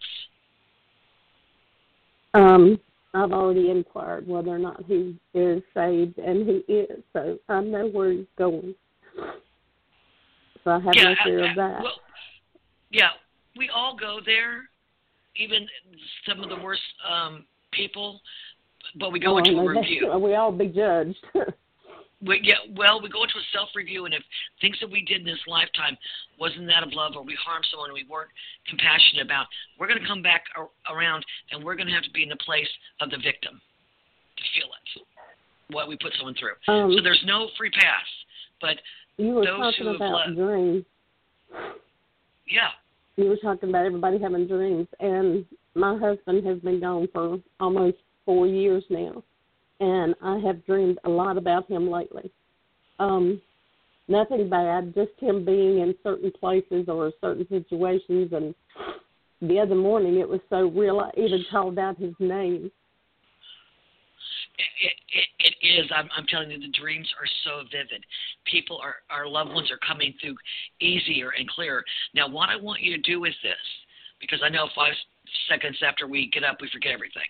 Um, 2.35 2.81
I've 3.15 3.33
already 3.33 3.71
inquired 3.71 4.27
whether 4.27 4.51
or 4.51 4.59
not 4.59 4.83
he 4.87 5.19
is 5.35 5.63
saved, 5.75 6.19
and 6.19 6.47
he 6.47 6.73
is, 6.73 7.03
so 7.13 7.39
I 7.49 7.61
know 7.61 7.87
where 7.89 8.13
he's 8.13 8.27
going. 8.39 8.75
So 10.65 10.71
I 10.71 10.81
have 10.81 10.95
yeah, 10.95 11.05
no 11.05 11.15
fear 11.25 11.45
I, 11.45 11.47
I, 11.47 11.51
of 11.51 11.57
that. 11.57 11.83
Well, 11.83 11.93
yeah, 12.93 13.11
we 13.57 13.71
all 13.75 13.97
go 13.99 14.21
there, 14.25 14.69
even 15.37 15.67
some 16.29 16.43
of 16.43 16.49
the 16.49 16.63
worst 16.63 16.83
um, 17.11 17.45
people, 17.73 18.21
but 19.01 19.13
we 19.13 19.19
go 19.19 19.35
oh, 19.35 19.39
into 19.39 19.59
a 19.59 19.67
review. 19.67 20.13
We 20.19 20.35
all 20.35 20.53
be 20.53 20.69
judged. 20.69 21.17
we, 22.25 22.41
yeah, 22.43 22.61
well, 22.77 23.01
we 23.03 23.09
go 23.09 23.23
into 23.23 23.37
a 23.37 23.49
self 23.53 23.71
review, 23.75 24.05
and 24.05 24.15
if 24.15 24.23
things 24.61 24.77
that 24.81 24.91
we 24.91 25.05
did 25.05 25.21
in 25.21 25.27
this 25.27 25.41
lifetime 25.47 25.97
wasn't 26.39 26.67
that 26.69 26.83
of 26.83 26.93
love, 26.93 27.13
or 27.17 27.25
we 27.25 27.37
harmed 27.43 27.67
someone 27.71 27.93
we 27.93 28.07
weren't 28.09 28.31
compassionate 28.69 29.25
about, 29.25 29.47
we're 29.79 29.89
going 29.89 30.01
to 30.01 30.07
come 30.07 30.23
back 30.23 30.45
ar- 30.57 30.71
around, 30.95 31.25
and 31.51 31.65
we're 31.65 31.75
going 31.75 31.89
to 31.89 31.95
have 31.95 32.05
to 32.05 32.13
be 32.13 32.23
in 32.23 32.29
the 32.29 32.41
place 32.45 32.69
of 33.01 33.11
the 33.11 33.19
victim 33.19 33.61
to 34.37 34.43
feel 34.55 34.69
it, 34.69 35.75
what 35.75 35.89
we 35.89 35.97
put 35.97 36.13
someone 36.19 36.35
through. 36.39 36.57
Um, 36.69 36.93
so 36.97 37.03
there's 37.03 37.23
no 37.25 37.49
free 37.57 37.71
pass, 37.71 38.07
but 38.61 38.77
you 39.17 39.33
were 39.33 39.45
those 39.45 39.75
talking 39.75 39.87
who 39.87 39.97
about 39.97 40.27
have 40.27 40.37
dreams. 40.37 40.85
Yeah. 42.49 42.71
You 43.17 43.29
were 43.29 43.37
talking 43.37 43.69
about 43.69 43.87
everybody 43.87 44.19
having 44.19 44.47
dreams, 44.47 44.89
and 45.01 45.45
my 45.75 45.99
husband 45.99 46.47
has 46.47 46.59
been 46.61 46.81
gone 46.81 47.09
for 47.13 47.39
almost 47.61 47.99
four 48.25 48.47
years 48.47 48.85
now, 48.89 49.23
and 49.81 50.15
I 50.23 50.39
have 50.39 50.65
dreamed 50.65 50.99
a 51.05 51.11
lot 51.11 51.37
about 51.37 51.71
him 51.71 51.91
lately. 51.91 52.31
Um, 52.99 53.41
nothing 54.09 54.49
bad, 54.49 54.95
just 54.95 55.11
him 55.19 55.45
being 55.45 55.81
in 55.81 55.95
certain 56.03 56.33
places 56.41 56.89
or 56.89 57.13
certain 57.21 57.47
situations. 57.49 58.33
And 58.33 58.55
the 59.43 59.59
other 59.59 59.75
morning, 59.75 60.19
it 60.19 60.29
was 60.29 60.41
so 60.49 60.69
real, 60.69 61.01
I 61.01 61.11
even 61.19 61.45
called 61.51 61.79
out 61.79 61.99
his 61.99 62.15
name. 62.19 62.71
It, 64.83 64.95
it, 65.13 65.55
it 65.63 65.67
is. 65.67 65.91
I'm, 65.95 66.09
I'm 66.17 66.27
telling 66.27 66.51
you, 66.51 66.61
the 66.61 66.73
dreams 66.79 67.09
are 67.19 67.27
so 67.45 67.65
vivid. 67.71 68.05
People 68.45 68.79
are, 68.83 68.97
our 69.11 69.27
loved 69.27 69.53
ones 69.53 69.71
are 69.71 69.81
coming 69.87 70.15
through 70.21 70.37
easier 70.81 71.31
and 71.39 71.49
clearer. 71.49 71.85
Now, 72.15 72.29
what 72.29 72.49
I 72.49 72.57
want 72.57 72.83
you 72.83 72.97
to 72.97 73.03
do 73.03 73.21
with 73.21 73.35
this, 73.43 73.65
because 74.21 74.41
I 74.45 74.49
know 74.49 74.69
five 74.75 74.93
seconds 75.49 75.79
after 75.87 76.07
we 76.07 76.31
get 76.31 76.45
up, 76.45 76.59
we 76.61 76.69
forget 76.73 76.93
everything. 76.93 77.27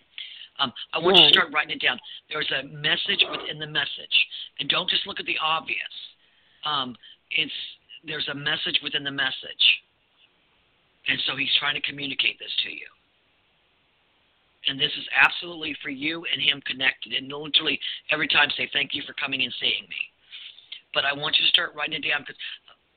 Um, 0.60 0.72
I 0.92 0.98
want 0.98 1.16
right. 1.16 1.24
you 1.24 1.28
to 1.28 1.32
start 1.32 1.52
writing 1.52 1.76
it 1.76 1.82
down. 1.82 1.98
There's 2.28 2.50
a 2.52 2.66
message 2.68 3.24
within 3.30 3.58
the 3.58 3.66
message, 3.66 4.16
and 4.60 4.68
don't 4.68 4.88
just 4.88 5.06
look 5.06 5.18
at 5.18 5.26
the 5.26 5.36
obvious. 5.42 5.94
Um, 6.64 6.94
it's 7.30 7.52
there's 8.04 8.28
a 8.28 8.34
message 8.34 8.78
within 8.82 9.04
the 9.04 9.10
message, 9.10 9.64
and 11.08 11.18
so 11.26 11.36
he's 11.36 11.50
trying 11.58 11.74
to 11.74 11.80
communicate 11.80 12.38
this 12.38 12.52
to 12.64 12.70
you. 12.70 12.86
And 14.66 14.78
this 14.78 14.92
is 14.96 15.06
absolutely 15.18 15.76
for 15.82 15.90
you 15.90 16.24
and 16.32 16.40
him 16.40 16.62
connected. 16.66 17.12
And 17.12 17.26
literally 17.26 17.80
every 18.10 18.28
time 18.28 18.48
say 18.56 18.68
thank 18.72 18.94
you 18.94 19.02
for 19.06 19.12
coming 19.14 19.42
and 19.42 19.52
seeing 19.60 19.84
me. 19.90 20.02
But 20.94 21.04
I 21.04 21.12
want 21.14 21.36
you 21.38 21.44
to 21.46 21.50
start 21.50 21.74
writing 21.74 21.94
it 21.94 22.06
down 22.06 22.22
because 22.22 22.36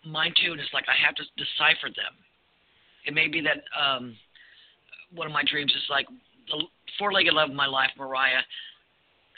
mine 0.06 0.34
too. 0.38 0.54
is 0.54 0.70
like 0.74 0.86
I 0.88 0.98
have 1.06 1.16
to 1.16 1.24
decipher 1.38 1.90
them. 1.90 2.14
It 3.06 3.14
may 3.14 3.28
be 3.28 3.42
that 3.42 3.64
um, 3.74 4.16
one 5.14 5.28
of 5.28 5.34
my 5.34 5.44
dreams 5.46 5.74
is 5.74 5.86
like 5.90 6.08
the 6.48 6.64
four-legged 6.98 7.34
love 7.34 7.50
of 7.50 7.56
my 7.56 7.68
life, 7.68 7.90
Mariah, 7.98 8.42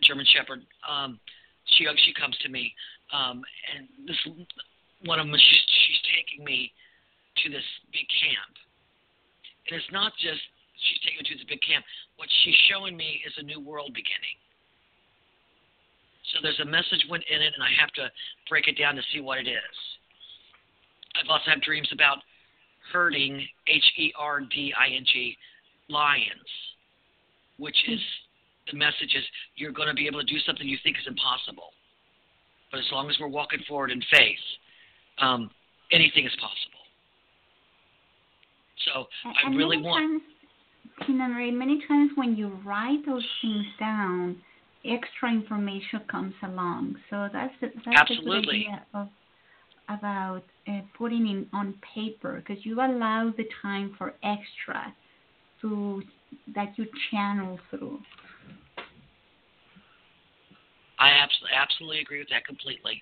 German 0.04 0.26
Shepherd. 0.26 0.64
Um, 0.88 1.20
she 1.76 1.86
she 2.06 2.14
comes 2.14 2.38
to 2.44 2.50
me, 2.50 2.74
um, 3.12 3.44
and 3.76 3.88
this 4.08 4.18
one 5.04 5.20
of 5.20 5.28
them 5.28 5.36
she's 5.36 5.64
she's 5.68 6.02
taking 6.16 6.46
me 6.46 6.72
to 7.44 7.50
this 7.50 7.66
big 7.92 8.08
camp, 8.08 8.54
and 9.68 9.76
it's 9.76 9.92
not 9.92 10.14
just 10.16 10.42
she's 10.80 11.00
taking 11.04 11.20
me 11.20 11.26
to 11.28 11.36
this 11.36 11.48
big 11.48 11.62
camp. 11.62 11.84
What 12.18 12.30
she's 12.44 12.58
showing 12.70 12.98
me 12.98 13.22
is 13.26 13.34
a 13.38 13.44
new 13.44 13.60
world 13.60 13.94
beginning. 13.94 14.38
So 16.34 16.40
there's 16.42 16.60
a 16.60 16.66
message 16.66 17.06
in 17.08 17.42
it, 17.42 17.54
and 17.54 17.64
I 17.64 17.72
have 17.80 17.92
to 17.94 18.12
break 18.50 18.68
it 18.68 18.78
down 18.78 18.96
to 18.96 19.02
see 19.14 19.22
what 19.22 19.38
it 19.38 19.48
is. 19.48 19.78
I've 21.16 21.30
also 21.30 21.50
had 21.50 21.62
dreams 21.62 21.90
about 21.94 22.18
herding, 22.92 23.48
H 23.68 23.84
E 23.98 24.14
R 24.18 24.42
D 24.42 24.74
I 24.78 24.96
N 24.96 25.06
G, 25.06 25.38
lions, 25.90 26.50
which 27.58 27.78
is 27.88 28.00
the 28.72 28.78
message 28.78 29.16
is 29.16 29.24
you're 29.56 29.72
going 29.72 29.88
to 29.88 29.94
be 29.94 30.08
able 30.08 30.20
to 30.20 30.26
do 30.26 30.40
something 30.46 30.68
you 30.68 30.78
think 30.84 30.98
is 30.98 31.08
impossible. 31.08 31.72
But 32.72 32.80
as 32.80 32.86
long 32.92 33.10
as 33.10 33.16
we're 33.20 33.30
walking 33.30 33.60
forward 33.68 33.92
in 33.92 34.02
faith, 34.12 34.44
um, 35.20 35.50
anything 35.92 36.26
is 36.26 36.36
possible. 36.36 36.84
So 38.86 39.08
I 39.26 39.56
really 39.56 39.78
want. 39.82 40.22
Times, 40.22 40.22
Tinamarie, 41.02 41.54
many 41.54 41.82
times 41.88 42.12
when 42.16 42.36
you 42.36 42.60
write 42.66 43.06
those 43.06 43.26
things 43.42 43.66
down, 43.80 44.42
extra 44.86 45.32
information 45.32 46.02
comes 46.10 46.34
along. 46.44 46.96
So 47.10 47.30
that's 47.32 47.54
the, 47.62 47.68
that's 47.86 48.12
Absolutely. 48.12 48.66
the 48.68 48.68
idea 48.68 48.86
of 48.94 49.08
about 49.90 50.44
uh, 50.68 50.82
putting 50.98 51.28
it 51.28 51.48
on 51.54 51.74
paper 51.96 52.44
because 52.46 52.66
you 52.66 52.76
allow 52.82 53.32
the 53.38 53.46
time 53.62 53.96
for 53.98 54.14
extra 54.24 54.94
to 55.62 56.02
that 56.54 56.78
you 56.78 56.86
channel 57.10 57.58
through. 57.70 58.00
I 61.00 61.10
absolutely 61.10 61.56
absolutely 61.56 62.00
agree 62.02 62.20
with 62.20 62.30
that 62.30 62.46
completely. 62.46 63.02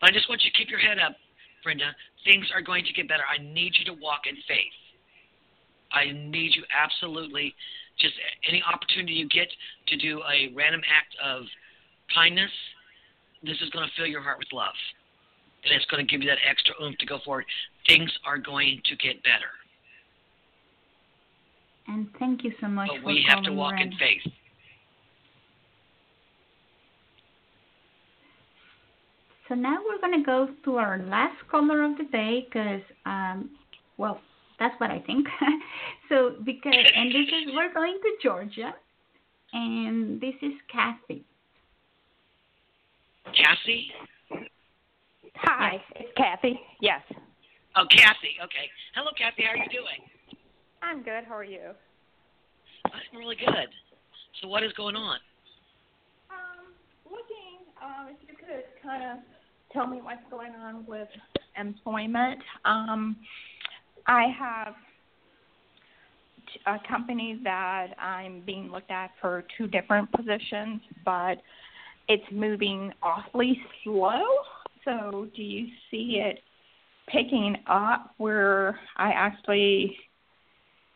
But 0.00 0.10
I 0.10 0.12
just 0.12 0.28
want 0.28 0.42
you 0.44 0.50
to 0.50 0.56
keep 0.58 0.68
your 0.68 0.80
head 0.80 0.98
up, 0.98 1.16
Brenda. 1.62 1.94
Things 2.24 2.46
are 2.54 2.60
going 2.60 2.84
to 2.84 2.92
get 2.92 3.08
better. 3.08 3.22
I 3.24 3.40
need 3.42 3.72
you 3.78 3.84
to 3.86 3.94
walk 4.00 4.26
in 4.28 4.36
faith. 4.48 4.74
I 5.92 6.12
need 6.12 6.54
you 6.54 6.64
absolutely 6.72 7.54
just 7.98 8.14
any 8.48 8.62
opportunity 8.62 9.12
you 9.12 9.28
get 9.28 9.48
to 9.88 9.96
do 9.96 10.22
a 10.22 10.52
random 10.54 10.80
act 10.88 11.14
of 11.22 11.44
kindness, 12.14 12.50
this 13.42 13.56
is 13.60 13.70
going 13.70 13.86
to 13.86 13.92
fill 13.96 14.06
your 14.06 14.22
heart 14.22 14.38
with 14.38 14.48
love. 14.52 14.74
And 15.64 15.74
it's 15.74 15.84
going 15.86 16.04
to 16.04 16.10
give 16.10 16.22
you 16.22 16.28
that 16.28 16.38
extra 16.48 16.74
oomph 16.82 16.98
to 16.98 17.06
go 17.06 17.18
forward. 17.24 17.44
Things 17.86 18.10
are 18.26 18.38
going 18.38 18.80
to 18.84 18.96
get 18.96 19.22
better. 19.22 19.52
And 21.88 22.08
thank 22.18 22.44
you 22.44 22.52
so 22.60 22.68
much 22.68 22.88
but 22.88 23.04
we 23.04 23.24
have 23.28 23.42
to 23.44 23.52
walk 23.52 23.74
in. 23.74 23.92
in 23.92 23.98
faith. 23.98 24.32
so 29.52 29.56
now 29.56 29.76
we're 29.86 30.00
going 30.00 30.18
to 30.18 30.24
go 30.24 30.48
to 30.64 30.76
our 30.76 30.98
last 31.08 31.36
caller 31.50 31.84
of 31.84 31.98
the 31.98 32.04
day 32.04 32.46
because, 32.48 32.80
um, 33.04 33.50
well, 33.98 34.18
that's 34.62 34.78
what 34.80 34.90
I 34.90 35.00
think. 35.00 35.26
so 36.08 36.36
because 36.44 36.72
and 36.94 37.10
this 37.10 37.26
is 37.26 37.52
we're 37.54 37.72
going 37.74 37.98
to 38.00 38.10
Georgia, 38.22 38.74
and 39.52 40.20
this 40.20 40.34
is 40.40 40.52
Kathy. 40.72 41.24
Kathy. 43.36 43.90
Hi, 45.36 45.72
Yes. 45.72 45.82
it's 45.96 46.12
Kathy. 46.16 46.60
Yes, 46.80 47.00
Oh, 47.74 47.84
Kathy. 47.90 48.36
Okay. 48.44 48.68
Hello, 48.94 49.10
Kathy. 49.16 49.42
How 49.44 49.52
are 49.52 49.56
you 49.56 49.68
doing? 49.70 50.38
I'm 50.82 51.02
good. 51.02 51.24
How 51.26 51.34
are 51.36 51.44
you? 51.44 51.72
I'm 52.84 53.18
really 53.18 53.36
good. 53.36 53.68
So, 54.40 54.48
what 54.48 54.62
is 54.62 54.72
going 54.74 54.94
on? 54.94 55.18
Um, 56.30 56.74
looking, 57.06 57.64
um, 57.82 58.08
if 58.10 58.28
you 58.28 58.36
could 58.36 58.64
kind 58.82 59.02
of 59.04 59.18
tell 59.72 59.86
me 59.86 60.00
what's 60.02 60.20
going 60.30 60.52
on 60.52 60.84
with 60.86 61.08
employment. 61.58 62.40
Um, 62.64 63.16
I 64.06 64.26
have 64.38 64.74
a 66.66 66.76
company 66.88 67.40
that 67.44 67.88
I'm 67.98 68.42
being 68.44 68.70
looked 68.70 68.90
at 68.90 69.10
for 69.20 69.44
two 69.56 69.66
different 69.66 70.10
positions, 70.12 70.80
but 71.04 71.36
it's 72.08 72.24
moving 72.32 72.92
awfully 73.02 73.60
slow. 73.84 74.22
So, 74.84 75.28
do 75.36 75.42
you 75.42 75.68
see 75.90 76.20
it 76.20 76.40
picking 77.08 77.56
up 77.66 78.14
where 78.18 78.78
I 78.96 79.10
actually 79.12 79.96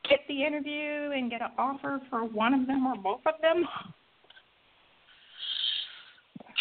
get 0.09 0.21
the 0.29 0.45
interview 0.45 1.13
and 1.15 1.31
get 1.31 1.41
an 1.43 1.51
offer 1.59 2.01
for 2.11 2.25
one 2.25 2.55
of 2.55 2.67
them 2.67 2.87
or 2.87 2.97
both 2.97 3.21
of 3.27 3.35
them? 3.41 3.65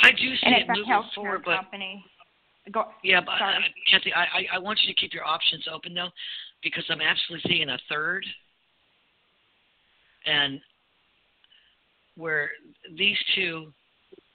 I 0.04 0.12
do 0.12 0.18
see 0.18 0.40
and 0.44 0.56
it 0.56 0.62
it's 0.62 0.70
a 0.70 0.74
moving 0.74 1.10
forward, 1.16 1.42
but 1.46 1.56
company. 1.56 2.06
Go, 2.72 2.86
yeah, 3.04 3.22
but 3.22 3.38
sorry. 3.38 3.56
uh, 3.56 3.60
Kathy, 3.90 4.14
I, 4.14 4.24
I 4.24 4.46
I 4.56 4.58
want 4.58 4.80
you 4.82 4.94
to 4.94 5.00
keep 5.00 5.14
your 5.14 5.26
options 5.26 5.66
open 5.72 5.94
though, 5.94 6.10
because 6.64 6.84
I'm 6.90 7.02
actually 7.02 7.40
seeing 7.48 7.70
a 7.70 7.78
third, 7.90 8.26
and 10.26 10.60
where 12.16 12.50
these 12.98 13.18
two, 13.36 13.72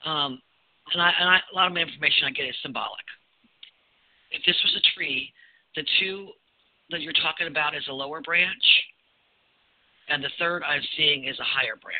um, 0.05 0.41
and 0.93 1.01
I 1.01 1.11
and 1.19 1.29
I, 1.29 1.39
a 1.51 1.55
lot 1.55 1.67
of 1.67 1.73
my 1.73 1.81
information 1.81 2.25
I 2.27 2.31
get 2.31 2.45
is 2.45 2.55
symbolic. 2.61 3.03
If 4.31 4.45
this 4.45 4.55
was 4.63 4.75
a 4.77 4.97
tree, 4.97 5.33
the 5.75 5.83
two 5.99 6.29
that 6.91 7.01
you're 7.01 7.13
talking 7.13 7.47
about 7.47 7.75
is 7.75 7.83
a 7.89 7.93
lower 7.93 8.21
branch, 8.21 8.63
and 10.07 10.23
the 10.23 10.29
third 10.39 10.63
I'm 10.63 10.81
seeing 10.95 11.25
is 11.25 11.37
a 11.39 11.43
higher 11.43 11.75
branch. 11.81 11.99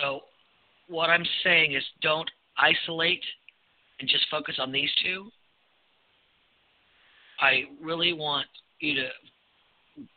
So, 0.00 0.22
what 0.88 1.10
I'm 1.10 1.24
saying 1.44 1.74
is 1.74 1.84
don't 2.02 2.28
isolate 2.58 3.22
and 4.00 4.08
just 4.08 4.26
focus 4.30 4.56
on 4.58 4.72
these 4.72 4.90
two. 5.02 5.30
I 7.40 7.64
really 7.82 8.12
want 8.12 8.46
you 8.80 8.94
to 8.94 9.08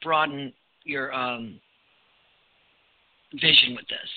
broaden 0.04 0.52
your 0.84 1.14
um, 1.14 1.60
vision 3.34 3.76
with 3.76 3.88
this. 3.88 4.10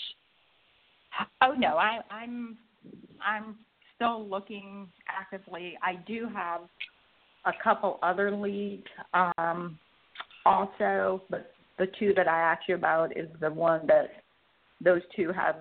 Oh 1.42 1.52
no, 1.52 1.76
I, 1.76 2.00
I'm 2.10 2.56
I'm 3.24 3.56
still 3.94 4.26
looking 4.26 4.88
actively. 5.08 5.78
I 5.82 5.96
do 6.06 6.28
have 6.34 6.62
a 7.44 7.52
couple 7.62 7.98
other 8.02 8.30
leads 8.30 8.86
um, 9.38 9.78
also, 10.44 11.22
but 11.30 11.52
the 11.78 11.86
two 11.98 12.12
that 12.16 12.28
I 12.28 12.40
asked 12.40 12.68
you 12.68 12.74
about 12.74 13.16
is 13.16 13.28
the 13.40 13.50
one 13.50 13.86
that 13.86 14.10
those 14.82 15.02
two 15.14 15.32
have. 15.32 15.56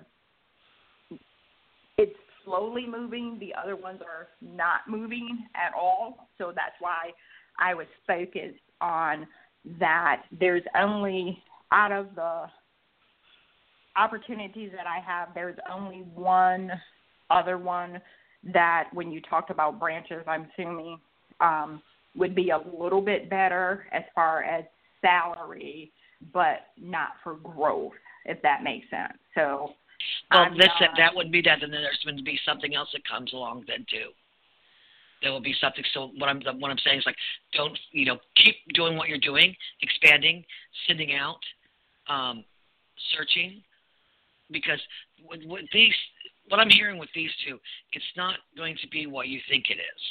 It's 1.96 2.18
slowly 2.44 2.86
moving. 2.86 3.38
The 3.38 3.54
other 3.54 3.76
ones 3.76 4.00
are 4.02 4.28
not 4.40 4.80
moving 4.88 5.46
at 5.54 5.72
all. 5.74 6.28
So 6.38 6.52
that's 6.54 6.74
why 6.80 7.10
I 7.58 7.74
was 7.74 7.86
focused 8.06 8.58
on 8.80 9.26
that. 9.78 10.22
There's 10.38 10.62
only 10.76 11.42
out 11.72 11.92
of 11.92 12.14
the 12.14 12.46
opportunities 13.96 14.70
that 14.76 14.86
I 14.86 15.00
have, 15.00 15.28
there's 15.34 15.58
only 15.72 16.04
one 16.14 16.70
other 17.30 17.58
one 17.58 18.00
that 18.52 18.88
when 18.92 19.10
you 19.10 19.20
talked 19.22 19.50
about 19.50 19.80
branches, 19.80 20.22
I'm 20.26 20.48
assuming 20.52 20.98
um, 21.40 21.82
would 22.16 22.34
be 22.34 22.50
a 22.50 22.58
little 22.78 23.00
bit 23.00 23.30
better 23.30 23.86
as 23.92 24.02
far 24.14 24.42
as 24.42 24.64
salary, 25.00 25.92
but 26.32 26.66
not 26.80 27.10
for 27.22 27.34
growth, 27.34 27.92
if 28.24 28.40
that 28.42 28.62
makes 28.62 28.88
sense. 28.90 29.18
So, 29.34 29.70
Well, 30.30 30.50
this 30.56 30.68
not- 30.80 30.96
that 30.96 31.14
would 31.14 31.30
be 31.30 31.40
that, 31.42 31.62
and 31.62 31.72
then 31.72 31.82
there's 31.82 32.02
going 32.04 32.16
to 32.16 32.22
be 32.22 32.38
something 32.44 32.74
else 32.74 32.90
that 32.92 33.06
comes 33.06 33.32
along 33.32 33.64
then 33.66 33.86
too. 33.90 34.12
There 35.22 35.32
will 35.32 35.40
be 35.40 35.54
something. 35.54 35.84
So 35.92 36.08
what 36.18 36.28
I'm 36.28 36.42
what 36.60 36.70
I'm 36.70 36.78
saying 36.78 36.98
is 36.98 37.06
like, 37.06 37.16
don't 37.52 37.78
you 37.92 38.04
know, 38.04 38.18
keep 38.36 38.56
doing 38.74 38.96
what 38.96 39.08
you're 39.08 39.18
doing, 39.18 39.56
expanding, 39.80 40.44
sending 40.86 41.14
out, 41.14 41.40
um, 42.08 42.44
searching, 43.16 43.62
because 44.50 44.80
with, 45.28 45.40
with 45.46 45.64
these, 45.72 45.94
what 46.48 46.60
I'm 46.60 46.68
hearing 46.68 46.98
with 46.98 47.08
these 47.14 47.30
two, 47.46 47.58
it's 47.92 48.04
not 48.16 48.34
going 48.56 48.76
to 48.82 48.88
be 48.88 49.06
what 49.06 49.28
you 49.28 49.40
think 49.48 49.70
it 49.70 49.78
is. 49.78 50.02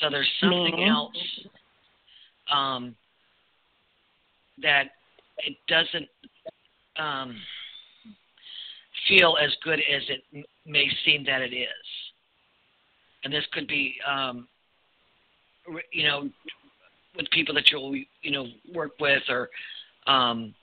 So 0.00 0.10
there's 0.10 0.30
something 0.40 0.84
else 0.84 1.46
um, 2.52 2.94
that 4.62 4.90
it 5.38 5.56
doesn't 5.68 6.08
um, 6.98 7.36
feel 9.08 9.36
as 9.42 9.50
good 9.64 9.80
as 9.80 10.02
it 10.08 10.46
may 10.66 10.86
seem 11.04 11.24
that 11.24 11.42
it 11.42 11.54
is. 11.54 11.68
And 13.24 13.32
this 13.32 13.44
could 13.52 13.68
be, 13.68 13.96
um, 14.06 14.48
you 15.92 16.04
know, 16.04 16.28
with 17.16 17.30
people 17.30 17.54
that 17.54 17.70
you'll, 17.70 17.94
you 17.94 18.30
know, 18.30 18.46
work 18.74 18.92
with 19.00 19.22
or 19.28 19.48
um, 20.06 20.54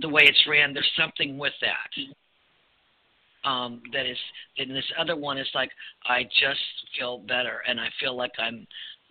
the 0.00 0.08
way 0.08 0.22
it's 0.24 0.46
ran. 0.48 0.72
There's 0.72 0.90
something 0.98 1.38
with 1.38 1.54
that. 1.60 3.48
Um, 3.48 3.82
that 3.92 4.06
is, 4.06 4.18
and 4.58 4.70
this 4.70 4.84
other 4.98 5.16
one 5.16 5.38
is 5.38 5.48
like, 5.54 5.70
I 6.06 6.24
just 6.24 6.60
feel 6.98 7.18
better 7.18 7.62
and 7.68 7.80
I 7.80 7.88
feel 8.00 8.16
like 8.16 8.32
I'm 8.38 8.66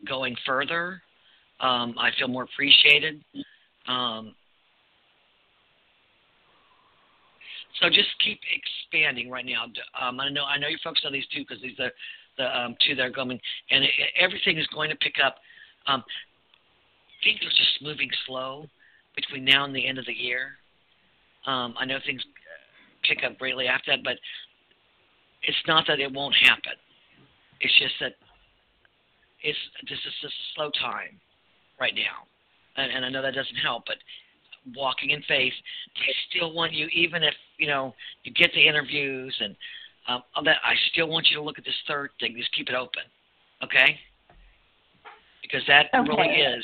going 0.08 0.36
further. 0.46 1.02
Um, 1.60 1.96
I 1.98 2.12
feel 2.20 2.28
more 2.28 2.44
appreciated. 2.44 3.24
Um, 3.88 4.36
so 7.80 7.90
just 7.90 8.10
keep 8.24 8.40
expanding 8.50 9.30
right 9.30 9.46
now. 9.46 9.66
Um, 10.00 10.20
I 10.20 10.30
know 10.30 10.46
I 10.46 10.58
know 10.58 10.68
you're 10.68 10.80
focused 10.84 11.06
on 11.06 11.14
these 11.14 11.28
two 11.34 11.42
because 11.42 11.62
these 11.62 11.80
are 11.80 11.92
the 12.38 12.58
um, 12.58 12.76
two 12.86 12.96
that 12.96 13.04
are 13.04 13.12
going, 13.12 13.40
and 13.72 13.84
it, 13.84 13.92
everything 14.20 14.58
is 14.58 14.68
going 14.68 14.90
to 14.90 14.96
pick 14.96 15.16
up. 15.24 15.38
Um, 15.86 16.04
things 17.24 17.40
are 17.42 17.50
just 17.50 17.82
moving 17.82 18.10
slow 18.26 18.68
between 19.16 19.46
now 19.46 19.66
and 19.66 19.76
the 19.76 19.88
end 19.88 19.98
of 19.98 20.06
the 20.06 20.14
year. 20.14 20.58
Um, 21.46 21.76
I 21.80 21.86
know 21.86 21.98
things 22.06 22.22
pick 23.08 23.24
up 23.24 23.38
greatly 23.38 23.68
after 23.68 23.92
that, 23.92 24.04
but 24.04 24.18
it's 25.44 25.58
not 25.68 25.86
that 25.88 26.00
it 26.00 26.12
won't 26.12 26.36
happen. 26.36 26.74
It's 27.62 27.78
just 27.80 27.96
that 28.02 28.14
it's 29.44 29.58
this 29.90 30.00
is 30.00 30.14
a 30.26 30.34
slow 30.56 30.72
time 30.80 31.20
right 31.80 31.94
now, 31.96 32.26
and, 32.76 32.92
and 32.92 33.06
I 33.06 33.10
know 33.10 33.22
that 33.22 33.34
doesn't 33.34 33.56
help, 33.56 33.84
but 33.86 33.98
walking 34.76 35.12
in 35.12 35.22
faith, 35.24 35.54
I 35.96 36.12
still 36.30 36.54
want 36.54 36.74
you, 36.74 36.88
even 36.88 37.24
if 37.24 37.34
you 37.58 37.68
know 37.68 37.94
you 38.24 38.34
get 38.34 38.52
the 38.54 38.68
interviews 38.68 39.36
and 39.40 39.56
um, 40.08 40.24
all 40.36 40.44
that, 40.44 40.58
I 40.64 40.74
still 40.92 41.08
want 41.08 41.28
you 41.30 41.38
to 41.38 41.44
look 41.44 41.58
at 41.58 41.66
this 41.66 41.76
third 41.88 42.12
thing. 42.20 42.36
Just 42.38 42.54
keep 42.54 42.70
it 42.70 42.76
open, 42.76 43.04
okay? 43.64 44.00
Because 45.42 45.62
that 45.68 45.88
really 46.08 46.28
is 46.28 46.64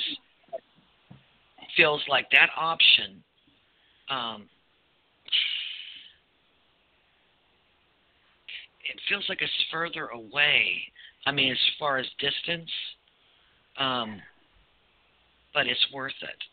feels 1.75 2.01
like 2.07 2.29
that 2.31 2.49
option. 2.57 3.23
Um, 4.09 4.43
it 8.89 8.99
feels 9.09 9.25
like 9.29 9.41
it's 9.41 9.51
further 9.71 10.07
away. 10.07 10.81
I 11.25 11.31
mean, 11.31 11.51
as 11.51 11.57
far 11.79 11.97
as 11.97 12.05
distance, 12.19 12.69
um, 13.79 14.21
but 15.53 15.67
it's 15.67 15.85
worth 15.93 16.13
it. 16.21 16.52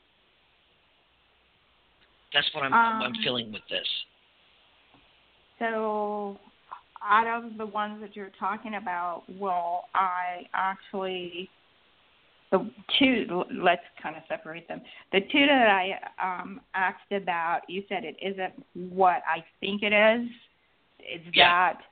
That's 2.32 2.48
what 2.54 2.64
I'm 2.64 2.74
I'm 2.74 3.02
Um, 3.02 3.14
feeling 3.22 3.52
with 3.52 3.62
this. 3.68 3.86
So, 5.58 6.38
out 7.02 7.26
of 7.26 7.56
the 7.56 7.66
ones 7.66 8.00
that 8.00 8.14
you're 8.16 8.32
talking 8.38 8.74
about, 8.76 9.22
will 9.28 9.84
I 9.94 10.46
actually 10.54 11.50
the 12.50 12.70
two? 12.98 13.44
Let's 13.52 13.82
kind 14.02 14.16
of 14.16 14.22
separate 14.28 14.66
them. 14.68 14.80
The 15.12 15.20
two 15.20 15.46
that 15.46 15.68
I 15.68 15.98
um, 16.40 16.60
asked 16.74 17.12
about, 17.12 17.60
you 17.68 17.84
said 17.88 18.04
it 18.04 18.16
isn't 18.20 18.52
what 18.94 19.22
I 19.28 19.44
think 19.60 19.82
it 19.82 19.92
is. 19.92 20.28
Is 21.00 21.22
Yeah. 21.32 21.48
that? 21.72 21.82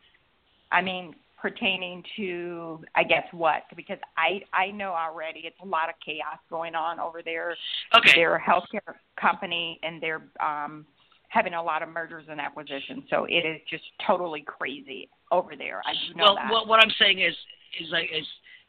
I 0.71 0.83
mean, 0.83 1.15
pertaining 1.41 2.03
to 2.17 2.81
I 2.95 3.05
guess 3.05 3.25
what? 3.33 3.63
Because 3.77 3.99
I 4.17 4.43
I 4.53 4.71
know 4.71 4.93
already 4.93 5.41
it's 5.45 5.59
a 5.63 5.67
lot 5.67 5.89
of 5.89 5.95
chaos 6.05 6.39
going 6.51 6.75
on 6.75 6.99
over 6.99 7.23
there 7.23 7.57
Okay. 7.95 8.13
their 8.15 8.43
healthcare 8.45 8.95
company 9.21 9.79
and 9.83 10.03
their 10.03 10.23
um 10.45 10.87
having 11.29 11.55
a 11.55 11.63
lot 11.63 11.83
of 11.83 11.89
mergers 11.91 12.25
and 12.29 12.41
acquisitions. 12.41 13.05
So 13.11 13.25
it 13.25 13.45
is 13.45 13.61
just 13.71 13.85
totally 14.07 14.43
crazy 14.47 15.09
over 15.31 15.55
there. 15.57 15.83
I 15.85 15.93
do 16.09 16.15
know 16.15 16.25
well, 16.25 16.35
that. 16.37 16.53
what 16.53 16.69
what 16.69 16.81
I'm 16.81 16.93
saying 16.99 17.21
is 17.21 17.35
is 17.81 17.89
like 17.91 18.11
is 18.13 18.27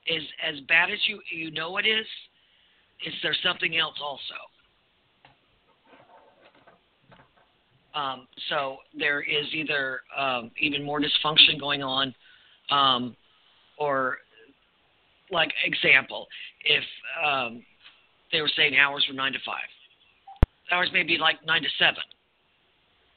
is 0.08 0.24
as 0.46 0.60
bad 0.68 0.92
as 0.92 1.00
you 1.08 1.20
you 1.32 1.52
know 1.52 1.78
it 1.78 1.86
is. 1.86 2.06
Is 3.06 3.14
there 3.24 3.36
something 3.44 3.78
else 3.78 3.96
also? 4.04 4.36
Um, 7.96 8.28
so 8.50 8.78
there 8.98 9.22
is 9.22 9.46
either 9.54 10.02
um, 10.16 10.52
even 10.60 10.84
more 10.84 11.02
dysfunction 11.02 11.60
going 11.60 11.82
on, 11.82 12.14
um, 12.72 13.16
or 13.78 14.18
like 15.32 15.52
example, 15.66 16.28
if 16.66 16.84
um, 17.24 17.64
they 18.32 18.42
were 18.42 18.52
saying 18.56 18.78
hours 18.78 19.06
were 19.08 19.16
nine 19.16 19.34
to 19.34 19.40
five, 19.46 19.70
hours 20.72 20.90
may 20.94 21.04
be 21.04 21.18
like 21.18 21.38
nine 21.46 21.62
to 21.62 21.70
seven, 21.78 22.04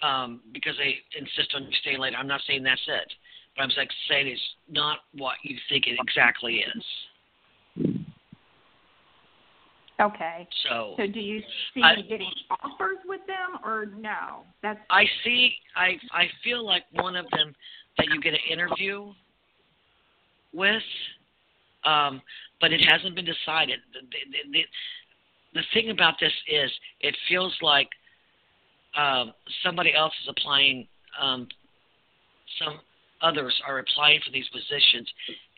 um, 0.02 0.40
because 0.52 0.74
they 0.78 0.96
insist 1.18 1.54
on 1.54 1.64
you 1.64 1.72
staying 1.80 1.98
late. 1.98 2.14
I'm 2.16 2.26
not 2.26 2.40
saying 2.46 2.62
that's 2.62 2.82
it, 2.86 3.12
but 3.56 3.62
I'm 3.62 3.70
like 3.76 3.90
saying 4.08 4.28
it's 4.28 4.40
not 4.70 4.98
what 5.14 5.36
you 5.42 5.56
think 5.68 5.86
it 5.86 5.98
exactly 6.00 6.56
is. 6.58 6.84
Okay. 10.00 10.48
So 10.68 10.94
So 10.96 11.06
do 11.06 11.20
you 11.20 11.40
see 11.74 11.82
I- 11.82 11.96
me 11.96 12.02
getting 12.08 12.30
offers 12.50 12.98
with 13.06 13.20
them 13.26 13.60
or 13.64 13.86
no? 13.86 14.44
That's 14.62 14.80
I 14.90 15.04
see. 15.22 15.54
I 15.76 15.98
I 16.10 16.24
feel 16.42 16.64
like 16.64 16.84
one 16.92 17.14
of 17.14 17.26
them 17.30 17.54
that 17.98 18.08
you 18.08 18.20
get 18.20 18.34
an 18.34 18.40
interview 18.50 19.12
with, 20.52 20.82
um, 21.84 22.20
but 22.60 22.72
it 22.72 22.80
hasn't 22.80 23.14
been 23.14 23.24
decided. 23.24 23.80
The, 23.92 24.00
the, 24.00 24.52
the, 24.52 24.64
the 25.54 25.62
thing 25.74 25.90
about 25.90 26.14
this 26.20 26.32
is, 26.48 26.70
it 27.00 27.16
feels 27.28 27.56
like 27.60 27.88
um, 28.96 29.32
somebody 29.62 29.94
else 29.94 30.12
is 30.22 30.28
applying. 30.28 30.86
Um, 31.20 31.48
some 32.58 32.80
others 33.20 33.54
are 33.66 33.78
applying 33.78 34.20
for 34.24 34.30
these 34.32 34.48
positions, 34.48 35.08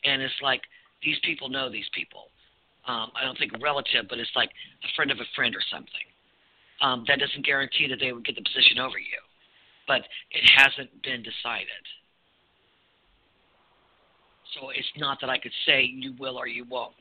and 0.04 0.22
it's 0.22 0.34
like 0.42 0.62
these 1.02 1.18
people 1.22 1.48
know 1.48 1.70
these 1.70 1.88
people. 1.92 2.28
Um, 2.86 3.10
I 3.16 3.24
don't 3.24 3.38
think 3.38 3.52
relative, 3.62 4.06
but 4.08 4.18
it's 4.18 4.30
like 4.36 4.50
a 4.84 4.88
friend 4.94 5.10
of 5.10 5.18
a 5.18 5.28
friend 5.34 5.54
or 5.54 5.62
something. 5.72 6.06
Um, 6.82 7.04
that 7.08 7.18
doesn't 7.18 7.46
guarantee 7.46 7.88
that 7.88 7.98
they 8.00 8.12
would 8.12 8.24
get 8.26 8.34
the 8.36 8.42
position 8.42 8.78
over 8.78 8.98
you, 8.98 9.20
but 9.88 10.02
it 10.30 10.44
hasn't 10.56 10.90
been 11.02 11.22
decided. 11.22 11.84
So 14.54 14.70
it's 14.70 14.88
not 14.96 15.18
that 15.20 15.30
I 15.30 15.38
could 15.38 15.52
say 15.66 15.82
you 15.82 16.14
will 16.18 16.36
or 16.36 16.46
you 16.46 16.64
won't. 16.64 16.94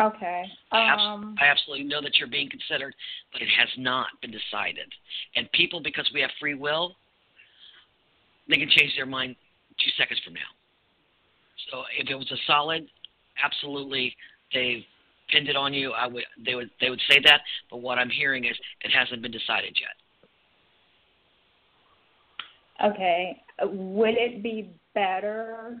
okay. 0.00 0.44
I 0.72 0.92
Um 0.92 1.36
I 1.40 1.46
absolutely 1.46 1.84
know 1.84 2.00
that 2.00 2.18
you're 2.18 2.28
being 2.28 2.48
considered, 2.48 2.94
but 3.32 3.42
it 3.42 3.48
has 3.58 3.68
not 3.76 4.08
been 4.22 4.30
decided. 4.30 4.86
And 5.36 5.50
people, 5.52 5.80
because 5.82 6.08
we 6.14 6.20
have 6.20 6.30
free 6.40 6.54
will, 6.54 6.96
they 8.48 8.56
can 8.56 8.68
change 8.68 8.92
their 8.96 9.06
mind 9.06 9.36
two 9.78 9.90
seconds 9.96 10.20
from 10.24 10.34
now. 10.34 10.50
So 11.70 11.82
if 11.98 12.08
it 12.08 12.14
was 12.14 12.30
a 12.30 12.36
solid, 12.46 12.86
absolutely, 13.42 14.14
they've 14.52 14.82
pinned 15.28 15.48
it 15.48 15.56
on 15.56 15.72
you. 15.72 15.92
I 15.92 16.06
would, 16.06 16.24
they 16.44 16.54
would, 16.54 16.70
they 16.80 16.90
would 16.90 17.00
say 17.08 17.20
that. 17.24 17.40
But 17.70 17.78
what 17.78 17.98
I'm 17.98 18.10
hearing 18.10 18.44
is 18.44 18.56
it 18.82 18.90
hasn't 18.90 19.22
been 19.22 19.30
decided 19.30 19.76
yet. 19.80 19.96
Okay. 22.92 23.40
Would 23.62 24.14
it 24.16 24.42
be 24.42 24.70
better 24.94 25.78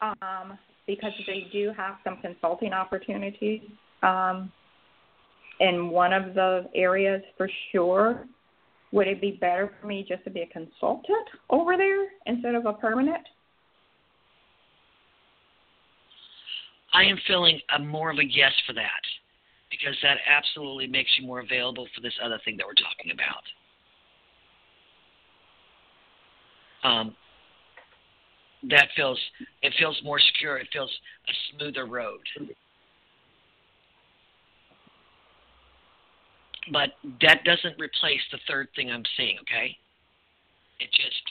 um, 0.00 0.58
because 0.86 1.12
they 1.26 1.46
do 1.52 1.72
have 1.76 1.96
some 2.04 2.18
consulting 2.20 2.72
opportunities 2.72 3.60
um, 4.02 4.52
in 5.60 5.90
one 5.90 6.12
of 6.12 6.34
the 6.34 6.68
areas 6.74 7.22
for 7.36 7.48
sure? 7.72 8.26
Would 8.92 9.06
it 9.06 9.20
be 9.20 9.32
better 9.32 9.70
for 9.80 9.86
me 9.86 10.04
just 10.08 10.24
to 10.24 10.30
be 10.30 10.40
a 10.40 10.46
consultant 10.46 11.28
over 11.50 11.76
there 11.76 12.06
instead 12.26 12.54
of 12.54 12.64
a 12.66 12.72
permanent? 12.72 13.26
I 16.94 17.04
am 17.04 17.18
feeling 17.26 17.60
a 17.76 17.78
more 17.78 18.10
of 18.10 18.18
a 18.18 18.24
yes 18.24 18.52
for 18.66 18.72
that 18.72 19.02
because 19.70 19.94
that 20.02 20.16
absolutely 20.26 20.86
makes 20.86 21.10
you 21.18 21.26
more 21.26 21.40
available 21.40 21.86
for 21.94 22.00
this 22.00 22.14
other 22.22 22.40
thing 22.44 22.56
that 22.56 22.66
we're 22.66 22.72
talking 22.72 23.12
about. 23.12 23.42
Um, 26.84 27.14
that 28.70 28.88
feels 28.96 29.18
it 29.62 29.72
feels 29.78 30.00
more 30.02 30.18
secure. 30.18 30.58
It 30.58 30.68
feels 30.72 30.90
a 31.28 31.32
smoother 31.52 31.86
road. 31.86 32.20
But 36.72 36.90
that 37.22 37.44
doesn't 37.44 37.78
replace 37.78 38.20
the 38.30 38.38
third 38.46 38.68
thing 38.76 38.90
I'm 38.90 39.04
seeing. 39.16 39.36
Okay, 39.42 39.76
it 40.80 40.90
just 40.92 41.22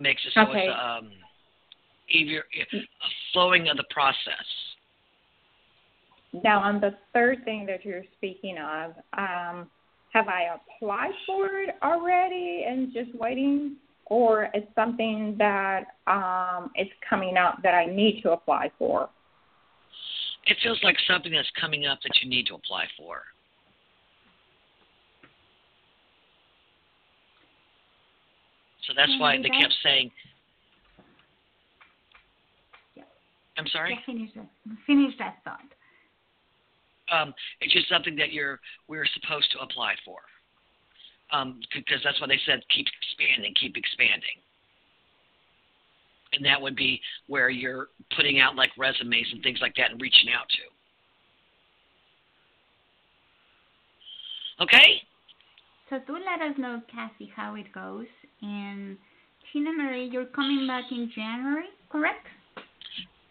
makes 0.00 0.22
it 0.24 0.32
so 0.34 0.42
Okay. 0.42 0.66
it's 0.66 0.78
um, 0.80 1.10
easier, 2.08 2.44
a 2.60 2.78
flowing 3.32 3.68
of 3.68 3.76
the 3.76 3.84
process. 3.90 4.46
Now, 6.42 6.60
on 6.60 6.80
the 6.80 6.96
third 7.12 7.44
thing 7.44 7.64
that 7.66 7.84
you're 7.84 8.02
speaking 8.16 8.58
of, 8.58 8.92
um, 9.16 9.70
have 10.12 10.28
I 10.28 10.56
applied 10.56 11.12
for 11.26 11.46
it 11.60 11.76
already 11.82 12.64
and 12.66 12.92
just 12.92 13.14
waiting, 13.14 13.76
or 14.06 14.48
is 14.54 14.62
something 14.74 15.36
that 15.38 15.84
um, 16.06 16.70
is 16.76 16.88
coming 17.08 17.36
up 17.36 17.58
that 17.62 17.74
I 17.74 17.86
need 17.86 18.22
to 18.22 18.32
apply 18.32 18.70
for? 18.78 19.08
It 20.46 20.56
feels 20.62 20.78
like 20.82 20.96
something 21.08 21.32
that's 21.32 21.50
coming 21.58 21.86
up 21.86 21.98
that 22.02 22.12
you 22.22 22.28
need 22.28 22.46
to 22.46 22.54
apply 22.54 22.84
for. 22.98 23.22
So 28.86 28.92
that's 28.94 29.12
why 29.18 29.36
they 29.38 29.48
kept 29.48 29.74
saying. 29.82 30.10
Yeah. 32.94 33.04
I'm 33.56 33.66
sorry. 33.68 33.92
Yeah, 33.92 34.14
finish 34.14 34.30
that. 34.36 34.46
Finish 34.86 35.14
that 35.18 35.36
thought. 35.44 35.60
Um, 37.10 37.34
it's 37.60 37.72
just 37.72 37.88
something 37.88 38.16
that 38.16 38.32
you're 38.32 38.60
we're 38.88 39.06
supposed 39.06 39.50
to 39.52 39.60
apply 39.60 39.94
for. 40.04 40.18
Um, 41.34 41.60
because 41.74 42.00
that's 42.04 42.20
why 42.20 42.28
they 42.28 42.38
said 42.46 42.60
keep 42.74 42.86
expanding, 42.86 43.54
keep 43.60 43.76
expanding. 43.76 44.38
And 46.32 46.44
that 46.44 46.60
would 46.60 46.76
be 46.76 47.00
where 47.26 47.50
you're 47.50 47.88
putting 48.16 48.40
out 48.40 48.56
like 48.56 48.70
resumes 48.78 49.26
and 49.32 49.42
things 49.42 49.58
like 49.60 49.74
that 49.76 49.90
and 49.90 50.00
reaching 50.00 50.30
out 50.30 50.46
to. 50.48 50.62
Okay? 54.64 55.02
So 55.90 55.98
do 56.06 56.14
let 56.14 56.40
us 56.40 56.56
know, 56.58 56.80
Cassie, 56.90 57.32
how 57.34 57.54
it 57.56 57.72
goes. 57.72 58.06
And 58.42 58.96
Tinamarie, 59.52 60.12
you're 60.12 60.26
coming 60.26 60.66
back 60.66 60.84
in 60.90 61.10
January, 61.14 61.66
correct? 61.90 62.26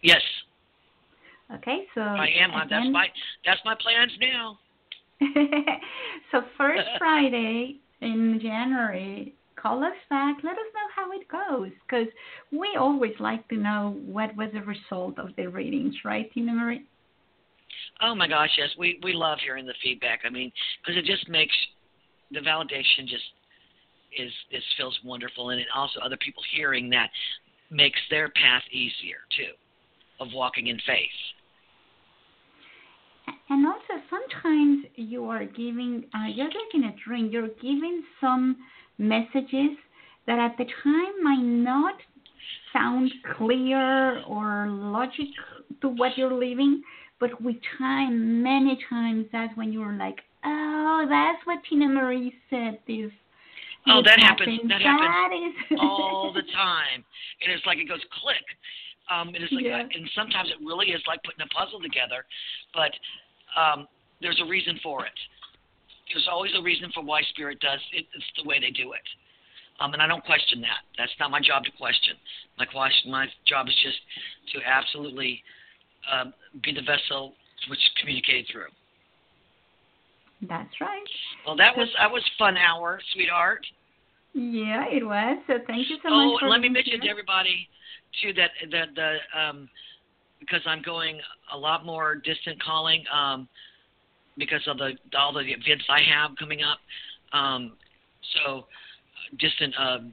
Yes, 0.02 0.20
Okay, 1.52 1.84
so 1.94 2.00
I 2.00 2.28
am. 2.40 2.50
That's 2.70 2.86
my 2.90 3.06
that's 3.44 3.60
my 3.64 3.74
plans 3.80 4.12
now. 4.20 4.58
so 6.32 6.42
first 6.56 6.82
Friday 6.98 7.76
in 8.00 8.38
January, 8.42 9.34
call 9.56 9.82
us 9.84 9.96
back. 10.10 10.36
Let 10.42 10.52
us 10.52 10.70
know 10.74 10.88
how 10.94 11.12
it 11.12 11.28
goes, 11.28 11.72
because 11.86 12.08
we 12.52 12.76
always 12.78 13.14
like 13.18 13.48
to 13.48 13.56
know 13.56 13.96
what 14.04 14.34
was 14.36 14.50
the 14.52 14.62
result 14.62 15.18
of 15.18 15.30
the 15.36 15.46
readings, 15.46 15.94
right, 16.04 16.30
Tinamarie? 16.34 16.82
Oh 18.00 18.14
my 18.14 18.28
gosh, 18.28 18.50
yes, 18.58 18.70
we 18.78 18.98
we 19.02 19.12
love 19.12 19.38
hearing 19.42 19.66
the 19.66 19.74
feedback. 19.82 20.20
I 20.24 20.30
mean, 20.30 20.52
because 20.80 20.96
it 20.96 21.04
just 21.04 21.28
makes 21.28 21.54
the 22.30 22.40
validation 22.40 23.06
just 23.06 23.24
is 24.18 24.32
is 24.50 24.62
feels 24.76 24.98
wonderful, 25.04 25.50
and 25.50 25.60
it 25.60 25.66
also 25.74 26.00
other 26.00 26.16
people 26.16 26.42
hearing 26.54 26.90
that 26.90 27.10
makes 27.70 27.98
their 28.10 28.28
path 28.28 28.62
easier 28.70 29.18
too, 29.36 29.52
of 30.20 30.28
walking 30.32 30.66
in 30.68 30.78
faith. 30.86 31.18
And 33.50 33.66
also, 33.66 34.02
sometimes 34.08 34.86
you 34.96 35.26
are 35.26 35.44
giving, 35.44 36.04
uh, 36.14 36.28
you're 36.28 36.48
getting 36.48 36.88
a 36.88 36.94
drink, 37.04 37.32
you're 37.32 37.48
giving 37.60 38.02
some 38.20 38.56
messages 38.98 39.76
that 40.26 40.38
at 40.38 40.56
the 40.56 40.64
time 40.82 41.22
might 41.22 41.42
not 41.44 41.94
sound 42.72 43.12
clear 43.36 44.22
or 44.24 44.66
logic 44.68 45.28
to 45.82 45.88
what 45.88 46.16
you're 46.16 46.32
living, 46.32 46.82
but 47.20 47.40
with 47.42 47.56
time, 47.78 48.42
many 48.42 48.78
times, 48.88 49.26
that's 49.32 49.54
when 49.56 49.72
you're 49.72 49.92
like, 49.92 50.20
oh, 50.44 51.06
that's 51.08 51.44
what 51.46 51.58
Tinamarie 51.70 52.32
said. 52.50 52.78
This. 52.86 53.10
Oh, 53.86 54.02
that 54.02 54.18
happens- 54.18 54.60
that 54.68 54.80
happens 54.80 55.54
That 55.70 55.74
is 55.74 55.78
all 55.80 56.32
the 56.32 56.42
time, 56.52 57.04
and 57.42 57.52
it's 57.52 57.64
like 57.66 57.78
it 57.78 57.88
goes 57.88 58.00
click. 58.22 58.44
Um, 59.10 59.28
and 59.28 59.44
it's 59.44 59.52
like, 59.52 59.64
Yeah. 59.64 59.80
and 59.84 60.08
sometimes 60.14 60.48
it 60.48 60.56
really 60.64 60.90
is 60.92 61.02
like 61.06 61.22
putting 61.22 61.42
a 61.42 61.48
puzzle 61.48 61.80
together, 61.80 62.24
but 62.72 62.90
um, 63.56 63.88
there's 64.20 64.40
a 64.44 64.48
reason 64.48 64.78
for 64.82 65.06
it. 65.06 65.18
There's 66.12 66.28
always 66.30 66.52
a 66.56 66.62
reason 66.62 66.90
for 66.94 67.02
why 67.02 67.22
Spirit 67.30 67.60
does 67.60 67.80
it. 67.92 68.06
It's 68.14 68.30
the 68.36 68.48
way 68.48 68.60
they 68.60 68.70
do 68.70 68.92
it, 68.92 69.06
um, 69.80 69.92
and 69.92 70.02
I 70.02 70.06
don't 70.06 70.24
question 70.24 70.60
that. 70.60 70.84
That's 70.98 71.12
not 71.18 71.30
my 71.30 71.40
job 71.40 71.64
to 71.64 71.70
question. 71.72 72.14
My 72.58 72.66
question, 72.66 73.10
my 73.10 73.26
job 73.46 73.68
is 73.68 73.74
just 73.82 73.98
to 74.54 74.60
absolutely 74.66 75.42
um, 76.12 76.32
be 76.62 76.72
the 76.72 76.82
vessel 76.82 77.34
which 77.68 77.80
communicated 78.00 78.46
through. 78.52 78.68
That's 80.42 80.80
right. 80.80 81.08
Well, 81.46 81.56
that 81.56 81.76
was 81.76 81.88
that 81.98 82.10
was 82.10 82.22
fun 82.38 82.56
hour, 82.56 83.00
sweetheart. 83.14 83.64
Yeah, 84.34 84.84
it 84.90 85.04
was. 85.04 85.38
So 85.46 85.54
thank 85.66 85.88
you 85.88 85.96
so 86.02 86.10
oh, 86.10 86.32
much 86.32 86.40
for 86.40 86.46
and 86.46 86.50
let 86.50 86.60
me 86.60 86.68
mention 86.68 87.00
here. 87.00 87.02
to 87.02 87.08
everybody 87.08 87.68
too 88.20 88.32
that 88.34 88.50
that 88.70 88.88
the 88.94 89.16
um 89.38 89.68
because 90.44 90.62
I'm 90.66 90.82
going 90.82 91.20
a 91.52 91.58
lot 91.58 91.84
more 91.84 92.16
distant 92.16 92.62
calling 92.62 93.04
um 93.12 93.48
because 94.36 94.62
of 94.66 94.78
the 94.78 94.92
all 95.16 95.32
the 95.32 95.40
events 95.40 95.84
I 95.88 96.00
have 96.02 96.36
coming 96.38 96.60
up. 96.62 96.78
Um 97.32 97.72
so 98.34 98.64
distant 99.38 99.74
um 99.78 100.12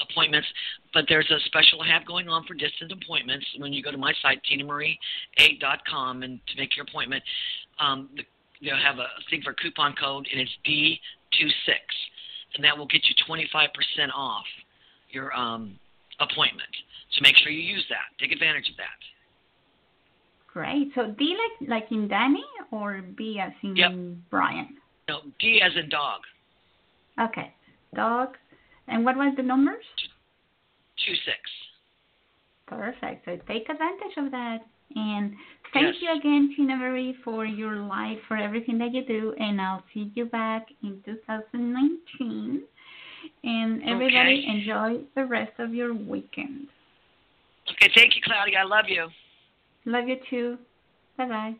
appointments. 0.00 0.48
But 0.92 1.04
there's 1.08 1.30
a 1.30 1.40
special 1.46 1.82
I 1.82 1.88
have 1.88 2.06
going 2.06 2.28
on 2.28 2.44
for 2.46 2.54
distant 2.54 2.92
appointments. 2.92 3.46
When 3.58 3.72
you 3.72 3.82
go 3.82 3.90
to 3.90 3.98
my 3.98 4.12
site, 4.22 4.40
tinamarie8.com, 4.50 6.22
and 6.22 6.40
to 6.46 6.56
make 6.56 6.76
your 6.76 6.84
appointment, 6.88 7.22
um, 7.80 8.10
they'll 8.62 8.76
have 8.76 8.98
a 8.98 9.08
thing 9.30 9.42
for 9.42 9.50
a 9.50 9.54
coupon 9.54 9.94
code, 10.00 10.26
and 10.30 10.40
it's 10.40 10.52
D26, 10.66 11.74
and 12.54 12.64
that 12.64 12.76
will 12.76 12.86
get 12.86 13.02
you 13.08 13.14
25% 13.28 13.68
off 14.14 14.44
your 15.10 15.34
um, 15.36 15.78
appointment. 16.20 16.68
So 17.14 17.22
make 17.22 17.36
sure 17.36 17.52
you 17.52 17.62
use 17.62 17.84
that. 17.90 18.10
Take 18.20 18.32
advantage 18.32 18.68
of 18.70 18.76
that. 18.76 19.00
Great. 20.52 20.92
So 20.94 21.14
D 21.18 21.36
like 21.36 21.68
like 21.68 21.92
in 21.92 22.08
Danny 22.08 22.44
or 22.70 23.02
B 23.16 23.40
as 23.40 23.52
in 23.62 23.76
Yep. 23.76 23.92
Brian? 24.30 24.76
No, 25.08 25.20
D 25.38 25.60
as 25.62 25.72
in 25.76 25.88
dog. 25.88 26.20
Okay. 27.20 27.52
Dog. 27.94 28.36
And 28.88 29.04
what 29.04 29.16
was 29.16 29.34
the 29.36 29.42
numbers? 29.42 29.84
Two 31.04 31.14
six. 31.24 31.38
Perfect. 32.66 33.24
So 33.24 33.36
take 33.46 33.68
advantage 33.68 34.16
of 34.16 34.30
that. 34.30 34.58
And 34.96 35.34
thank 35.72 35.86
Yes. 35.86 36.02
you 36.02 36.12
again, 36.12 36.54
Tinamarie, 36.56 37.16
for 37.24 37.44
your 37.44 37.76
life, 37.76 38.20
for 38.28 38.36
everything 38.36 38.78
that 38.78 38.92
you 38.92 39.02
do. 39.04 39.34
And 39.38 39.60
I'll 39.60 39.82
see 39.92 40.10
you 40.14 40.26
back 40.26 40.68
in 40.82 41.02
2019. 41.02 42.62
And 43.42 43.82
everybody, 43.82 44.40
Okay. 44.40 44.46
enjoy 44.46 45.04
the 45.14 45.24
rest 45.26 45.58
of 45.58 45.74
your 45.74 45.94
weekend. 45.94 46.68
Okay, 47.74 47.90
thank 47.94 48.14
you, 48.14 48.22
Claudia. 48.24 48.60
I 48.60 48.64
love 48.64 48.86
you. 48.88 49.08
Love 49.84 50.08
you 50.08 50.18
too. 50.30 50.58
Bye 51.16 51.26
bye. 51.26 51.54